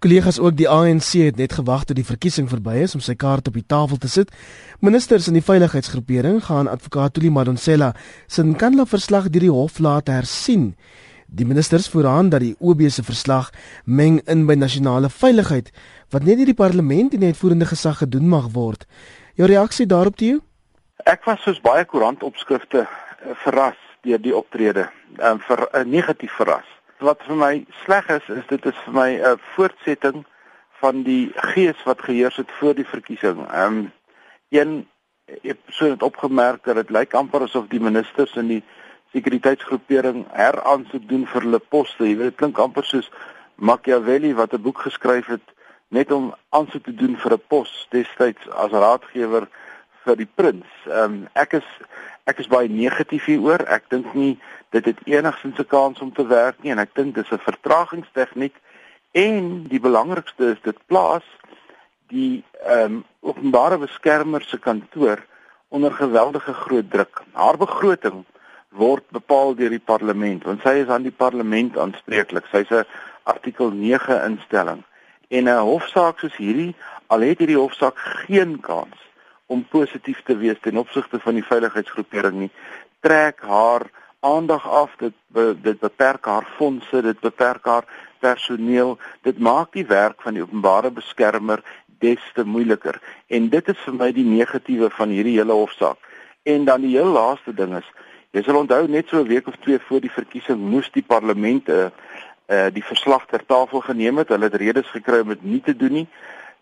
Kollegas 0.00 0.38
ook 0.40 0.54
die 0.56 0.68
ANC 0.68 1.10
het 1.12 1.36
net 1.36 1.52
gewag 1.52 1.82
tot 1.84 1.96
die 1.98 2.06
verkiesing 2.08 2.46
verby 2.48 2.78
is 2.80 2.94
om 2.96 3.02
sy 3.04 3.12
kaart 3.20 3.50
op 3.50 3.56
die 3.58 3.66
tafel 3.68 3.98
te 4.00 4.08
sit. 4.08 4.30
Ministers 4.80 5.26
in 5.28 5.36
die 5.36 5.44
veiligheidsgroepering 5.44 6.38
gaan 6.46 6.70
advokaat 6.72 7.12
Tuli 7.18 7.28
Madonsela 7.28 7.90
se 8.24 8.40
Nkandla 8.40 8.86
verslag 8.88 9.28
deur 9.28 9.44
die 9.44 9.52
hof 9.52 9.76
laat 9.78 10.08
hersien. 10.08 10.70
Die 11.28 11.44
ministers 11.44 11.90
voer 11.92 12.08
aan 12.08 12.32
dat 12.32 12.40
die 12.40 12.54
OB 12.64 12.86
se 12.88 13.04
verslag 13.04 13.52
meng 13.84 14.22
in 14.24 14.46
by 14.48 14.56
nasionale 14.56 15.12
veiligheid 15.12 15.68
wat 16.16 16.24
net 16.24 16.40
deur 16.40 16.48
die 16.48 16.56
parlement 16.56 17.12
en 17.12 17.20
die 17.20 17.34
uitvoerende 17.34 17.68
gesag 17.68 18.00
gedoen 18.00 18.32
mag 18.32 18.48
word. 18.56 18.88
Jou 19.36 19.52
reaksie 19.52 19.84
daarop 19.86 20.16
toe? 20.16 20.38
Ek 21.04 21.28
was 21.28 21.44
soos 21.44 21.60
baie 21.60 21.84
koerantopskrifte 21.84 22.86
eh, 22.86 23.36
verras 23.44 23.76
deur 24.00 24.24
die 24.24 24.32
optrede, 24.32 24.88
um, 25.20 25.44
vir 25.44 25.60
'n 25.60 25.84
uh, 25.84 25.84
negatief 25.84 26.32
verras. 26.40 26.79
Wat 27.00 27.22
vir 27.24 27.36
my 27.36 27.54
sleg 27.84 28.08
is, 28.12 28.26
is 28.28 28.46
dit 28.48 28.66
is 28.66 28.76
vir 28.84 28.94
my 28.94 29.10
'n 29.16 29.40
voortsetting 29.54 30.24
van 30.80 31.02
die 31.02 31.32
gees 31.54 31.82
wat 31.84 32.02
geheers 32.02 32.36
het 32.36 32.50
voor 32.58 32.74
die 32.74 32.86
verkiesing. 32.86 33.46
Ehm 33.48 33.78
um, 33.78 33.92
een 34.50 34.88
ek 35.42 35.58
so 35.68 35.90
het 35.90 36.02
opgemerk 36.02 36.64
dat 36.64 36.74
dit 36.74 36.90
lyk 36.90 37.14
amper 37.14 37.42
asof 37.42 37.68
die 37.70 37.80
ministers 37.80 38.34
in 38.36 38.48
die 38.48 38.62
sekuriteitsgroepering 39.12 40.24
heraansoek 40.32 41.08
doen 41.08 41.26
vir 41.26 41.46
hulle 41.46 41.58
poste. 41.58 42.04
Jy 42.04 42.16
weet 42.16 42.32
dit 42.32 42.40
klink 42.42 42.58
amper 42.58 42.84
soos 42.84 43.10
Machiavelli 43.56 44.34
wat 44.34 44.52
'n 44.52 44.62
boek 44.62 44.78
geskryf 44.86 45.26
het 45.26 45.46
net 45.88 46.12
om 46.12 46.34
aansoek 46.48 46.84
te 46.84 46.94
doen 46.94 47.16
vir 47.16 47.32
'n 47.32 47.42
pos 47.48 47.86
destyds 47.90 48.48
as 48.50 48.70
raadgewer 48.70 49.48
vir 50.04 50.16
die 50.16 50.28
prins. 50.28 50.70
Ehm 50.88 51.04
um, 51.04 51.28
ek 51.34 51.58
is 51.60 51.68
ek 52.30 52.40
is 52.42 52.50
baie 52.52 52.68
negatief 52.68 53.26
hieroor. 53.30 53.64
Ek 53.66 53.88
dink 53.92 54.14
nie 54.14 54.38
dit 54.74 54.84
het 54.84 55.00
enigsins 55.06 55.58
'n 55.58 55.66
kans 55.66 56.00
om 56.00 56.12
te 56.12 56.26
werk 56.26 56.62
nie 56.62 56.72
en 56.72 56.78
ek 56.78 56.94
dink 56.94 57.14
dis 57.14 57.32
'n 57.32 57.46
vertragingstegniek 57.46 58.56
en 59.12 59.66
die 59.68 59.80
belangrikste 59.80 60.52
is 60.54 60.60
dit 60.62 60.78
plaas 60.86 61.26
die 62.08 62.44
ehm 62.64 62.84
um, 62.84 63.04
openbare 63.20 63.78
beskermer 63.78 64.42
se 64.42 64.58
kantoor 64.58 65.18
onder 65.68 65.92
geweldige 65.92 66.52
groot 66.52 66.90
druk. 66.90 67.22
Haar 67.32 67.56
begroting 67.56 68.24
word 68.70 69.04
bepaal 69.10 69.54
deur 69.54 69.70
die 69.70 69.86
parlement 69.92 70.44
want 70.44 70.62
sy 70.62 70.80
is 70.82 70.88
aan 70.88 71.02
die 71.02 71.18
parlement 71.24 71.78
aanspreeklik. 71.78 72.46
Sy's 72.46 72.70
'n 72.70 72.86
artikel 73.22 73.70
9 73.70 74.22
instelling. 74.24 74.82
En 75.28 75.44
'n 75.44 75.66
hofsaak 75.72 76.18
soos 76.18 76.36
hierdie, 76.36 76.74
al 77.06 77.20
het 77.20 77.38
hierdie 77.38 77.58
hofsaak 77.58 77.98
geen 77.98 78.60
kans 78.60 79.09
om 79.50 79.64
positief 79.70 80.22
te 80.26 80.36
wees 80.38 80.60
ten 80.62 80.78
opsigte 80.78 81.18
van 81.22 81.38
die 81.38 81.46
veiligheidsgroepering 81.46 82.36
nie, 82.44 82.50
trek 83.04 83.42
haar 83.42 83.88
aandag 84.26 84.66
af. 84.68 84.94
Dit 85.00 85.16
be, 85.34 85.54
dit 85.62 85.80
beperk 85.80 86.28
haar 86.30 86.46
fondse, 86.56 87.02
dit 87.02 87.20
beperk 87.20 87.66
haar 87.66 87.88
personeel. 88.22 88.98
Dit 89.26 89.38
maak 89.38 89.72
die 89.74 89.86
werk 89.86 90.22
van 90.22 90.38
die 90.38 90.44
openbare 90.44 90.92
beskermer 90.94 91.64
des 92.00 92.22
te 92.34 92.44
moeiliker. 92.44 93.00
En 93.28 93.48
dit 93.52 93.72
is 93.74 93.82
vir 93.86 93.96
my 93.96 94.12
die 94.16 94.26
negatiewe 94.28 94.90
van 94.94 95.12
hierdie 95.12 95.38
hele 95.40 95.56
hofsaak. 95.56 95.98
En 96.48 96.64
dan 96.64 96.86
die 96.86 96.94
heel 96.96 97.12
laaste 97.12 97.54
ding 97.54 97.74
is 97.76 97.90
Jy 98.30 98.44
sal 98.46 98.60
onthou 98.60 98.84
net 98.86 99.08
so 99.10 99.18
'n 99.18 99.26
week 99.26 99.48
of 99.50 99.56
twee 99.58 99.78
voor 99.78 100.00
die 100.00 100.10
verkiesing 100.10 100.58
moes 100.58 100.90
die 100.94 101.02
parlement 101.02 101.68
'n 101.68 101.72
uh, 101.72 101.90
uh, 102.46 102.68
die 102.72 102.84
verslag 102.84 103.26
ter 103.26 103.42
tafel 103.46 103.80
geneem 103.80 104.18
het. 104.18 104.28
Hulle 104.28 104.46
het 104.46 104.54
redes 104.54 104.86
gekry 104.86 105.20
om 105.20 105.28
dit 105.28 105.42
nie 105.42 105.60
te 105.60 105.76
doen 105.76 105.92
nie. 105.92 106.08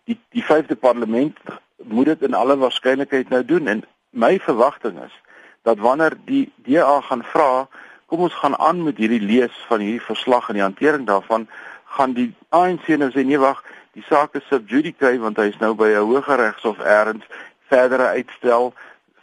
Die 0.03 0.17
die 0.29 0.43
vyfde 0.43 0.75
parlement 0.75 1.37
moet 1.83 2.05
dit 2.05 2.21
in 2.21 2.33
alle 2.33 2.57
waarskynlikheid 2.57 3.29
nou 3.29 3.45
doen 3.45 3.67
en 3.67 3.83
my 4.09 4.39
verwagting 4.39 4.99
is 5.03 5.15
dat 5.61 5.77
wanneer 5.77 6.17
die 6.25 6.51
DA 6.55 7.01
gaan 7.01 7.23
vra, 7.23 7.67
kom 8.05 8.19
ons 8.19 8.33
gaan 8.33 8.57
aan 8.57 8.83
met 8.83 8.97
hierdie 8.97 9.21
lees 9.21 9.55
van 9.67 9.79
hierdie 9.79 10.05
verslag 10.05 10.49
en 10.49 10.57
die 10.57 10.63
hantering 10.63 11.05
daarvan, 11.07 11.47
gaan 11.85 12.13
die 12.13 12.33
ANC 12.49 12.87
nou 12.87 13.09
sê 13.11 13.25
nee 13.25 13.39
wag, 13.39 13.63
die 13.93 14.05
saak 14.07 14.35
is 14.39 14.47
sub 14.47 14.69
judice 14.69 15.17
want 15.19 15.37
hy 15.37 15.49
is 15.51 15.59
nou 15.59 15.73
by 15.75 15.91
'n 15.93 16.05
hoër 16.07 16.37
regshof 16.37 16.79
eers 16.79 17.27
verdere 17.69 18.07
uitstel, 18.17 18.73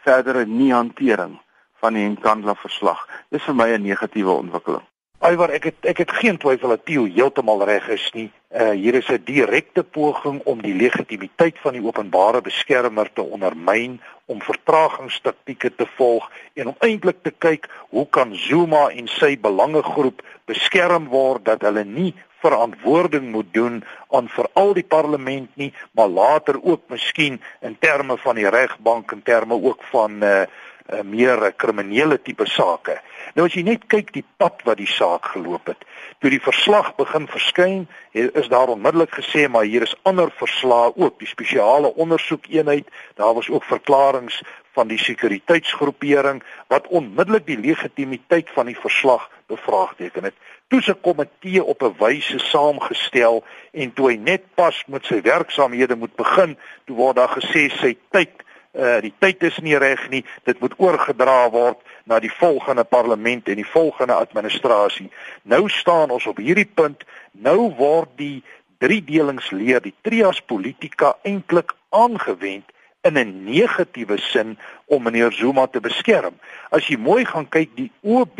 verdere 0.04 0.46
nie 0.46 0.72
hantering 0.72 1.38
van 1.80 1.94
die 1.94 2.08
Nkandla 2.08 2.54
verslag. 2.54 3.06
Dis 3.30 3.42
vir 3.42 3.54
my 3.54 3.68
'n 3.74 3.82
negatiewe 3.82 4.30
ontwikkeling. 4.30 4.86
Alhoewel 5.26 5.56
ek 5.56 5.64
het 5.66 5.86
ek 5.90 6.00
het 6.04 6.12
geen 6.20 6.36
twyfel 6.38 6.70
dat 6.70 6.84
Tieu 6.86 7.08
heeltemal 7.10 7.64
reg 7.66 7.88
is 7.90 8.04
nie. 8.14 8.28
Uh 8.54 8.76
hier 8.78 8.94
is 8.94 9.08
'n 9.10 9.24
direkte 9.26 9.82
poging 9.82 10.38
om 10.44 10.60
die 10.62 10.74
legitimiteit 10.74 11.58
van 11.58 11.72
die 11.74 11.82
openbare 11.82 12.40
beskermer 12.40 13.10
te 13.12 13.22
ondermyn, 13.22 13.98
om 14.26 14.42
vertragingstaktieke 14.42 15.74
te 15.74 15.86
volg 15.96 16.30
en 16.54 16.68
om 16.68 16.76
eintlik 16.78 17.18
te 17.22 17.32
kyk 17.38 17.66
hoe 17.90 18.06
kan 18.06 18.34
Zuma 18.34 18.88
en 18.88 19.08
sy 19.08 19.34
belangegroep 19.38 20.22
beskerm 20.44 21.08
word 21.08 21.44
dat 21.44 21.66
hulle 21.66 21.84
nie 21.84 22.14
verantwoording 22.38 23.30
moet 23.32 23.50
doen 23.50 23.82
aan 24.10 24.28
veral 24.28 24.74
die 24.74 24.86
parlement 24.86 25.50
nie, 25.56 25.72
maar 25.90 26.08
later 26.08 26.62
ook 26.62 26.86
miskien 26.88 27.40
in 27.60 27.76
terme 27.78 28.16
van 28.16 28.34
die 28.38 28.48
regbank 28.48 29.12
en 29.12 29.22
terme 29.22 29.58
ook 29.62 29.82
van 29.90 30.22
uh 30.22 30.46
uh, 30.92 31.02
meer 31.02 31.42
uh, 31.42 31.52
kriminele 31.56 32.18
tipe 32.22 32.46
sake. 32.46 32.98
Nou 33.34 33.46
as 33.46 33.54
jy 33.54 33.62
net 33.66 33.86
kyk 33.92 34.12
die 34.14 34.24
pad 34.40 34.62
wat 34.64 34.78
die 34.80 34.88
saak 34.90 35.32
geloop 35.34 35.66
het. 35.72 35.84
Toe 36.20 36.30
die 36.32 36.40
verslag 36.40 36.94
begin 36.96 37.26
verskyn, 37.28 37.82
is 38.16 38.48
daar 38.48 38.72
onmiddellik 38.72 39.12
gesê 39.18 39.44
maar 39.52 39.66
hier 39.68 39.84
is 39.84 39.96
ander 40.08 40.30
verslae 40.38 40.94
ook, 40.96 41.18
die 41.20 41.28
spesiale 41.28 41.92
ondersoekeenheid, 41.94 42.88
daar 43.20 43.34
was 43.36 43.50
ook 43.50 43.64
verklaringe 43.64 44.32
van 44.76 44.88
die 44.88 44.98
sekuriteitsgroepering 45.00 46.42
wat 46.72 46.88
onmiddellik 46.88 47.46
die 47.46 47.58
legitimiteit 47.60 48.50
van 48.56 48.70
die 48.70 48.78
verslag 48.78 49.28
bevraagteken 49.52 50.28
het. 50.30 50.34
Toe 50.68 50.80
se 50.82 50.94
komitee 50.94 51.64
op 51.64 51.82
'n 51.82 51.94
wyse 51.98 52.38
saamgestel 52.38 53.44
en 53.72 53.92
toe 53.92 54.10
hy 54.10 54.16
net 54.16 54.42
pas 54.54 54.82
met 54.86 55.04
sy 55.06 55.20
werksaamhede 55.22 55.96
moet 55.96 56.16
begin, 56.16 56.58
toe 56.84 56.96
word 56.96 57.16
daar 57.16 57.36
gesê 57.38 57.68
sy 57.70 57.96
tyd 58.10 58.42
uh, 58.76 59.00
die 59.00 59.12
tyd 59.18 59.42
is 59.42 59.58
nie 59.64 59.76
reg 59.78 60.08
nie. 60.12 60.22
Dit 60.44 60.60
moet 60.60 60.74
oorgedra 60.78 61.48
word 61.50 61.80
na 62.04 62.20
die 62.20 62.32
volgende 62.32 62.84
parlement 62.84 63.48
en 63.48 63.60
die 63.60 63.68
volgende 63.68 64.14
administrasie. 64.14 65.08
Nou 65.42 65.66
staan 65.72 66.10
ons 66.14 66.26
op 66.26 66.40
hierdie 66.42 66.68
punt. 66.68 67.04
Nou 67.32 67.72
word 67.78 68.12
die 68.20 68.44
driedelingsleer, 68.84 69.80
die 69.82 69.94
trias 70.04 70.40
politika 70.40 71.16
eintlik 71.24 71.72
aangewend 71.90 72.72
in 73.06 73.18
'n 73.18 73.44
negatiewe 73.44 74.18
sin 74.18 74.58
om 74.86 75.02
meneer 75.02 75.32
Zuma 75.32 75.66
te 75.66 75.80
beskerm. 75.80 76.34
As 76.70 76.88
jy 76.88 76.96
mooi 76.96 77.24
gaan 77.24 77.48
kyk, 77.48 77.76
die 77.76 77.90
OB 78.02 78.38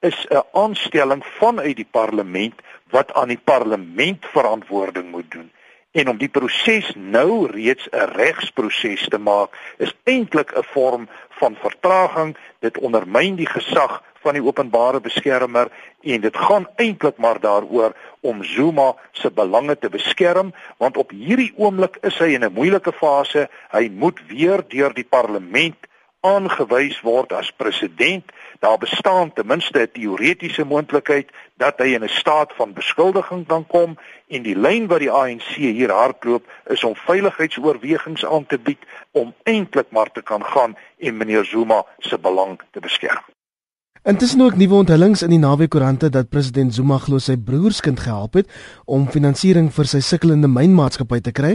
is 0.00 0.26
'n 0.30 0.42
aanstelling 0.52 1.22
vanuit 1.38 1.76
die 1.76 1.88
parlement 1.90 2.54
wat 2.90 3.14
aan 3.14 3.28
die 3.28 3.42
parlement 3.44 4.26
verantwoording 4.26 5.10
moet 5.10 5.30
doen 5.30 5.50
en 5.92 6.08
om 6.08 6.18
die 6.18 6.28
proses 6.28 6.92
nou 6.96 7.46
reeds 7.52 7.88
'n 7.90 8.12
regsproses 8.16 9.08
te 9.08 9.18
maak 9.18 9.50
is 9.78 9.92
eintlik 10.04 10.52
'n 10.56 10.64
vorm 10.74 11.08
van 11.40 11.56
vertraging. 11.56 12.36
Dit 12.58 12.78
ondermyn 12.78 13.34
die 13.36 13.46
gesag 13.46 14.02
van 14.22 14.32
die 14.32 14.42
openbare 14.42 15.00
beskermer 15.00 15.68
en 16.00 16.20
dit 16.20 16.36
gaan 16.36 16.66
eintlik 16.76 17.16
maar 17.16 17.40
daaroor 17.40 17.92
om 18.20 18.44
Zuma 18.44 18.94
se 19.12 19.30
belange 19.30 19.78
te 19.78 19.88
beskerm 19.88 20.54
want 20.76 20.96
op 20.96 21.10
hierdie 21.10 21.52
oomblik 21.56 21.98
is 22.00 22.18
hy 22.18 22.34
in 22.34 22.44
'n 22.44 22.52
moeilike 22.52 22.92
fase. 22.92 23.48
Hy 23.70 23.88
moet 23.88 24.20
weer 24.26 24.64
deur 24.68 24.94
die 24.94 25.08
parlement 25.08 25.76
aangewys 26.22 27.00
word 27.02 27.32
as 27.32 27.50
president, 27.56 28.24
daar 28.62 28.78
bestaan 28.78 29.32
ten 29.32 29.46
minste 29.46 29.78
'n 29.78 29.90
teoretiese 29.92 30.64
moontlikheid 30.64 31.28
dat 31.56 31.78
hy 31.78 31.94
in 31.94 32.04
'n 32.04 32.08
staat 32.08 32.52
van 32.54 32.72
beskuldiging 32.72 33.46
kan 33.46 33.66
kom 33.66 33.98
en 34.28 34.42
die 34.42 34.56
lyn 34.56 34.86
wat 34.86 34.98
die 34.98 35.10
ANC 35.10 35.54
hier 35.54 35.90
hardloop 35.90 36.44
is 36.66 36.84
om 36.84 36.94
veiligheidsoorwegings 36.96 38.24
aan 38.26 38.46
te 38.46 38.58
bied 38.58 38.82
om 39.10 39.34
eintlik 39.42 39.90
maar 39.90 40.10
te 40.12 40.22
kan 40.22 40.44
gaan 40.44 40.76
en 40.98 41.16
meneer 41.16 41.44
Zuma 41.44 41.84
se 41.98 42.18
belang 42.18 42.60
te 42.70 42.80
beskerm. 42.80 43.24
Intussen 44.02 44.40
ook 44.40 44.56
nuwe 44.56 44.74
onthullings 44.74 45.22
in 45.22 45.30
die 45.30 45.38
naweekkoerante 45.38 46.08
dat 46.10 46.28
president 46.28 46.74
Zuma 46.74 46.96
glo 46.98 47.18
sy 47.18 47.36
broerskind 47.36 48.00
gehelp 48.00 48.34
het 48.34 48.48
om 48.84 49.04
finansiering 49.06 49.68
vir 49.70 49.86
sy 49.86 50.00
sukkelende 50.00 50.48
mynmaatskappy 50.50 51.20
te 51.20 51.30
kry. 51.30 51.52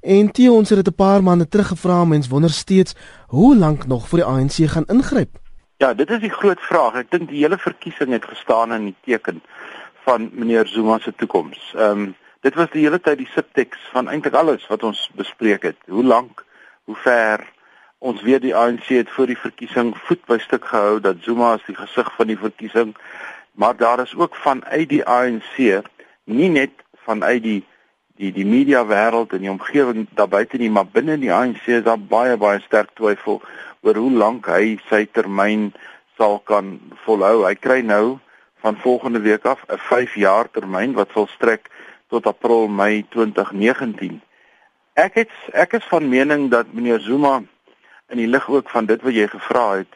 En 0.00 0.30
Theo 0.32 0.54
ons 0.54 0.68
het 0.68 0.84
dit 0.84 0.94
'n 0.94 0.96
paar 0.96 1.22
maande 1.22 1.48
terug 1.48 1.68
gevra, 1.68 2.04
mens 2.04 2.28
wonder 2.28 2.50
steeds 2.50 2.94
hoe 3.26 3.56
lank 3.56 3.86
nog 3.86 4.08
voor 4.08 4.18
die 4.18 4.26
ANC 4.26 4.70
gaan 4.70 4.86
ingryp. 4.86 5.38
Ja, 5.76 5.94
dit 5.94 6.10
is 6.10 6.20
die 6.20 6.30
groot 6.30 6.60
vraag. 6.60 6.94
Ek 6.94 7.10
dink 7.10 7.28
die 7.28 7.42
hele 7.42 7.58
verkiesing 7.58 8.12
het 8.12 8.24
gestaan 8.24 8.72
in 8.72 8.84
die 8.84 8.96
teken 9.04 9.42
van 10.04 10.30
meneer 10.32 10.66
Zuma 10.66 10.98
se 10.98 11.12
toekoms. 11.16 11.74
Ehm 11.76 11.90
um, 11.90 12.14
dit 12.40 12.54
was 12.54 12.70
die 12.70 12.82
hele 12.82 13.00
tyd 13.00 13.18
die 13.18 13.30
subteks 13.34 13.78
van 13.92 14.08
eintlik 14.08 14.34
alles 14.34 14.66
wat 14.66 14.82
ons 14.82 15.10
bespreek 15.14 15.62
het. 15.62 15.76
Hoe 15.86 16.04
lank, 16.04 16.44
hoe 16.84 16.96
ver 16.96 17.48
Ons 18.00 18.22
weet 18.24 18.40
die 18.40 18.54
ANC 18.56 18.86
het 18.96 19.10
voor 19.12 19.26
die 19.28 19.36
verkiesing 19.36 19.90
voet 20.06 20.22
by 20.24 20.38
stuk 20.40 20.64
gehou 20.64 21.00
dat 21.04 21.18
Zuma 21.20 21.50
as 21.52 21.64
die 21.66 21.74
gesig 21.76 22.08
van 22.16 22.30
die 22.32 22.38
verkiesing, 22.40 22.94
maar 23.60 23.76
daar 23.76 24.00
is 24.00 24.14
ook 24.16 24.36
vanuit 24.40 24.88
die 24.88 25.02
ANC, 25.04 25.84
nie 26.24 26.48
net 26.48 26.72
vanuit 27.04 27.42
die 27.44 27.58
die 28.20 28.32
die 28.36 28.44
media 28.44 28.82
wêreld 28.84 29.32
en 29.32 29.44
die 29.44 29.50
omgewing 29.50 30.06
daar 30.16 30.28
buite 30.28 30.58
nie, 30.60 30.70
maar 30.70 30.88
binne 30.92 31.16
die 31.20 31.32
ANC 31.32 31.66
is 31.72 31.84
daar 31.86 32.00
baie 32.00 32.36
baie 32.36 32.60
sterk 32.66 32.92
twyfel 32.98 33.40
oor 33.80 33.96
hoe 33.96 34.10
lank 34.12 34.48
hy 34.52 34.76
sy 34.90 35.06
termyn 35.08 35.70
sal 36.20 36.38
kan 36.44 36.74
volhou. 37.06 37.46
Hy 37.46 37.54
kry 37.56 37.80
nou 37.80 38.18
van 38.60 38.76
volgende 38.76 39.22
week 39.24 39.46
af 39.48 39.64
'n 39.68 39.78
5 39.88 40.14
jaar 40.20 40.50
termyn 40.52 40.92
wat 40.92 41.14
sal 41.14 41.28
strek 41.36 41.70
tot 42.08 42.26
April 42.26 42.68
Mei 42.68 43.06
2019. 43.08 44.20
Ek 44.94 45.14
het 45.14 45.32
ek 45.52 45.72
is 45.72 45.86
van 45.88 46.08
mening 46.08 46.50
dat 46.50 46.72
meneer 46.72 47.00
Zuma 47.00 47.42
in 48.08 48.18
die 48.18 48.26
lig 48.26 48.48
ook 48.48 48.70
van 48.70 48.86
dit 48.86 49.02
wat 49.02 49.14
jy 49.14 49.26
gevra 49.26 49.76
het, 49.80 49.92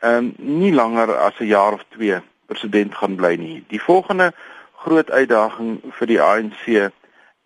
ehm 0.00 0.16
um, 0.16 0.34
nie 0.36 0.72
langer 0.72 1.16
as 1.16 1.36
'n 1.38 1.52
jaar 1.52 1.72
of 1.72 1.84
2 1.88 2.22
president 2.46 2.94
gaan 2.94 3.16
bly 3.16 3.34
nie. 3.36 3.64
Die 3.68 3.82
volgende 3.82 4.32
groot 4.72 5.10
uitdaging 5.10 5.80
vir 5.98 6.06
die 6.06 6.22
ANC 6.22 6.92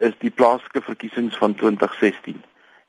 is 0.03 0.15
die 0.19 0.31
plaaslike 0.31 0.83
verkiesings 0.83 1.37
van 1.39 1.55
2016. 1.55 2.43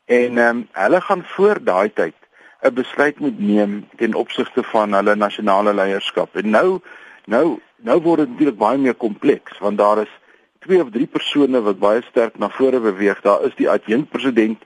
En 0.06 0.38
ehm 0.38 0.58
um, 0.58 0.68
hulle 0.72 1.02
gaan 1.02 1.24
voor 1.36 1.64
daai 1.64 1.94
tyd 1.94 2.18
'n 2.64 2.74
besluit 2.74 3.20
moet 3.20 3.40
neem 3.40 3.88
ten 3.96 4.14
opsigte 4.14 4.64
van 4.64 4.94
hulle 4.94 5.16
nasionale 5.16 5.74
leierskap. 5.74 6.36
En 6.36 6.50
nou 6.50 6.80
nou 7.26 7.60
nou 7.78 8.02
word 8.02 8.20
dit 8.20 8.30
natuurlik 8.30 8.58
baie 8.58 8.78
meer 8.78 8.96
kompleks 8.96 9.60
want 9.60 9.78
daar 9.78 10.02
is 10.02 10.14
twee 10.60 10.82
of 10.82 10.90
drie 10.90 11.08
persone 11.08 11.62
wat 11.62 11.80
baie 11.80 12.02
sterk 12.02 12.38
na 12.38 12.50
vore 12.50 12.80
beweeg. 12.80 13.22
Daar 13.22 13.44
is 13.44 13.56
die 13.56 13.70
adjunkt 13.70 14.10
president 14.10 14.64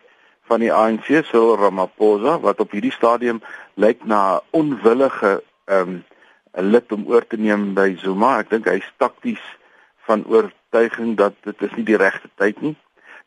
van 0.48 0.60
die 0.60 0.74
ANC 0.74 1.06
Cyril 1.06 1.58
Ramaphosa 1.58 2.40
wat 2.40 2.60
op 2.60 2.72
hierdie 2.72 2.94
stadium 2.94 3.42
lyk 3.74 4.06
na 4.06 4.22
'n 4.36 4.42
onwillige 4.52 5.44
ehm 5.66 5.90
um, 5.90 6.04
lid 6.58 6.92
om 6.92 7.04
oor 7.08 7.28
te 7.28 7.38
neem 7.38 7.74
by 7.74 7.96
Zuma. 8.02 8.40
Ek 8.40 8.50
dink 8.50 8.66
hy's 8.66 8.94
takties 8.98 9.42
van 10.08 10.26
oortuiging 10.28 11.16
dat 11.20 11.34
dit 11.44 11.62
is 11.68 11.74
nie 11.76 11.86
die 11.86 12.00
regte 12.00 12.30
tyd 12.36 12.62
nie. 12.62 12.76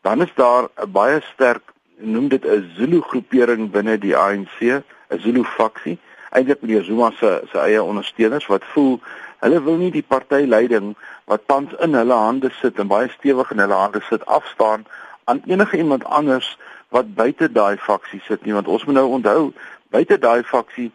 Dan 0.01 0.21
is 0.21 0.33
daar 0.35 0.69
'n 0.75 0.91
baie 0.91 1.21
sterk 1.33 1.73
noem 1.97 2.27
dit 2.27 2.45
'n 2.45 2.71
Zulu 2.75 3.01
groepering 3.01 3.71
binne 3.71 3.97
die 3.97 4.17
ANC, 4.17 4.57
'n 4.59 5.19
Zulu 5.19 5.43
faksie. 5.43 5.99
Eintlik 6.31 6.61
meneer 6.61 6.83
Zuma 6.83 7.11
se 7.11 7.41
se 7.51 7.57
eie 7.59 7.83
ondersteuners 7.83 8.47
wat 8.47 8.65
voel 8.73 8.99
hulle 9.41 9.61
wil 9.63 9.77
nie 9.81 9.91
die 9.91 10.05
partyleiding 10.07 10.95
wat 11.25 11.47
tans 11.47 11.73
in 11.85 11.97
hulle 11.97 12.13
hande 12.13 12.51
sit 12.61 12.79
en 12.79 12.87
baie 12.91 13.09
stewig 13.09 13.51
in 13.51 13.63
hulle 13.63 13.79
hande 13.83 14.01
sit 14.09 14.25
afstaan 14.25 14.85
aan 15.23 15.41
enige 15.45 15.77
iemand 15.77 16.05
anders 16.05 16.57
wat 16.89 17.15
buite 17.15 17.51
daai 17.51 17.77
faksie 17.77 18.21
sit 18.27 18.45
nie 18.45 18.53
want 18.53 18.67
ons 18.67 18.85
moet 18.85 18.99
nou 18.99 19.07
onthou 19.17 19.51
buite 19.95 20.17
daai 20.17 20.43
faksie 20.53 20.91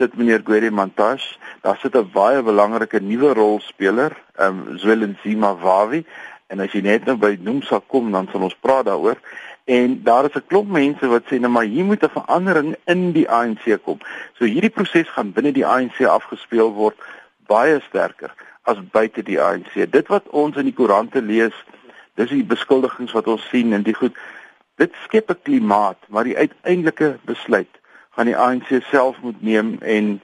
sit 0.00 0.16
meneer 0.16 0.40
Gwede 0.44 0.70
Montash 0.70 1.36
daar 1.60 1.78
sit 1.82 1.94
'n 1.94 2.10
baie 2.12 2.42
belangrike 2.42 3.00
nuwe 3.00 3.34
rolspeler 3.34 4.12
ehm 4.36 4.58
um, 4.68 4.78
Zwelensima 4.78 5.50
Wawi 5.54 6.04
en 6.48 6.60
as 6.60 6.72
jy 6.72 6.80
net 6.80 7.04
nou 7.04 7.16
by 7.16 7.36
Nomsa 7.40 7.80
kom 7.86 8.12
dan 8.12 8.28
sal 8.32 8.46
ons 8.48 8.56
praat 8.60 8.86
daaroor. 8.86 9.18
En 9.64 10.02
daar 10.02 10.24
is 10.24 10.36
'n 10.36 10.46
klomp 10.46 10.70
mense 10.70 11.06
wat 11.06 11.24
sê 11.28 11.38
nou 11.40 11.52
maar 11.52 11.68
hier 11.68 11.84
moet 11.84 12.02
'n 12.02 12.16
verandering 12.18 12.76
in 12.84 13.12
die 13.12 13.28
ANC 13.28 13.64
kom. 13.84 13.98
So 14.38 14.44
hierdie 14.44 14.76
proses 14.78 15.08
gaan 15.08 15.32
binne 15.32 15.52
die 15.52 15.66
ANC 15.66 16.00
afgespeel 16.00 16.72
word 16.72 16.96
baie 17.46 17.80
sterker 17.88 18.32
as 18.62 18.78
buite 18.92 19.22
die 19.22 19.40
ANC 19.40 19.74
dit 19.90 20.06
wat 20.08 20.28
ons 20.28 20.56
in 20.56 20.64
die 20.64 20.78
koerante 20.78 21.22
lees 21.22 21.56
dis 22.14 22.30
die 22.30 22.44
beskuldigings 22.44 23.12
wat 23.12 23.26
ons 23.26 23.48
sien 23.48 23.72
en 23.72 23.82
die 23.82 23.94
goed. 23.94 24.16
Dit 24.76 24.92
skep 25.04 25.30
'n 25.30 25.42
klimaat 25.42 25.98
waar 26.08 26.24
die 26.24 26.36
uiteindelike 26.36 27.18
besluit 27.24 27.79
gaan 28.20 28.28
die 28.28 28.36
ANC 28.36 28.82
self 28.90 29.16
moet 29.24 29.40
neem 29.40 29.78
en 29.80 30.18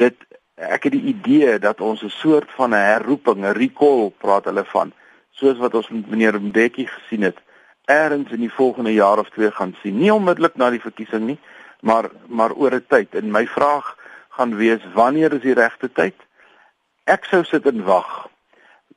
dit 0.00 0.14
ek 0.56 0.86
het 0.88 0.94
die 0.94 1.10
idee 1.12 1.58
dat 1.60 1.80
ons 1.84 2.02
'n 2.02 2.08
soort 2.08 2.50
van 2.56 2.70
'n 2.70 2.80
herroeping, 2.92 3.44
'n 3.44 3.52
recall 3.52 4.10
praat 4.18 4.44
hulle 4.44 4.64
van, 4.64 4.92
soos 5.30 5.58
wat 5.58 5.74
ons 5.74 5.88
met 5.88 6.10
meneer 6.10 6.40
Mbeki 6.40 6.86
gesien 6.86 7.22
het, 7.22 7.36
eers 7.84 8.30
in 8.32 8.40
die 8.40 8.52
volgende 8.52 8.92
jaar 8.92 9.18
of 9.18 9.28
twee 9.28 9.50
gaan 9.50 9.76
sien. 9.82 9.98
Nie 9.98 10.14
onmiddellik 10.14 10.56
na 10.56 10.70
die 10.70 10.80
verkiesing 10.80 11.26
nie, 11.26 11.38
maar 11.80 12.10
maar 12.26 12.52
oor 12.52 12.74
'n 12.74 12.84
tyd. 12.88 13.14
En 13.14 13.30
my 13.30 13.46
vraag 13.46 13.96
gaan 14.28 14.56
wees 14.56 14.80
wanneer 14.94 15.32
is 15.32 15.42
die 15.42 15.54
regte 15.54 15.92
tyd? 15.92 16.14
Ek 17.04 17.24
sou 17.24 17.44
sit 17.44 17.66
en 17.66 17.84
wag 17.84 18.28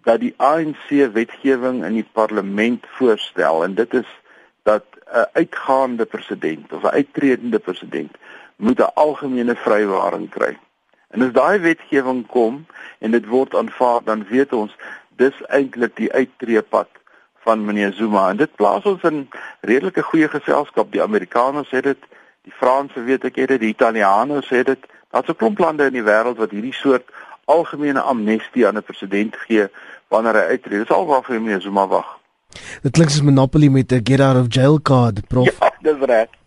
dat 0.04 0.20
die 0.20 0.34
ANC 0.38 1.12
wetgewing 1.14 1.86
in 1.86 1.94
die 1.94 2.10
parlement 2.12 2.86
voorstel 2.88 3.64
en 3.64 3.76
dit 3.76 3.94
is 3.94 4.08
dat 4.64 4.86
'n 5.14 5.28
uitgaande 5.34 6.06
president 6.06 6.74
of 6.74 6.84
'n 6.84 6.96
uittredende 7.00 7.60
president 7.60 8.12
moet 8.60 8.80
'n 8.80 8.94
algemene 8.94 9.56
vrywaring 9.56 10.30
kry. 10.30 10.58
En 11.10 11.22
as 11.22 11.32
daai 11.32 11.60
wetgewing 11.60 12.28
kom 12.28 12.66
en 13.00 13.12
dit 13.12 13.26
word 13.26 13.56
aanvaar, 13.56 14.02
dan 14.04 14.26
weet 14.30 14.54
ons 14.54 14.76
dis 15.16 15.34
eintlik 15.48 15.96
die 15.96 16.12
uittreepad 16.14 16.90
van 17.44 17.66
meneer 17.66 17.94
Zuma 17.94 18.30
en 18.30 18.38
dit 18.38 18.56
plaas 18.56 18.84
ons 18.84 19.04
in 19.04 19.30
redelike 19.62 20.02
goeie 20.02 20.28
geselskap. 20.28 20.92
Die 20.92 21.02
Amerikaners 21.02 21.72
het 21.72 21.84
dit, 21.84 22.04
die 22.42 22.54
Franse 22.54 23.04
weet 23.04 23.24
ek 23.24 23.36
het 23.36 23.48
dit, 23.48 23.60
die 23.60 23.74
Italianers 23.74 24.50
het 24.50 24.66
dit. 24.66 24.86
Daar's 25.10 25.30
'n 25.30 25.36
klomp 25.36 25.60
lande 25.60 25.86
in 25.86 25.98
die 25.98 26.08
wêreld 26.12 26.38
wat 26.38 26.52
hierdie 26.52 26.74
soort 26.74 27.10
algemene 27.46 28.02
amnestie 28.02 28.68
aan 28.68 28.78
'n 28.78 28.84
president 28.84 29.36
gee 29.36 29.68
wanneer 30.08 30.34
hy 30.34 30.46
uittreed. 30.54 30.88
Dis 30.88 30.98
alwaarvoor 30.98 31.42
meneer 31.42 31.62
Zuma 31.62 31.88
wag. 31.88 32.20
Dit 32.82 32.92
klink 32.92 33.10
soos 33.10 33.22
Monopoly 33.22 33.68
met 33.68 33.92
'n 33.92 34.02
get 34.04 34.20
out 34.20 34.38
of 34.38 34.46
jail 34.50 34.82
card, 34.82 35.28
prof. 35.28 35.46
Ja, 35.60 35.74
dis 35.82 36.06
reg. 36.06 36.39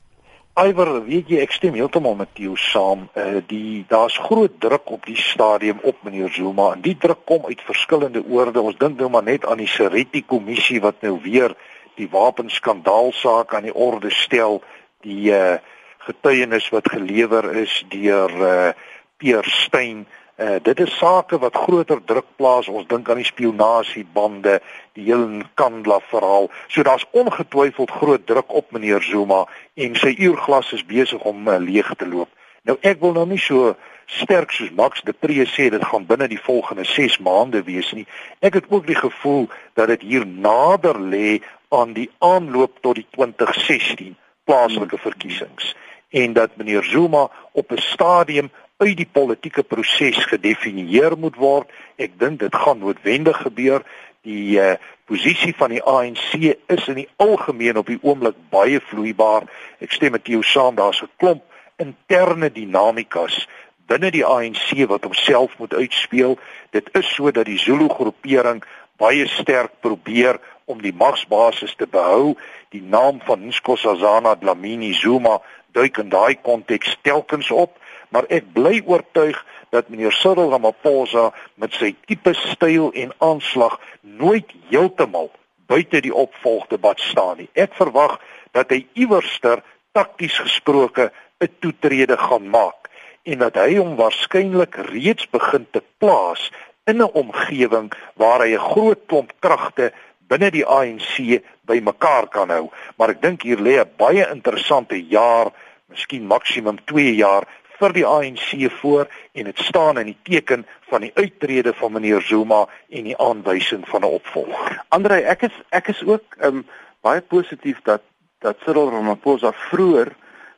Iwer, 0.53 0.99
weet 1.07 1.31
jy, 1.33 1.39
ek 1.41 1.55
stem 1.57 1.79
heeltemal 1.79 2.13
met 2.19 2.37
jou 2.37 2.59
saam. 2.61 3.07
Uh 3.17 3.41
die 3.49 3.87
daar's 3.89 4.19
groot 4.21 4.59
druk 4.61 4.91
op 4.93 5.07
die 5.09 5.17
stadium 5.17 5.81
op 5.89 6.03
meneer 6.05 6.29
Zuma 6.29 6.75
en 6.75 6.83
die 6.85 6.97
druk 7.01 7.23
kom 7.25 7.47
uit 7.49 7.63
verskillende 7.65 8.21
oorde. 8.29 8.61
Ons 8.61 8.77
dink 8.77 9.01
nou 9.01 9.09
maar 9.09 9.25
net 9.25 9.47
aan 9.49 9.63
die 9.65 9.71
Seriti 9.71 10.21
kommissie 10.21 10.83
wat 10.85 11.01
nou 11.01 11.17
weer 11.25 11.57
die 11.97 12.09
wapenskandaalsaak 12.13 13.55
aan 13.57 13.71
die 13.71 13.75
orde 13.75 14.13
stel, 14.13 14.61
die 15.01 15.33
uh 15.33 15.57
getuienis 16.03 16.67
wat 16.75 16.89
gelewer 16.91 17.47
is 17.57 17.85
deur 17.89 18.33
uh 18.37 18.73
Peer 19.17 19.49
Steyn 19.49 20.05
Uh, 20.05 20.22
dit 20.63 20.81
is 20.81 20.97
sake 20.99 21.39
wat 21.39 21.57
groter 21.57 22.01
druk 22.05 22.27
plaas. 22.37 22.69
Ons 22.69 22.87
dink 22.87 23.09
aan 23.11 23.21
die 23.21 23.29
spionasiebande, 23.29 24.61
die 24.97 25.05
hele 25.05 25.45
Kandla 25.55 26.01
verhaal. 26.11 26.51
So 26.69 26.83
daar's 26.83 27.07
ongetwyfeld 27.11 27.91
groot 27.91 28.27
druk 28.27 28.53
op 28.53 28.71
meneer 28.71 29.03
Zuma 29.03 29.45
en 29.75 29.97
sy 29.97 30.15
uurglas 30.19 30.73
is 30.73 30.87
besig 30.87 31.23
om 31.29 31.49
uh, 31.49 31.59
leeg 31.59 31.95
te 31.97 32.09
loop. 32.09 32.29
Nou 32.63 32.79
ek 32.81 33.01
wil 33.03 33.17
nou 33.17 33.27
nie 33.27 33.41
so 33.43 33.75
sterk 34.07 34.53
soos 34.53 34.71
Max 34.77 35.03
de 35.07 35.13
Pre 35.13 35.47
sê 35.51 35.69
dit 35.73 35.85
gaan 35.85 36.07
binne 36.07 36.29
die 36.29 36.41
volgende 36.41 36.85
6 36.85 37.19
maande 37.19 37.63
wees 37.67 37.93
nie. 37.97 38.07
Ek 38.41 38.59
het 38.61 38.69
ook 38.71 38.87
die 38.87 38.99
gevoel 38.99 39.49
dat 39.79 39.89
dit 39.95 40.09
hier 40.13 40.27
nader 40.27 41.01
lê 41.01 41.41
aan 41.73 41.95
die 41.97 42.11
aanloop 42.19 42.83
tot 42.85 43.01
die 43.01 43.07
2016 43.17 44.17
plaaslike 44.45 44.99
verkiesings 44.99 45.73
en 46.13 46.33
dat 46.33 46.57
meneer 46.57 46.85
Zuma 46.85 47.31
op 47.53 47.73
'n 47.73 47.81
stadium 47.81 48.51
uit 48.83 48.97
die 48.99 49.09
politieke 49.09 49.63
proses 49.63 50.19
gedefinieer 50.31 51.17
moet 51.19 51.39
word. 51.39 51.71
Ek 51.97 52.19
dink 52.19 52.41
dit 52.43 52.55
gaan 52.65 52.83
noodwendig 52.83 53.39
gebeur. 53.47 53.87
Die 54.27 54.59
uh, 54.59 54.75
posisie 55.11 55.55
van 55.59 55.71
die 55.75 55.83
ANC 55.83 56.35
is 56.43 56.89
in 56.91 57.03
die 57.03 57.09
algemeen 57.23 57.79
op 57.79 57.91
die 57.91 57.99
oomblik 58.03 58.39
baie 58.51 58.81
vloeibaar. 58.91 59.47
Ek 59.83 59.95
stem 59.95 60.17
met 60.19 60.27
jou 60.27 60.43
saam, 60.43 60.75
daar's 60.79 61.03
'n 61.03 61.11
klomp 61.17 61.43
interne 61.79 62.51
dinamikas 62.53 63.47
binne 63.91 64.11
die 64.15 64.25
ANC 64.25 64.87
wat 64.89 65.05
homself 65.05 65.59
moet 65.59 65.75
uitspeel. 65.75 66.39
Dit 66.71 66.89
is 66.99 67.09
so 67.15 67.31
dat 67.31 67.47
die 67.47 67.59
Zulu 67.59 67.89
groepering 67.89 68.63
baie 68.97 69.27
sterk 69.29 69.73
probeer 69.81 70.39
om 70.65 70.83
die 70.83 70.95
magsbasis 70.95 71.75
te 71.77 71.87
behou. 71.91 72.35
Die 72.71 72.83
naam 72.83 73.21
van 73.27 73.47
Nkosazana 73.47 74.37
Dlamini 74.41 74.93
Zuma 74.95 75.41
duik 75.73 75.99
in 75.99 76.09
daai 76.09 76.37
konteks 76.43 76.97
telkens 77.03 77.51
op 77.51 77.79
maar 78.13 78.29
ek 78.29 78.53
bly 78.55 78.83
oortuig 78.87 79.39
dat 79.73 79.89
meneer 79.89 80.13
Cyril 80.13 80.51
Ramaphosa 80.53 81.31
met 81.57 81.73
sy 81.73 81.95
tipe 82.07 82.35
styl 82.37 82.91
en 82.93 83.15
aanslag 83.25 83.79
nooit 84.01 84.49
heeltemal 84.69 85.31
buite 85.67 86.03
die 86.05 86.15
opvolgdebat 86.15 87.01
staan 87.01 87.41
nie. 87.41 87.49
Ek 87.57 87.73
verwag 87.79 88.19
dat 88.53 88.73
hy 88.75 88.85
iewerster 88.93 89.65
takties 89.97 90.37
gesproke 90.45 91.11
'n 91.41 91.49
toetrede 91.61 92.17
gaan 92.17 92.49
maak 92.49 92.91
en 93.25 93.39
dat 93.39 93.57
hy 93.57 93.77
hom 93.79 93.97
waarskynlik 93.97 94.77
reeds 94.93 95.27
begin 95.31 95.67
te 95.71 95.83
plaas 95.99 96.51
in 96.87 97.01
'n 97.01 97.13
omgewing 97.23 97.93
waar 98.15 98.41
hy 98.45 98.55
'n 98.55 98.67
groot 98.73 99.01
klomp 99.07 99.33
kragte 99.41 99.93
binne 100.29 100.51
die 100.51 100.67
ANC 100.67 101.43
bymekaar 101.69 102.29
kan 102.29 102.51
hou. 102.51 102.71
Maar 102.97 103.11
ek 103.11 103.23
dink 103.23 103.43
hier 103.43 103.61
lê 103.61 103.81
'n 103.81 103.91
baie 103.97 104.25
interessante 104.31 104.97
jaar, 105.09 105.53
miskien 105.89 106.27
maksimum 106.27 106.79
2 106.85 107.15
jaar 107.15 107.45
vir 107.83 107.97
die 107.97 108.07
ANC 108.07 108.71
voor 108.81 109.11
en 109.33 109.51
dit 109.51 109.59
staan 109.59 109.99
in 109.99 110.13
die 110.13 110.19
teken 110.29 110.67
van 110.91 111.01
die 111.07 111.13
uittrede 111.15 111.75
van 111.75 111.93
meneer 111.93 112.23
Zuma 112.23 112.65
en 112.89 113.11
die 113.11 113.19
aanwysing 113.19 113.85
van 113.89 114.01
'n 114.07 114.15
opvolger. 114.19 114.81
Andre, 114.89 115.23
ek 115.35 115.43
is 115.43 115.57
ek 115.71 115.89
is 115.89 116.03
ook 116.07 116.37
um, 116.41 116.67
baie 117.01 117.21
positief 117.21 117.81
dat 117.83 118.03
dat 118.43 118.59
Cyril 118.65 118.91
Ramaphosa 118.91 119.53
vroeër 119.71 120.13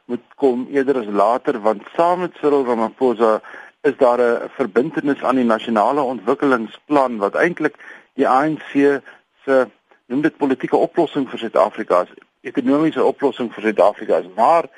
moet 0.04 0.24
kom 0.36 0.66
eerder 0.72 0.98
as 0.98 1.08
later 1.08 1.60
want 1.60 1.82
saam 1.96 2.20
met 2.20 2.36
Cyril 2.40 2.64
Ramaphosa 2.64 3.40
is 3.82 3.96
daar 3.96 4.20
'n 4.20 4.48
verbintenis 4.56 5.22
aan 5.22 5.36
die 5.36 5.44
nasionale 5.44 6.00
ontwikkelingsplan 6.00 7.16
wat 7.18 7.34
eintlik 7.34 7.76
die 8.14 8.28
ANC 8.28 9.00
se 9.44 9.66
noem 10.06 10.20
dit 10.20 10.36
politieke 10.36 10.76
oplossing 10.76 11.28
vir 11.30 11.38
Suid-Afrika 11.38 12.02
is, 12.02 12.12
ekonomiese 12.40 13.04
oplossing 13.04 13.52
vir 13.52 13.62
Suid-Afrika 13.62 14.16
is, 14.16 14.28
maar 14.36 14.68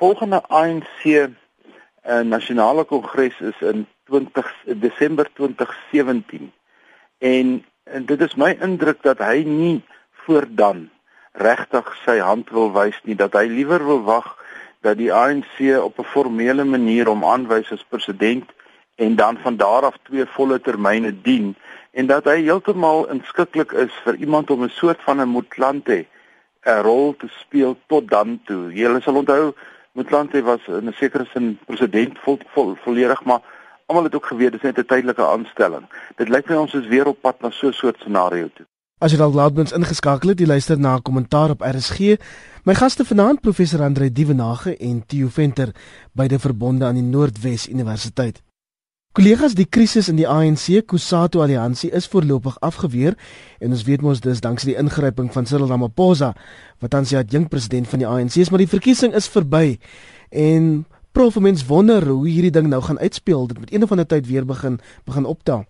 volgende 0.00 0.40
ANC 0.48 1.04
uh, 1.04 1.28
eh, 2.02 2.20
nasionale 2.24 2.84
kongres 2.84 3.40
is 3.40 3.60
in 3.60 3.86
20 4.08 4.52
Desember 4.64 5.28
2017 5.32 6.52
en, 7.18 7.64
en 7.84 8.06
dit 8.06 8.20
is 8.20 8.34
my 8.34 8.54
indruk 8.64 9.02
dat 9.04 9.20
hy 9.20 9.42
nie 9.44 9.82
voor 10.24 10.46
dan 10.48 10.86
regtig 11.32 11.90
sy 12.04 12.16
hand 12.24 12.48
wil 12.56 12.72
wys 12.72 12.96
nie 13.04 13.16
dat 13.22 13.36
hy 13.36 13.44
liewer 13.50 13.84
wil 13.84 14.00
wag 14.06 14.30
dat 14.80 14.96
die 14.96 15.12
ANC 15.12 15.60
op 15.76 16.00
'n 16.00 16.08
formele 16.14 16.64
manier 16.64 17.10
hom 17.12 17.24
aanwys 17.24 17.72
as 17.76 17.84
president 17.88 18.48
en 18.96 19.16
dan 19.20 19.36
van 19.44 19.56
daar 19.56 19.84
af 19.90 19.98
twee 20.08 20.24
volle 20.36 20.60
termyne 20.60 21.12
dien 21.12 21.52
en 21.92 22.06
dat 22.06 22.24
hy 22.24 22.38
heeltemal 22.46 23.04
inskikkelik 23.12 23.76
is 23.84 23.92
vir 24.04 24.16
iemand 24.16 24.50
om 24.50 24.64
'n 24.64 24.72
soort 24.80 25.04
van 25.04 25.20
'n 25.20 25.28
Motlanthe 25.28 26.06
'n 26.64 26.80
rol 26.88 27.14
te 27.16 27.28
speel 27.28 27.76
tot 27.86 28.08
dan 28.08 28.40
toe. 28.44 28.72
Julle 28.72 29.00
sal 29.00 29.20
onthou 29.20 29.52
Motlanthe 29.92 30.42
was 30.42 30.60
in 30.68 30.88
'n 30.88 30.92
sekere 30.92 31.26
sin 31.32 31.58
president 31.66 32.18
vol, 32.18 32.38
vol 32.54 32.76
volledig 32.84 33.24
maar 33.24 33.40
almal 33.86 34.04
het 34.04 34.14
ook 34.14 34.26
geweet 34.26 34.52
dis 34.52 34.62
net 34.62 34.78
'n 34.78 34.86
tydelike 34.86 35.26
aanstelling. 35.26 35.84
Dit 36.16 36.28
lyk 36.28 36.48
my 36.48 36.56
ons 36.56 36.74
is 36.74 36.86
weer 36.86 37.06
op 37.06 37.20
pad 37.20 37.40
na 37.40 37.50
so 37.50 37.66
'n 37.66 37.72
soort 37.72 37.96
scenario 37.98 38.48
toe. 38.54 38.66
As 38.98 39.10
jy 39.12 39.18
dalk 39.18 39.34
laatmens 39.34 39.72
ingeskakel 39.72 40.28
het, 40.28 40.38
jy 40.38 40.46
luister 40.46 40.78
na 40.78 40.94
'n 40.96 41.02
kommentaar 41.02 41.50
op 41.50 41.60
RSG. 41.60 42.16
My 42.64 42.74
gaste 42.74 43.04
vanaand 43.04 43.40
professor 43.40 43.82
Andre 43.82 44.12
Dievenage 44.12 44.76
en 44.76 45.06
Theo 45.06 45.28
Venter, 45.28 45.74
beide 46.12 46.38
verbonde 46.38 46.84
aan 46.84 46.94
die 46.94 47.02
Noordwes 47.02 47.68
Universiteit. 47.68 48.42
Kollegas, 49.10 49.56
die 49.58 49.64
krisis 49.66 50.06
in 50.06 50.20
die 50.20 50.26
ANC 50.30 50.84
Kusatu 50.86 51.40
Alliansie 51.42 51.88
is 51.98 52.04
voorlopig 52.06 52.54
afgeweer 52.62 53.16
en 53.58 53.72
ons 53.74 53.80
weet 53.88 54.04
mos 54.06 54.20
dis 54.22 54.38
danksy 54.44 54.68
die 54.68 54.76
ingryping 54.78 55.32
van 55.34 55.48
Cyril 55.50 55.66
Ramaphosa 55.66 56.28
wat 56.78 56.92
tans 56.94 57.10
die 57.10 57.18
adjunk 57.18 57.50
president 57.50 57.90
van 57.90 58.04
die 58.04 58.06
ANC 58.06 58.36
is, 58.38 58.52
maar 58.54 58.62
die 58.62 58.70
verkiesing 58.70 59.16
is 59.18 59.26
verby. 59.34 59.80
En 60.30 60.84
prof 61.10 61.40
mens 61.42 61.64
wonder 61.66 62.06
hoe 62.06 62.28
hierdie 62.28 62.52
ding 62.54 62.68
nou 62.70 62.78
gaan 62.86 63.02
uitspeel. 63.02 63.48
Dit 63.50 63.58
moet 63.58 63.72
eendag 63.74 63.90
van 63.90 64.04
die 64.04 64.06
tyd 64.14 64.30
weer 64.30 64.46
begin 64.46 64.78
begin 65.10 65.26
optel. 65.26 65.66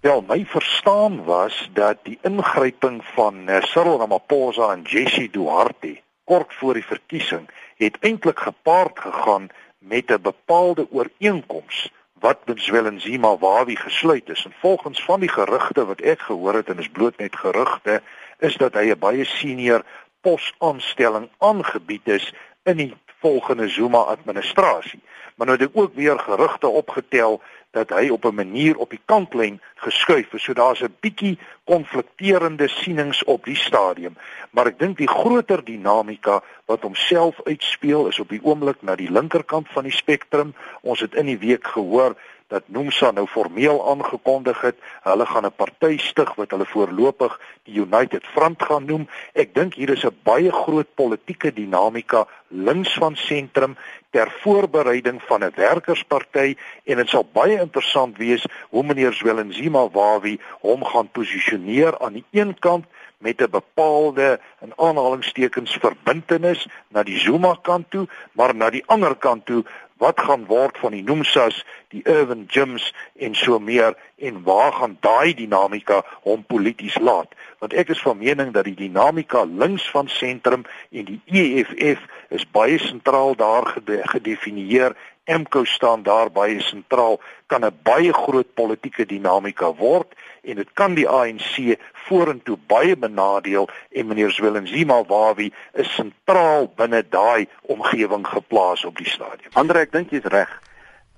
Wel, 0.00 0.24
my 0.24 0.40
verstaan 0.48 1.20
was 1.28 1.60
dat 1.76 2.00
die 2.08 2.16
ingryping 2.24 3.02
van 3.12 3.44
uh, 3.50 3.60
Cyril 3.68 4.00
Ramaphosa 4.00 4.72
en 4.72 4.88
Jesse 4.88 5.28
Duarte 5.36 5.98
kort 6.24 6.56
voor 6.56 6.80
die 6.80 6.88
verkiesing 6.88 7.44
het 7.84 8.00
eintlik 8.00 8.40
gepaard 8.48 8.96
gegaan 8.96 9.52
met 9.78 10.08
'n 10.08 10.24
bepaalde 10.24 10.88
ooreenkoms 10.88 11.84
wat 12.20 12.44
Benzwelenzima 12.44 13.38
Wawi 13.38 13.76
gesluit 13.76 14.28
is. 14.28 14.44
En 14.44 14.52
volgens 14.60 15.04
van 15.04 15.20
die 15.20 15.28
gerugte 15.28 15.84
wat 15.86 16.00
ek 16.00 16.20
gehoor 16.20 16.54
het 16.54 16.68
en 16.68 16.78
is 16.78 16.88
bloot 16.88 17.16
net 17.16 17.36
gerugte, 17.36 18.02
is 18.38 18.56
dat 18.56 18.74
hy 18.74 18.90
'n 18.90 18.98
baie 18.98 19.24
senior 19.24 19.84
posaanstelling 20.20 21.28
aangebied 21.38 22.08
is 22.08 22.32
in 22.62 22.76
die 22.76 22.94
volgende 23.20 23.68
Zuma 23.68 23.98
administrasie. 23.98 25.00
Maar 25.38 25.46
nou 25.46 25.58
het 25.58 25.68
ek 25.68 25.76
ook 25.78 25.94
weer 25.94 26.18
gerugte 26.18 26.66
opgetel 26.66 27.40
dat 27.70 27.88
hy 27.94 28.08
op 28.08 28.24
'n 28.24 28.34
manier 28.34 28.76
op 28.76 28.90
die 28.90 29.00
kantlyn 29.04 29.60
geskuif 29.74 30.32
is. 30.32 30.42
So 30.42 30.52
daar's 30.52 30.82
'n 30.82 30.96
bietjie 31.00 31.38
konflikterende 31.64 32.68
sienings 32.68 33.24
op 33.24 33.44
die 33.44 33.56
stadium. 33.56 34.16
Maar 34.50 34.66
ek 34.66 34.78
dink 34.78 34.96
die 34.98 35.08
groter 35.08 35.64
dinamika 35.64 36.42
wat 36.64 36.82
homself 36.82 37.40
uitspeel 37.44 38.06
is 38.06 38.18
op 38.18 38.28
die 38.28 38.42
oomblik 38.42 38.82
na 38.82 38.96
die 38.96 39.10
linkerkant 39.10 39.68
van 39.68 39.82
die 39.82 39.92
spektrum. 39.92 40.54
Ons 40.80 41.00
het 41.00 41.14
in 41.14 41.26
die 41.26 41.38
week 41.38 41.66
gehoor 41.66 42.16
dat 42.48 42.62
Nomsa 42.66 43.10
nou 43.10 43.26
formeel 43.26 43.90
aangekondig 43.90 44.60
het, 44.60 44.76
hulle 45.02 45.26
gaan 45.26 45.46
'n 45.46 45.56
party 45.56 45.98
stig 45.98 46.34
wat 46.34 46.50
hulle 46.50 46.66
voorlopig 46.66 47.40
die 47.62 47.80
United 47.80 48.24
Front 48.26 48.62
gaan 48.62 48.84
noem. 48.84 49.08
Ek 49.32 49.54
dink 49.54 49.74
hier 49.74 49.90
is 49.90 50.04
'n 50.04 50.16
baie 50.22 50.52
groot 50.52 50.94
politieke 50.94 51.52
dinamika 51.52 52.26
links 52.48 52.94
van 52.94 53.16
sentrum 53.16 53.76
ter 54.10 54.30
voorbereiding 54.40 55.22
van 55.22 55.44
'n 55.44 55.52
werkersparty 55.54 56.56
en 56.84 56.96
dit 56.96 57.08
sal 57.08 57.28
baie 57.32 57.60
interessant 57.60 58.16
wees 58.16 58.46
hoe 58.70 58.82
meneer 58.82 59.12
Zwelenzima 59.12 59.88
Wawi 59.88 60.40
hom 60.60 60.84
gaan 60.84 61.10
posisioneer 61.10 61.98
aan 61.98 62.12
die 62.12 62.24
een 62.30 62.58
kant 62.58 62.84
met 63.18 63.40
'n 63.40 63.50
bepaalde 63.50 64.40
in 64.60 64.72
aanhalingstekens 64.76 65.76
verbintenis 65.80 66.68
na 66.88 67.02
die 67.02 67.18
Zuma 67.18 67.58
kant 67.62 67.90
toe, 67.90 68.08
maar 68.32 68.54
na 68.54 68.70
die 68.70 68.86
ander 68.86 69.16
kant 69.16 69.46
toe 69.46 69.64
wat 69.98 70.20
gaan 70.20 70.46
word 70.46 70.78
van 70.78 70.94
die 70.94 71.02
Nomsas, 71.02 71.64
die 71.88 72.02
Urban 72.06 72.46
Gyms 72.46 72.92
en 73.18 73.34
so 73.34 73.58
meer 73.58 73.96
en 74.16 74.42
waar 74.46 74.72
gaan 74.72 74.96
daai 75.00 75.34
dinamika 75.34 76.02
hom 76.22 76.44
polities 76.46 76.98
laat? 76.98 77.34
Want 77.58 77.74
ek 77.74 77.90
is 77.94 78.02
van 78.02 78.18
mening 78.18 78.52
dat 78.54 78.68
die 78.68 78.76
dinamika 78.78 79.44
links 79.44 79.88
van 79.90 80.08
sentrum 80.08 80.64
en 80.90 81.10
die 81.10 81.20
EFF 81.26 82.04
is 82.30 82.46
baie 82.50 82.78
sentraal 82.78 83.34
daar 83.36 83.74
gedefinieer. 83.84 84.94
MKO 85.28 85.64
staan 85.64 86.02
daar 86.02 86.30
baie 86.32 86.60
sentraal 86.60 87.20
kan 87.46 87.64
'n 87.64 87.78
baie 87.82 88.12
groot 88.12 88.54
politieke 88.54 89.06
dinamika 89.06 89.74
word 89.74 90.14
en 90.48 90.60
dit 90.60 90.70
kan 90.78 90.94
die 90.96 91.08
ANC 91.08 91.76
vorentoe 92.08 92.56
baie 92.70 92.96
benadeel 92.96 93.68
en 93.90 94.08
meneer 94.08 94.32
Zwelenzima 94.32 95.02
Wawi 95.08 95.50
is 95.72 95.90
sentraal 95.94 96.70
binne 96.76 97.02
daai 97.08 97.48
omgewing 97.74 98.26
geplaas 98.26 98.84
op 98.88 98.96
die 98.96 99.08
stadium. 99.08 99.52
Andre, 99.52 99.84
ek 99.84 99.92
dink 99.92 100.14
jy's 100.14 100.28
reg. 100.32 100.50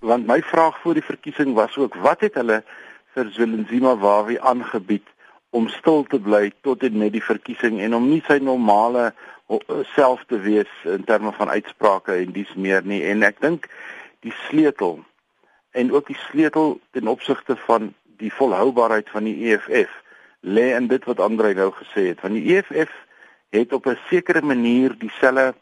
Want 0.01 0.27
my 0.27 0.41
vraag 0.43 0.79
voor 0.83 0.99
die 0.99 1.07
verkiesing 1.07 1.55
was 1.55 1.77
ook 1.79 1.99
wat 2.05 2.25
het 2.27 2.39
hulle 2.41 2.63
vir 3.15 3.33
Zwelenzima 3.37 3.97
Wawi 4.01 4.39
aangebied 4.39 5.07
om 5.51 5.69
stil 5.69 6.05
te 6.09 6.19
bly 6.23 6.51
tot 6.63 6.83
en 6.87 6.99
met 6.99 7.13
die 7.13 7.25
verkiesing 7.25 7.81
en 7.83 7.95
om 7.99 8.07
nie 8.11 8.23
sy 8.27 8.39
normale 8.43 9.11
self 9.95 10.23
te 10.31 10.39
wees 10.39 10.71
in 10.87 11.05
terme 11.05 11.33
van 11.35 11.51
uitsprake 11.51 12.15
en 12.15 12.35
dis 12.35 12.51
meer 12.55 12.87
nie 12.87 13.03
en 13.11 13.27
ek 13.27 13.41
dink 13.43 13.67
die 14.23 14.35
sleutel 14.47 15.01
en 15.75 15.91
ook 15.95 16.07
die 16.07 16.19
sleutel 16.31 16.79
ten 16.95 17.11
opsigte 17.11 17.57
van 17.67 17.91
die 18.21 18.33
volhoubaarheid 18.33 19.11
van 19.11 19.25
die 19.25 19.37
EFF 19.51 19.93
lê 20.41 20.71
in 20.77 20.89
dit 20.89 21.05
wat 21.05 21.21
Andre 21.21 21.55
nou 21.55 21.71
gesê 21.77 22.11
het. 22.13 22.21
Want 22.21 22.37
die 22.37 22.57
EFF 22.57 22.93
het 23.51 23.73
op 23.73 23.87
'n 23.87 23.99
sekere 24.09 24.43
manier 24.43 24.95
dieselfde 24.99 25.55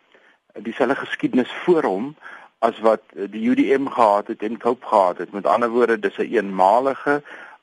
dieselfde 0.63 0.97
geskiedenis 0.97 1.53
voor 1.65 1.83
hom 1.83 2.17
as 2.59 2.79
wat 2.81 3.03
die 3.15 3.51
UDM 3.51 3.87
gehad 3.87 4.27
het 4.27 4.43
en 4.43 4.59
Cope 4.59 4.87
gehad 4.87 5.19
het. 5.19 5.33
Met 5.33 5.47
ander 5.47 5.71
woorde, 5.71 5.99
dis 5.99 6.17
'n 6.17 6.23
een 6.23 6.35
eenmalige 6.35 7.23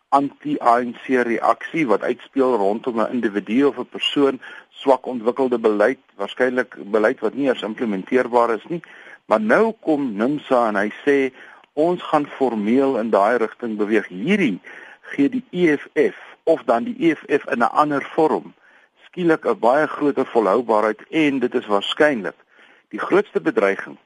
anti-ANC 0.10 1.06
reaksie 1.08 1.88
wat 1.88 2.02
uitspeel 2.02 2.56
rondom 2.56 3.00
'n 3.00 3.12
individu 3.12 3.64
of 3.64 3.78
'n 3.78 3.90
persoon 3.90 4.40
swak 4.70 5.06
ontwikkelde 5.06 5.60
beleid, 5.60 6.00
waarskynlik 6.16 6.76
beleid 6.92 7.20
wat 7.20 7.34
nie 7.34 7.48
eens 7.48 7.62
implementeerbaar 7.62 8.50
is 8.50 8.66
nie. 8.68 8.82
Maar 9.26 9.42
nou 9.42 9.74
kom 9.80 10.16
Nimsa 10.16 10.68
en 10.68 10.76
hy 10.76 10.92
sê 11.06 11.34
ons 11.74 12.02
gaan 12.04 12.28
formeel 12.28 13.00
in 13.00 13.10
daai 13.10 13.38
rigting 13.38 13.78
beweeg. 13.78 14.08
Hierdie 14.08 14.60
gee 15.14 15.30
die 15.30 15.44
EFF 15.52 16.18
of 16.44 16.64
dan 16.70 16.84
die 16.84 16.96
EFF 17.10 17.46
in 17.54 17.62
'n 17.64 17.74
ander 17.84 18.04
vorm 18.16 18.54
skielik 19.06 19.46
'n 19.46 19.60
baie 19.60 19.88
groter 19.88 20.26
volhoubaarheid 20.26 21.02
en 21.10 21.40
dit 21.40 21.54
is 21.56 21.66
waarskynlik 21.66 22.36
die 22.90 23.00
grootste 23.00 23.42
bedreiging 23.42 23.98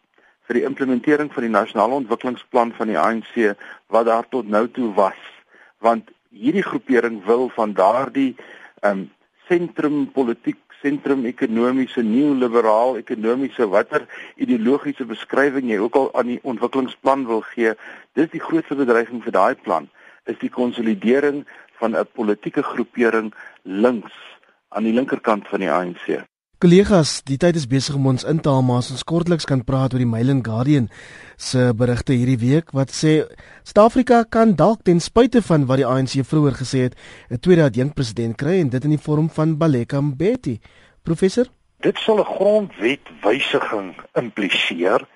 vir 0.50 0.58
die 0.58 0.66
implementering 0.66 1.34
van 1.34 1.46
die 1.46 1.54
nasionale 1.54 1.94
ontwikkelingsplan 1.94 2.74
van 2.78 2.88
die 2.88 2.98
ANC 2.98 3.34
wat 3.88 4.06
daar 4.06 4.26
tot 4.30 4.48
nou 4.48 4.68
toe 4.74 4.94
was. 4.94 5.20
Want 5.78 6.10
hierdie 6.30 6.66
groepering 6.66 7.22
wil 7.26 7.50
van 7.50 7.74
daardie 7.74 8.36
um 8.82 9.10
sentrum 9.50 10.12
politiek 10.14 10.58
sentrum 10.82 11.26
ekonomiese 11.26 12.02
neoliberaal 12.06 12.98
ekonomiese 12.98 13.68
watter 13.68 14.06
ideologiese 14.36 15.06
beskrywing 15.10 15.72
jy 15.72 15.80
ook 15.84 15.98
al 16.00 16.10
aan 16.22 16.30
die 16.34 16.40
ontwikkelingsplan 16.44 17.26
wil 17.28 17.42
gee 17.54 17.74
dis 18.18 18.30
die 18.32 18.44
grootste 18.44 18.78
bedreiging 18.80 19.24
vir 19.26 19.36
daai 19.36 19.56
plan 19.66 19.90
is 20.32 20.40
die 20.40 20.54
konsolidering 20.54 21.46
van 21.80 21.96
'n 21.96 22.08
politieke 22.14 22.64
groepering 22.64 23.34
links 23.64 24.14
aan 24.70 24.84
die 24.84 24.94
linkerkant 24.94 25.48
van 25.48 25.60
die 25.60 25.72
ANC. 25.72 26.28
Kollegas, 26.60 27.22
die 27.24 27.38
tyd 27.40 27.56
is 27.56 27.70
besig 27.72 27.96
om 27.96 28.10
ons 28.12 28.26
in 28.28 28.42
te 28.44 28.52
haal, 28.52 28.64
maar 28.68 28.84
ons 28.84 29.04
kortliks 29.08 29.46
kan 29.48 29.62
praat 29.64 29.94
oor 29.94 30.02
die 30.04 30.10
Mail 30.14 30.30
and 30.34 30.44
Guardian 30.44 30.90
se 31.38 31.70
berigte 31.72 32.12
hierdie 32.12 32.36
week 32.42 32.74
wat 32.76 32.92
sê 32.92 33.14
Suid-Afrika 33.64 34.26
kan 34.28 34.58
dalk 34.60 34.82
ten 34.84 35.00
spyte 35.00 35.40
van 35.42 35.64
wat 35.70 35.80
die 35.80 35.88
ANC 35.88 36.18
vroeër 36.20 36.58
gesê 36.60 36.82
het, 36.90 36.98
'n 37.32 37.40
tweede 37.40 37.64
adjunk 37.64 37.96
president 37.96 38.36
kry 38.36 38.60
en 38.60 38.70
dit 38.70 38.84
in 38.84 38.90
die 38.90 39.06
vorm 39.08 39.30
van 39.30 39.58
Baleka 39.58 40.02
Mbeki. 40.02 40.60
Professor, 41.04 41.48
dit 41.80 41.98
sal 41.98 42.20
'n 42.20 42.28
grondwetwysiging 42.36 43.96
impliseer, 44.14 45.08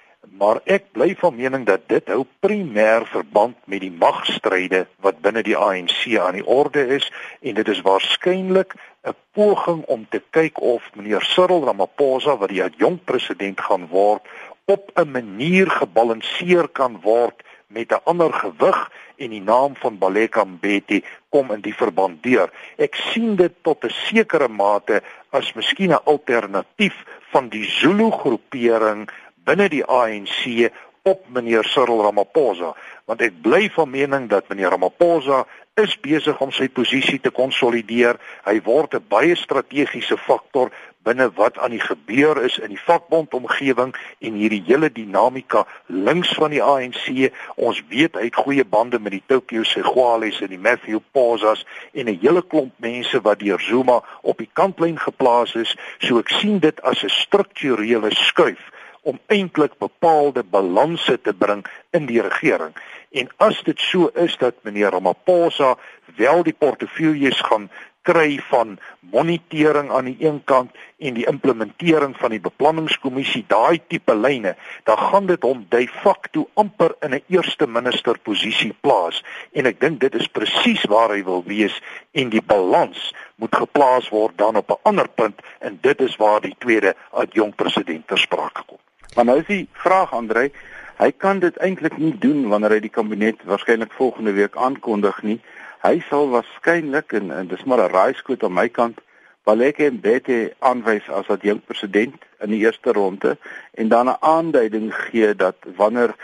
maar 0.44 0.60
ek 0.68 0.90
bly 0.96 1.14
van 1.20 1.36
mening 1.36 1.64
dat 1.68 1.86
dit 1.88 2.10
hou 2.12 2.24
primêr 2.44 3.06
verband 3.08 3.56
met 3.72 3.80
die 3.84 3.92
magstryde 3.92 4.82
wat 5.06 5.22
binne 5.24 5.44
die 5.46 5.56
ANC 5.56 6.02
aan 6.20 6.36
die 6.36 6.48
orde 6.56 6.84
is 6.98 7.06
en 7.48 7.56
dit 7.60 7.70
is 7.74 7.84
waarskynlik 7.86 8.76
'n 9.08 9.16
poging 9.38 9.84
om 9.96 10.04
te 10.10 10.22
kyk 10.38 10.60
of 10.74 10.90
meneer 10.96 11.24
Cyril 11.34 11.64
Ramaphosa 11.68 12.36
wat 12.42 12.52
die 12.52 12.64
jong 12.84 13.00
president 13.06 13.62
gaan 13.68 13.88
word 13.88 14.28
op 14.66 14.92
'n 14.96 15.12
manier 15.12 15.70
gebalanseer 15.80 16.68
kan 16.68 17.00
word 17.02 17.44
met 17.68 17.92
'n 17.92 18.04
ander 18.04 18.34
gewig 18.34 18.92
en 19.16 19.30
die 19.30 19.42
naam 19.42 19.76
van 19.76 19.98
Baleka 19.98 20.44
Mbete 20.44 21.02
kom 21.30 21.52
in 21.52 21.62
die 21.62 21.76
verband 21.76 22.24
deur. 22.24 22.52
Ek 22.78 22.96
sien 22.96 23.36
dit 23.36 23.54
tot 23.62 23.84
'n 23.84 23.90
sekere 23.90 24.48
mate 24.48 25.02
as 25.30 25.54
miskien 25.54 25.92
'n 25.92 26.06
alternatief 26.06 26.96
van 27.32 27.50
die 27.50 27.66
Zulu 27.66 28.12
groepering 28.12 29.10
binne 29.46 29.70
die 29.70 29.86
ANC 29.86 30.72
op 31.04 31.26
meneer 31.28 31.68
Cyril 31.68 32.02
Ramaphosa 32.06 32.74
want 33.06 33.22
ek 33.22 33.42
bly 33.44 33.68
van 33.76 33.90
mening 33.92 34.30
dat 34.32 34.48
meneer 34.48 34.72
Ramaphosa 34.72 35.44
is 35.82 35.96
besig 36.00 36.38
om 36.42 36.52
sy 36.54 36.68
posisie 36.70 37.18
te 37.20 37.32
konsolideer. 37.34 38.20
Hy 38.46 38.62
word 38.62 38.94
'n 38.94 39.06
baie 39.10 39.36
strategiese 39.36 40.18
faktor 40.18 40.70
binne 41.04 41.28
wat 41.36 41.58
aan 41.58 41.72
die 41.72 41.82
gebeur 41.82 42.40
is 42.44 42.58
in 42.58 42.70
die 42.70 42.80
vakbond 42.80 43.34
omgewing 43.34 43.96
en 44.20 44.34
hierdie 44.34 44.64
hele 44.68 44.90
dinamika 44.92 45.66
links 45.88 46.32
van 46.40 46.52
die 46.52 46.64
ANC. 46.64 47.34
Ons 47.56 47.82
weet 47.90 48.16
hy 48.16 48.30
het 48.30 48.36
goeie 48.36 48.66
bande 48.66 49.00
met 49.00 49.12
die 49.12 49.24
Tokyo 49.26 49.64
Segwales 49.64 50.42
en 50.42 50.54
die 50.54 50.62
Matthew 50.62 51.00
Pozas 51.12 51.66
en 51.94 52.08
'n 52.08 52.20
hele 52.22 52.42
klomp 52.42 52.74
mense 52.78 53.22
wat 53.22 53.40
deur 53.40 53.60
Zuma 53.60 54.04
op 54.22 54.38
die 54.38 54.50
kantlyn 54.54 55.00
geplaas 55.00 55.56
is. 55.56 55.76
So 56.00 56.20
ek 56.20 56.30
sien 56.30 56.60
dit 56.60 56.82
as 56.82 57.04
'n 57.04 57.10
strukturele 57.10 58.12
skuif 58.12 58.72
om 59.04 59.20
eintlik 59.28 59.78
bepaalde 59.78 60.44
balanse 60.44 61.22
te 61.22 61.34
bring 61.34 61.66
in 61.92 62.06
die 62.06 62.22
regering. 62.22 62.76
En 63.12 63.30
as 63.38 63.64
dit 63.64 63.80
so 63.80 64.10
is 64.16 64.38
dat 64.38 64.56
meneer 64.64 64.92
Ramaphosa 64.96 65.76
wel 66.16 66.44
die 66.44 66.56
portefeuilles 66.58 67.42
gaan 67.42 67.70
kry 68.04 68.40
van 68.50 68.78
monitering 69.00 69.92
aan 69.92 70.10
die 70.12 70.18
een 70.20 70.42
kant 70.44 70.72
en 70.98 71.16
die 71.16 71.26
implementering 71.28 72.16
van 72.20 72.34
die 72.36 72.42
beplanningskommissie 72.44 73.44
daai 73.48 73.80
tipe 73.88 74.16
lyne 74.16 74.56
dan 74.90 74.98
gaan 74.98 75.30
dit 75.32 75.48
hom 75.48 75.64
de 75.70 75.86
facto 76.04 76.48
amper 76.60 76.96
in 77.00 77.16
'n 77.16 77.24
eerste 77.28 77.68
minister 77.68 78.20
posisie 78.20 78.74
plaas 78.82 79.24
en 79.52 79.66
ek 79.66 79.80
dink 79.80 80.00
dit 80.00 80.16
is 80.16 80.28
presies 80.28 80.84
waar 80.96 81.16
hy 81.16 81.24
wil 81.24 81.44
wees 81.48 81.82
en 82.12 82.30
die 82.30 82.44
balans 82.54 83.14
moet 83.36 83.56
geplaas 83.56 84.10
word 84.10 84.38
dan 84.38 84.56
op 84.56 84.72
'n 84.72 84.84
ander 84.84 85.08
punt 85.08 85.40
en 85.60 85.78
dit 85.82 86.02
is 86.02 86.16
waar 86.16 86.42
die 86.42 86.56
tweede 86.60 86.96
adjunkt 87.12 87.56
president 87.56 88.08
ter 88.08 88.18
sprake 88.18 88.64
kom 88.68 88.80
Maar 89.16 89.26
nou 89.26 89.40
is 89.40 89.46
die 89.46 89.68
vraag 89.72 90.14
Andre, 90.14 90.52
hy 90.98 91.12
kan 91.12 91.40
dit 91.40 91.58
eintlik 91.58 91.98
nie 91.98 92.16
doen 92.18 92.48
wanneer 92.50 92.78
hy 92.78 92.80
die 92.86 92.94
kabinet 92.94 93.44
waarskynlik 93.46 93.92
volgende 93.94 94.34
week 94.34 94.56
aankondig 94.58 95.22
nie. 95.22 95.40
Hy 95.86 96.00
sal 96.10 96.32
waarskynlik 96.32 97.14
en, 97.14 97.30
en 97.32 97.48
dis 97.48 97.64
maar 97.64 97.84
'n 97.84 97.94
raaiskoot 97.94 98.44
aan 98.44 98.54
my 98.54 98.70
kant 98.70 99.02
Baleke 99.44 99.92
Mbete 99.92 100.54
aanwys 100.60 101.10
as 101.10 101.28
adjunkt 101.28 101.66
president 101.66 102.16
in 102.40 102.54
die 102.56 102.64
eerste 102.64 102.92
ronde 102.92 103.38
en 103.74 103.88
dan 103.88 104.10
'n 104.10 104.18
aanduiding 104.20 104.96
gee 104.96 105.36
dat 105.36 105.56
wanneer 105.76 106.16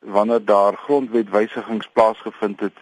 wanneer 0.00 0.44
daar 0.44 0.76
grondwetwysigings 0.76 1.88
plaasgevind 1.92 2.60
het 2.60 2.78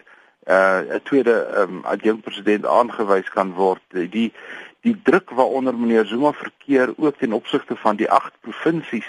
uh 0.47 0.79
'n 0.79 1.01
tweede 1.03 1.35
um, 1.57 1.85
adjunkt 1.85 2.23
president 2.23 2.65
aangewys 2.65 3.29
kan 3.29 3.53
word 3.53 3.83
die 3.89 4.33
die 4.81 5.01
druk 5.03 5.29
waaronder 5.29 5.75
meneer 5.75 6.05
Zuma 6.05 6.33
verkeer 6.33 6.93
ook 6.97 7.17
ten 7.17 7.33
opsigte 7.33 7.75
van 7.75 7.95
die 7.95 8.09
agt 8.09 8.33
provinsies 8.41 9.07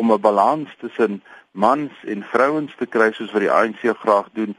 om 0.00 0.12
'n 0.12 0.20
balans 0.20 0.68
tussen 0.78 1.22
mans 1.50 1.92
en 2.06 2.22
vrouens 2.22 2.74
te 2.78 2.86
kry 2.86 3.12
soos 3.12 3.32
wat 3.32 3.44
die 3.46 3.50
ANC 3.50 3.82
graag 3.98 4.28
doen. 4.32 4.56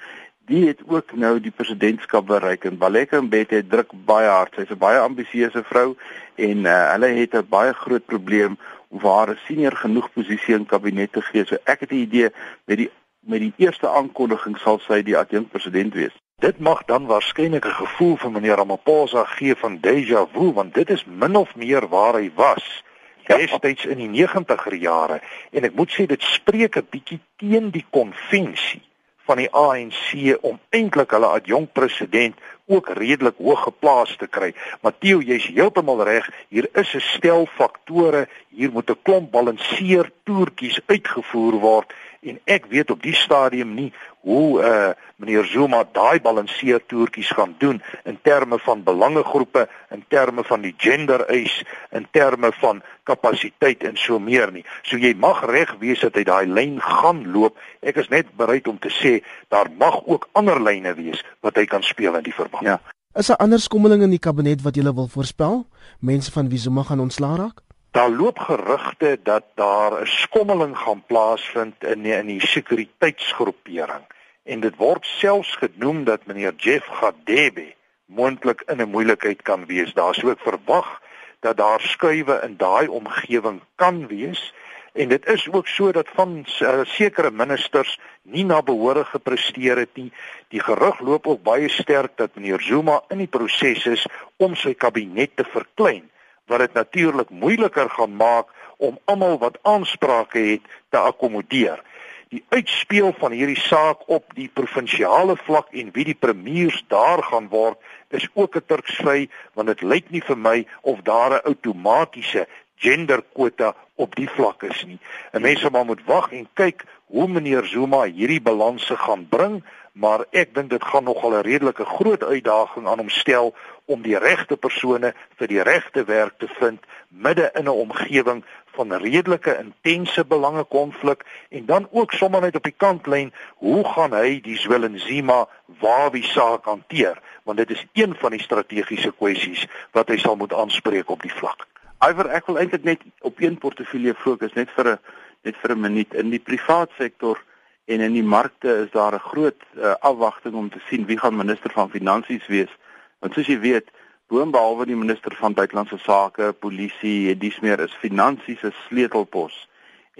Die 0.50 0.68
het 0.68 0.82
ook 0.88 1.14
nou 1.14 1.40
die 1.40 1.54
presidentskap 1.56 2.26
bereik 2.26 2.66
en 2.66 2.78
Baleka 2.78 3.22
Mbete 3.22 3.68
druk 3.68 3.92
baie 4.06 4.28
hard. 4.28 4.54
Sy's 4.54 4.72
'n 4.74 4.78
baie 4.78 5.00
ambisieuse 5.00 5.64
vrou 5.64 5.96
en 6.36 6.58
uh, 6.66 6.92
hulle 6.92 7.10
het 7.22 7.34
'n 7.36 7.46
baie 7.50 7.74
groot 7.74 8.06
probleem 8.06 8.58
om 8.90 9.00
haar 9.00 9.30
'n 9.30 9.40
senior 9.48 9.76
genoeg 9.76 10.12
posisie 10.14 10.56
in 10.56 10.66
kabinet 10.66 11.12
te 11.12 11.22
gee. 11.22 11.46
So 11.46 11.56
ek 11.64 11.80
het 11.80 11.92
'n 11.92 12.04
idee 12.08 12.30
met 12.66 12.78
die 12.78 12.92
met 13.20 13.40
die 13.40 13.54
eerste 13.58 13.90
aankondiging 13.90 14.58
sal 14.58 14.80
sy 14.80 15.02
die 15.04 15.18
adjunkt 15.18 15.52
president 15.52 15.94
wees. 15.94 16.16
Dit 16.40 16.60
mag 16.60 16.86
dan 16.86 17.06
waarskynlik 17.06 17.66
'n 17.66 17.80
gevoel 17.84 18.16
vir 18.18 18.32
meneer 18.32 18.56
Ramaphosa 18.56 19.24
gee 19.26 19.56
van 19.56 19.80
déjà 19.80 20.28
vu 20.34 20.52
want 20.52 20.74
dit 20.74 20.90
is 20.90 21.06
min 21.06 21.36
of 21.36 21.56
meer 21.56 21.88
waar 21.88 22.14
hy 22.14 22.32
was 22.36 22.84
destyds 23.30 23.86
in 23.86 24.02
die 24.02 24.10
90er 24.10 24.76
jare 24.82 25.22
en 25.52 25.68
ek 25.70 25.76
moet 25.78 25.92
sê 25.94 26.06
dit 26.10 26.22
spreek 26.22 26.78
'n 26.78 26.88
bietjie 26.92 27.20
teen 27.38 27.72
die 27.72 27.86
konvensie 27.90 28.82
van 29.30 29.38
die 29.38 29.50
ANC 29.54 30.38
om 30.42 30.58
eintlik 30.74 31.12
hulle 31.14 31.30
adjunkt 31.38 31.74
president 31.78 32.36
ook 32.70 32.90
redelik 32.98 33.38
hoog 33.38 33.64
geplaas 33.68 34.16
te 34.18 34.28
kry. 34.28 34.54
Matteo, 34.86 35.22
jy's 35.22 35.48
heeltemal 35.54 36.04
reg, 36.06 36.30
hier 36.50 36.70
is 36.74 36.94
'n 36.96 37.02
stel 37.02 37.46
faktore, 37.46 38.28
hier 38.50 38.72
moet 38.72 38.90
'n 38.90 39.02
klomp 39.04 39.32
balanseer 39.32 40.12
toertjies 40.26 40.80
uitgevoer 40.88 41.60
word 41.60 41.94
en 42.22 42.40
ek 42.46 42.66
weet 42.72 42.92
op 42.92 43.02
die 43.04 43.16
stadium 43.16 43.76
nie 43.76 43.92
hoe 44.28 44.64
uh 44.64 44.90
meneer 45.20 45.44
Zuma 45.52 45.84
daai 45.92 46.22
balanseer 46.24 46.80
toertjies 46.88 47.32
gaan 47.36 47.56
doen 47.60 47.82
in 48.08 48.20
terme 48.24 48.60
van 48.60 48.84
belangegroepe, 48.84 49.66
in 49.92 50.06
terme 50.08 50.44
van 50.48 50.62
die 50.64 50.74
gender 50.78 51.26
eis, 51.28 51.58
in 51.92 52.08
terme 52.12 52.52
van 52.62 52.80
kapasiteit 53.04 53.84
en 53.84 53.98
so 54.00 54.20
meer 54.20 54.48
nie. 54.52 54.64
So 54.88 54.96
jy 54.96 55.12
mag 55.20 55.44
reg 55.44 55.76
wees 55.84 56.00
dat 56.06 56.16
hy 56.16 56.24
daai 56.24 56.48
lyn 56.48 56.80
gaan 56.80 57.26
loop. 57.34 57.60
Ek 57.84 58.00
is 58.00 58.08
net 58.08 58.32
bereid 58.40 58.68
om 58.72 58.80
te 58.80 58.92
sê 58.96 59.20
daar 59.52 59.68
mag 59.76 60.00
ook 60.06 60.30
ander 60.40 60.64
lyne 60.64 60.96
wees 60.96 61.20
wat 61.44 61.60
hy 61.60 61.68
kan 61.68 61.84
speel 61.84 62.16
in 62.16 62.24
die 62.24 62.36
verband. 62.36 62.64
Ja. 62.64 62.80
Is 63.20 63.28
daar 63.28 63.44
ander 63.44 63.60
skommelinge 63.60 64.08
in 64.08 64.16
die 64.16 64.24
kabinet 64.24 64.64
wat 64.64 64.80
jy 64.80 64.88
wil 64.88 65.12
voorspel? 65.12 65.66
Mense 66.00 66.32
van 66.32 66.48
wie 66.48 66.64
Zuma 66.64 66.88
gaan 66.88 67.04
ontslaa 67.04 67.36
raak? 67.36 67.60
Daar 67.92 68.10
loop 68.10 68.40
gerugte 68.40 69.20
dat 69.24 69.44
daar 69.56 70.02
'n 70.02 70.06
skommeling 70.06 70.78
gaan 70.78 71.04
plaasvind 71.06 71.84
in 71.84 72.02
die, 72.02 72.14
in 72.14 72.26
die 72.26 72.48
sekuriteitsgroepering 72.48 74.06
en 74.44 74.60
dit 74.60 74.76
word 74.76 75.06
selfs 75.06 75.56
genoem 75.56 76.04
dat 76.04 76.26
meneer 76.26 76.54
Jeff 76.58 76.86
Gadebe 76.88 77.74
moontlik 78.06 78.62
in 78.66 78.82
'n 78.82 78.90
moeilikheid 78.90 79.42
kan 79.42 79.66
wees. 79.66 79.94
Daar 79.94 80.14
sou 80.16 80.32
ek 80.32 80.40
verwag 80.40 81.02
dat 81.40 81.58
daar 81.58 81.82
skuwe 81.82 82.40
in 82.44 82.58
daai 82.58 82.88
omgewing 82.88 83.62
kan 83.76 84.08
wees 84.08 84.54
en 84.94 85.10
dit 85.10 85.26
is 85.26 85.50
ook 85.52 85.68
so 85.68 85.92
dat 85.92 86.08
van 86.14 86.46
uh, 86.62 86.80
sekere 86.84 87.32
ministers 87.32 88.00
nie 88.22 88.46
na 88.46 88.62
behoore 88.62 89.06
gepresteer 89.06 89.78
het 89.78 89.96
nie. 89.96 90.12
Die 90.48 90.62
gerug 90.62 91.00
loop 91.00 91.28
ook 91.28 91.44
baie 91.44 91.70
sterk 91.70 92.12
dat 92.16 92.36
meneer 92.36 92.62
Zuma 92.62 93.02
in 93.08 93.18
die 93.18 93.28
proses 93.28 93.86
is 93.86 94.08
om 94.38 94.56
sy 94.56 94.74
kabinet 94.74 95.36
te 95.36 95.44
verklein 95.44 96.10
wat 96.50 96.66
dit 96.66 96.74
natuurlik 96.74 97.30
moeiliker 97.30 97.90
gaan 97.90 98.16
maak 98.16 98.50
om 98.78 98.98
almal 99.06 99.38
wat 99.38 99.60
aansprake 99.62 100.40
het 100.40 100.66
te 100.90 100.98
akkommodeer. 100.98 101.82
Die 102.30 102.44
uitspeel 102.50 103.14
van 103.18 103.34
hierdie 103.34 103.60
saak 103.60 104.06
op 104.06 104.36
die 104.38 104.50
provinsiale 104.54 105.36
vlak 105.46 105.72
en 105.74 105.90
wie 105.94 106.06
die 106.12 106.18
premiers 106.18 106.84
daar 106.88 107.24
gaan 107.26 107.50
word, 107.50 107.78
is 108.10 108.28
ook 108.34 108.56
'n 108.56 108.66
turksvy 108.66 109.30
want 109.54 109.68
dit 109.68 109.82
lyk 109.82 110.10
nie 110.10 110.22
vir 110.22 110.38
my 110.38 110.66
of 110.82 111.02
daar 111.02 111.32
'n 111.34 111.46
outomatiese 111.46 112.48
genderkwota 112.76 113.76
op 113.96 114.16
die 114.16 114.30
vlak 114.30 114.64
is 114.64 114.86
nie. 114.86 115.00
'n 115.34 115.42
Mens 115.42 115.62
sal 115.62 115.70
maar 115.70 115.86
moet 115.86 116.06
wag 116.06 116.32
en 116.32 116.48
kyk 116.54 116.86
hoe 117.06 117.28
meneer 117.28 117.66
Zuma 117.66 118.04
hierdie 118.04 118.42
balanse 118.42 118.96
gaan 118.96 119.28
bring, 119.30 119.64
maar 119.94 120.26
ek 120.32 120.54
dink 120.54 120.70
dit 120.70 120.84
gaan 120.84 121.04
nogal 121.04 121.34
'n 121.38 121.48
redelike 121.48 121.86
groot 121.86 122.24
uitdaging 122.24 122.88
aan 122.88 122.98
hom 122.98 123.10
stel 123.10 123.56
om 123.86 124.02
die 124.02 124.18
regte 124.18 124.58
persone 124.58 125.14
vir 125.38 125.48
die 125.48 125.62
regte 125.62 126.04
werk 126.04 126.38
te 126.40 126.48
vind 126.60 126.80
midde 127.10 127.52
in 127.54 127.66
'n 127.66 127.80
omgewing 127.86 128.44
van 128.76 128.94
redelike 128.94 129.58
intense 129.58 130.26
belangekonflik 130.26 131.26
en 131.50 131.66
dan 131.66 131.88
ook 131.92 132.12
sommer 132.12 132.42
net 132.42 132.56
op 132.56 132.64
die 132.64 132.78
kantlyn 132.78 133.34
hoe 133.56 133.84
gaan 133.86 134.14
hy 134.14 134.40
die 134.42 134.58
Zwelenzima 134.58 135.48
Wawi 135.80 136.24
saak 136.24 136.66
hanteer 136.66 137.20
want 137.44 137.58
dit 137.58 137.70
is 137.70 137.86
een 137.94 138.16
van 138.16 138.32
die 138.32 138.42
strategiese 138.42 139.12
kwessies 139.12 139.66
wat 139.92 140.08
hy 140.08 140.18
sal 140.18 140.36
moet 140.36 140.54
aanspreek 140.54 141.10
op 141.10 141.22
die 141.22 141.34
vlak. 141.34 141.66
Iwer 142.06 142.30
ek 142.30 142.46
wil 142.46 142.60
eintlik 142.62 142.84
net 142.84 143.02
op 143.26 143.42
een 143.42 143.58
portefeulje 143.58 144.14
fokus 144.14 144.54
net 144.54 144.70
vir 144.76 144.92
'n 144.94 145.00
net 145.44 145.56
vir 145.62 145.72
'n 145.72 145.82
minuut 145.82 146.14
in 146.14 146.30
die 146.30 146.40
privaat 146.40 146.92
sektor 146.98 147.42
en 147.90 148.04
in 148.06 148.14
die 148.14 148.26
markte 148.36 148.76
is 148.86 148.92
daar 148.92 149.14
'n 149.18 149.28
groot 149.32 149.62
uh, 149.78 149.96
afwagting 150.00 150.56
om 150.56 150.70
te 150.70 150.82
sien 150.90 151.06
wie 151.06 151.18
gaan 151.18 151.36
minister 151.36 151.72
van 151.72 151.90
finansies 151.90 152.48
wees 152.48 152.74
want 153.20 153.34
soos 153.34 153.48
jy 153.48 153.60
weet 153.60 153.90
boonbehalwe 154.30 154.86
die 154.86 154.98
minister 154.98 155.34
van 155.40 155.56
buitelandse 155.58 155.98
sake, 156.04 156.52
polisie, 156.62 157.34
dis 157.42 157.58
meer 157.66 157.82
is 157.82 157.96
finansies 158.02 158.62
'n 158.64 158.74
sleutelpos. 158.86 159.68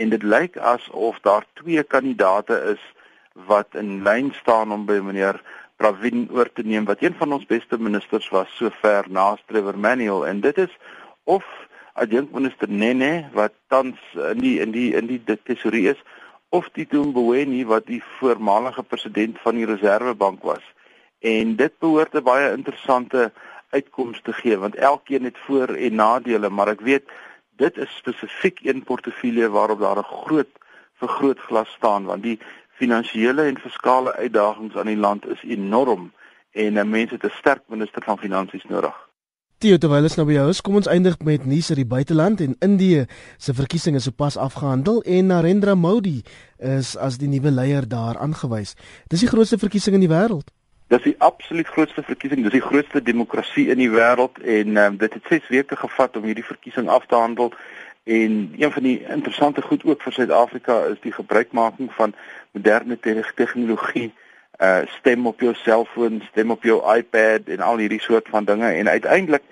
En 0.02 0.10
dit 0.10 0.24
lyk 0.24 0.58
asof 0.58 1.20
daar 1.22 1.46
twee 1.54 1.84
kandidate 1.84 2.56
is 2.74 2.82
wat 3.34 3.68
in 3.76 4.04
lyn 4.04 4.34
staan 4.34 4.72
om 4.72 4.86
by 4.86 5.00
meneer 5.00 5.42
Pravin 5.78 6.28
oor 6.32 6.50
te 6.54 6.64
neem 6.64 6.86
wat 6.86 7.02
een 7.02 7.16
van 7.16 7.34
ons 7.34 7.46
beste 7.46 7.78
ministers 7.78 8.30
was 8.30 8.56
sover 8.56 9.06
na 9.08 9.38
Trevor 9.46 9.78
Manuel 9.80 10.28
en 10.28 10.42
dit 10.42 10.58
is 10.58 10.78
of 11.24 11.46
adjunkminister 11.94 12.70
Nene 12.70 13.30
wat 13.34 13.54
tans 13.68 14.00
in 14.32 14.40
die 14.40 14.60
in 14.60 14.72
die 14.72 14.96
in 14.96 15.08
die 15.08 15.22
tesorie 15.44 15.88
is 15.90 16.02
of 16.50 16.70
die 16.74 16.88
Mboweni 16.92 17.66
wat 17.66 17.86
die 17.86 18.04
voormalige 18.18 18.84
president 18.84 19.38
van 19.40 19.56
die 19.56 19.66
Reserwebank 19.66 20.44
was. 20.44 20.64
En 21.20 21.56
dit 21.56 21.74
behoort 21.80 22.14
'n 22.14 22.24
baie 22.24 22.52
interessante 22.52 23.32
uitkomste 23.70 24.34
gee 24.34 24.58
want 24.58 24.76
elkeen 24.76 25.24
het 25.24 25.38
voor 25.38 25.68
en 25.68 25.96
nadele, 25.96 26.50
maar 26.50 26.68
ek 26.68 26.82
weet 26.82 27.10
dit 27.56 27.78
is 27.78 27.96
spesifiek 27.98 28.60
een 28.64 28.84
portefeulje 28.84 29.50
waarop 29.50 29.80
daar 29.80 29.98
'n 29.98 30.14
groot 30.24 30.54
vergrootglas 30.94 31.70
staan 31.70 32.06
want 32.06 32.24
die 32.24 32.40
finansiële 32.70 33.42
en 33.42 33.60
fiskale 33.60 34.16
uitdagings 34.16 34.76
aan 34.76 34.86
die 34.86 34.98
land 34.98 35.28
is 35.28 35.44
enorm 35.44 36.12
en 36.52 36.74
'n 36.74 36.90
mens 36.90 37.12
het 37.12 37.24
'n 37.24 37.38
sterk 37.42 37.64
minister 37.68 38.04
van 38.04 38.18
finansies 38.18 38.64
nodig. 38.64 39.09
Theo 39.60 39.76
terwyl 39.76 40.06
ons 40.08 40.14
nou 40.16 40.24
by 40.24 40.38
jou 40.38 40.44
is, 40.54 40.60
kom 40.64 40.78
ons 40.80 40.88
eindig 40.88 41.18
met 41.28 41.44
nuus 41.44 41.68
uit 41.74 41.82
die 41.82 41.92
buiteland 41.92 42.40
en 42.40 42.54
Indië 42.64 43.02
se 43.44 43.52
verkiesing 43.52 43.98
is 44.00 44.06
sopas 44.08 44.38
afgehandel 44.40 45.02
en 45.04 45.28
Narendra 45.34 45.74
Modi 45.76 46.22
is 46.64 46.94
as 46.96 47.18
die 47.20 47.28
nuwe 47.28 47.52
leier 47.52 47.84
daar 47.84 48.16
aangewys. 48.24 48.78
Dis 49.12 49.26
die 49.26 49.28
grootste 49.28 49.60
verkiesing 49.60 49.98
in 49.98 50.06
die 50.06 50.12
wêreld. 50.14 50.48
Dis 50.96 51.04
die 51.04 51.14
absoluut 51.20 51.68
grootste 51.76 52.06
verkiesing, 52.08 52.46
dis 52.48 52.56
die 52.56 52.64
grootste 52.64 53.04
demokrasie 53.04 53.68
in 53.76 53.84
die 53.84 53.90
wêreld 53.92 54.40
en 54.48 54.80
um, 54.80 54.96
dit 55.04 55.20
het 55.20 55.28
6 55.28 55.52
weke 55.52 55.82
gevat 55.84 56.16
om 56.16 56.32
hierdie 56.32 56.48
verkiesing 56.48 56.88
af 56.88 57.12
te 57.12 57.20
handel. 57.20 57.52
En 58.08 58.40
een 58.56 58.74
van 58.78 58.88
die 58.88 58.96
interessante 59.12 59.68
goed 59.68 59.84
ook 59.84 60.08
vir 60.08 60.20
Suid-Afrika 60.22 60.80
is 60.94 61.04
die 61.04 61.12
gebruikmaking 61.20 61.92
van 62.00 62.16
moderne 62.56 62.96
tegnologie 63.36 64.14
uh 64.60 64.82
stem 65.00 65.28
op 65.28 65.40
jou 65.40 65.54
selfoon, 65.56 66.22
stem 66.32 66.52
op 66.52 66.64
jou 66.64 66.80
iPad 66.96 67.48
en 67.48 67.60
al 67.60 67.78
hierdie 67.78 68.02
soort 68.02 68.28
van 68.30 68.46
dinge. 68.46 68.72
En 68.72 68.90
uiteindelik 68.90 69.44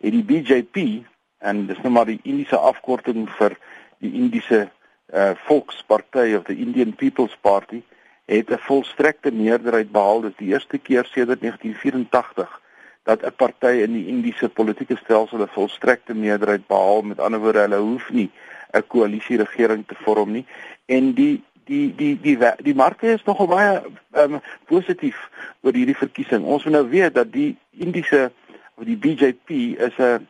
het 0.00 0.12
die 0.12 0.24
BJP 0.24 1.04
en 1.38 1.66
dis 1.66 1.80
nou 1.80 1.92
maar 1.92 2.06
die 2.06 2.20
Indiese 2.22 2.56
afkorting 2.56 3.28
vir 3.38 3.56
die 3.98 4.12
Indiese 4.12 4.68
uh 5.14 5.30
Volksparty 5.46 6.34
of 6.36 6.44
the 6.44 6.56
Indian 6.56 6.92
People's 6.94 7.36
Party 7.40 7.82
het 8.24 8.50
'n 8.50 8.58
volstrekte 8.58 9.32
meerderheid 9.32 9.90
behaal. 9.90 10.20
Dis 10.20 10.36
die 10.36 10.52
eerste 10.52 10.78
keer 10.78 11.04
sedert 11.04 11.40
1984 11.40 12.60
dat 13.02 13.22
'n 13.22 13.32
party 13.36 13.80
in 13.86 13.92
die 13.92 14.06
Indiese 14.06 14.48
politieke 14.48 14.96
stelsel 14.96 15.42
'n 15.42 15.48
volstrekte 15.48 16.14
meerderheid 16.14 16.66
behaal. 16.66 17.02
Met 17.02 17.20
ander 17.20 17.40
woorde 17.40 17.58
hulle 17.58 17.76
hoef 17.76 18.10
nie 18.10 18.30
'n 18.72 18.86
koalisie 18.86 19.36
regering 19.36 19.86
te 19.86 19.94
vorm 19.94 20.30
nie. 20.30 20.46
En 20.86 21.12
die 21.12 21.42
die 21.70 21.94
die 21.94 22.14
die 22.20 22.36
die, 22.36 22.52
die 22.66 22.74
mark 22.74 23.02
is 23.06 23.24
nogal 23.24 23.48
baie 23.50 23.72
um, 24.18 24.38
positief 24.70 25.18
oor 25.62 25.76
hierdie 25.76 25.98
verkiesing. 25.98 26.44
Ons 26.44 26.66
moet 26.66 26.76
nou 26.78 26.86
weet 26.90 27.14
dat 27.14 27.30
die 27.32 27.54
Indiese 27.78 28.30
of 28.74 28.86
die 28.88 28.98
BJP 28.98 29.76
is 29.88 29.98
'n 29.98 30.26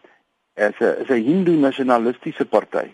is 0.54 0.80
'n 0.80 0.96
is 1.02 1.08
'n 1.08 1.24
Hindu 1.24 1.56
nasionalistiese 1.56 2.44
party 2.44 2.90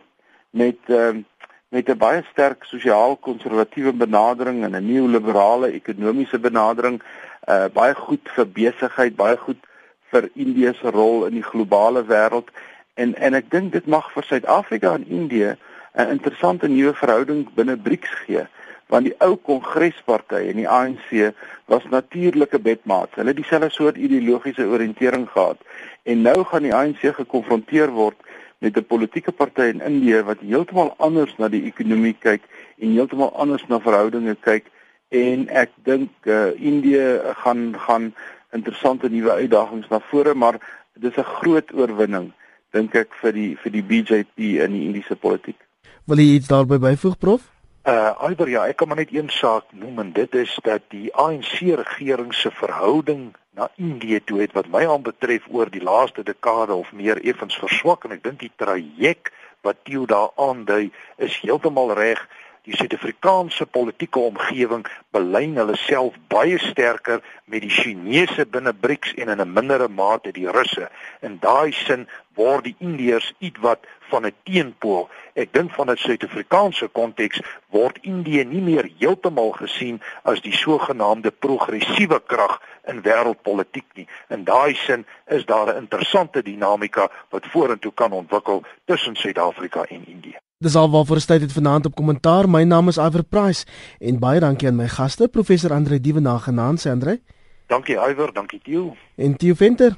met 0.51 0.79
um, 0.89 1.25
met 1.69 1.89
'n 1.89 1.99
baie 1.99 2.23
sterk 2.31 2.65
sosiaal-konservatiewe 2.65 3.93
benadering 3.93 4.65
en 4.65 4.77
'n 4.77 4.87
neoliberale 4.87 5.73
ekonomiese 5.73 6.39
benadering, 6.39 7.03
uh, 7.49 7.67
baie 7.73 7.95
goed 7.95 8.29
vir 8.37 8.47
besigheid, 8.47 9.17
baie 9.17 9.37
goed 9.37 9.63
vir 10.11 10.31
Indië 10.35 10.73
se 10.75 10.91
rol 10.91 11.27
in 11.27 11.33
die 11.33 11.49
globale 11.51 12.05
wêreld 12.05 12.49
en 12.95 13.15
en 13.15 13.35
ek 13.35 13.51
dink 13.51 13.73
dit 13.73 13.87
mag 13.87 14.13
vir 14.13 14.25
Suid-Afrika 14.25 14.95
en 14.95 15.09
Indië 15.09 15.57
'n 15.97 16.11
interessante 16.11 16.69
nuwe 16.69 16.95
verhouding 16.95 17.49
binne 17.55 17.77
BRICS 17.77 18.13
gee 18.27 18.47
want 18.93 19.09
die 19.09 19.15
ou 19.25 19.35
kongresparty 19.49 20.43
en 20.51 20.61
die 20.61 20.69
ANC 20.69 21.33
was 21.67 21.87
natuurlike 21.91 22.59
bedmaats. 22.63 23.17
Hulle 23.19 23.33
het 23.33 23.41
dieselfde 23.41 23.71
soort 23.75 23.97
ideologiese 23.97 24.67
oriëntering 24.71 25.27
gehad 25.31 25.59
en 26.03 26.23
nou 26.23 26.45
gaan 26.45 26.69
die 26.69 26.75
ANC 26.75 27.03
gekonfronteer 27.17 27.91
word 27.91 28.21
met 28.59 28.77
'n 28.77 28.87
politieke 28.87 29.33
party 29.33 29.73
in 29.73 29.81
Indië 29.81 30.23
wat 30.23 30.41
heeltemal 30.41 30.95
anders 30.97 31.37
na 31.37 31.49
die 31.49 31.65
ekonomie 31.65 32.17
kyk 32.19 32.43
en 32.79 32.95
heeltemal 32.95 33.33
anders 33.35 33.67
na 33.67 33.81
verhoudinge 33.81 34.37
kyk 34.41 34.71
en 35.09 35.49
ek 35.49 35.71
dink 35.85 36.11
uh, 36.25 36.53
Indië 36.61 37.21
gaan 37.43 37.75
gaan 37.79 38.15
interessante 38.53 39.09
nuwe 39.09 39.33
uitdagings 39.33 39.89
na 39.89 40.01
vore 40.01 40.35
maar 40.35 40.61
dis 40.95 41.17
'n 41.17 41.33
groot 41.41 41.75
oorwinning 41.75 42.33
dink 42.71 42.95
ek 42.95 43.15
vir 43.21 43.33
die 43.33 43.57
vir 43.57 43.73
die 43.73 43.83
BJP 43.83 44.39
in 44.65 44.73
die 44.73 44.85
Indiese 44.87 45.17
politiek. 45.17 45.66
Wil 46.07 46.21
jy 46.23 46.37
iets 46.37 46.47
daarby 46.47 46.77
byvoeg 46.79 47.17
prof? 47.19 47.47
Uh 47.83 48.13
Alber 48.23 48.47
ja, 48.49 48.61
ek 48.71 48.77
kan 48.79 48.89
maar 48.89 49.01
net 49.01 49.11
een 49.11 49.27
saak 49.35 49.73
noem 49.75 49.99
en 49.99 50.13
dit 50.15 50.35
is 50.39 50.53
dat 50.63 50.85
die 50.95 51.09
ANC 51.15 51.59
regering 51.81 52.31
se 52.35 52.51
verhouding 52.55 53.33
na 53.59 53.67
Indië 53.75 54.21
toe 54.25 54.39
het 54.41 54.55
wat 54.55 54.71
my 54.71 54.85
aanbetref 54.87 55.49
oor 55.51 55.71
die 55.71 55.83
laaste 55.83 56.23
dekade 56.23 56.75
of 56.79 56.93
meer 56.93 57.19
effens 57.27 57.59
verswak 57.59 58.07
en 58.07 58.15
ek 58.15 58.23
dink 58.23 58.39
die 58.45 58.53
traject 58.55 59.35
wat 59.67 59.83
Theo 59.83 60.07
daar 60.07 60.31
aandui 60.39 60.93
is 61.19 61.41
heeltemal 61.43 61.91
reg 61.99 62.23
die 62.67 62.75
Suid-Afrikaanse 62.75 63.67
politieke 63.71 64.19
omgewing 64.19 64.83
belyn 65.15 65.55
hulle 65.61 65.77
self 65.79 66.17
baie 66.33 66.59
sterker 66.59 67.23
met 67.47 67.63
die 67.63 67.71
Chinese 67.71 68.47
binne 68.51 68.73
BRICS 68.75 69.15
en 69.23 69.31
in 69.35 69.43
'n 69.43 69.53
mindere 69.53 69.89
mate 69.89 70.33
die 70.33 70.51
Russe. 70.51 70.89
In 71.23 71.39
daai 71.39 71.73
sin 71.73 72.09
word 72.35 72.65
die 72.65 72.77
Indiërs 72.79 73.33
ietwat 73.39 73.87
van 74.11 74.27
'n 74.27 74.35
teenpool. 74.43 75.09
Ek 75.37 75.53
dink 75.53 75.75
van 75.77 75.91
'n 75.91 75.97
Suid-Afrikaanse 76.01 76.89
konteks 76.97 77.41
word 77.69 77.99
Indië 78.01 78.45
nie 78.45 78.63
meer 78.65 78.89
heeltemal 78.99 79.51
gesien 79.53 80.01
as 80.23 80.41
die 80.41 80.53
sogenaamde 80.57 81.31
progressiewe 81.31 82.21
krag 82.27 82.57
in 82.89 83.03
wêreldpolitiek 83.05 83.85
nie. 83.95 84.09
In 84.29 84.45
daai 84.45 84.75
sin 84.75 85.05
is 85.27 85.45
daar 85.45 85.69
'n 85.69 85.77
interessante 85.77 86.43
dinamika 86.43 87.11
wat 87.31 87.47
vorentoe 87.53 87.93
kan 87.95 88.13
ontwikkel 88.13 88.63
tussen 88.85 89.17
Suid-Afrika 89.17 89.83
en 89.83 90.07
Indië. 90.07 90.37
Dis 90.59 90.77
al 90.77 90.91
waarvoor 90.91 91.25
tyd 91.25 91.41
het 91.41 91.53
vanaand 91.53 91.87
op 91.87 91.95
kommentaar. 91.95 92.49
My 92.49 92.63
naam 92.63 92.89
is 92.89 92.97
Iver 92.97 93.25
Price 93.25 93.67
en 93.99 94.19
baie 94.19 94.41
dankie 94.41 94.69
aan 94.69 94.77
my 94.77 94.89
gaste, 94.89 95.29
professor 95.29 95.73
Andre 95.73 96.01
Dievenage 96.01 96.43
genaamd, 96.43 96.81
sê 96.81 96.91
Andre. 96.91 97.21
Dankie 97.67 97.97
Iver, 97.97 98.33
dankie 98.33 98.61
Tieu. 98.63 98.93
En 99.17 99.37
Tieu 99.37 99.55
Venter. 99.55 99.97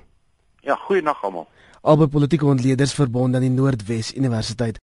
Ja, 0.61 0.75
goeienaand 0.75 1.17
almal. 1.23 1.49
Albei 1.81 2.09
politieke 2.11 2.45
ontleeders 2.45 2.93
verbond 2.93 3.35
aan 3.35 3.45
die 3.47 3.51
Noordwes 3.51 4.11
Universiteit. 4.13 4.77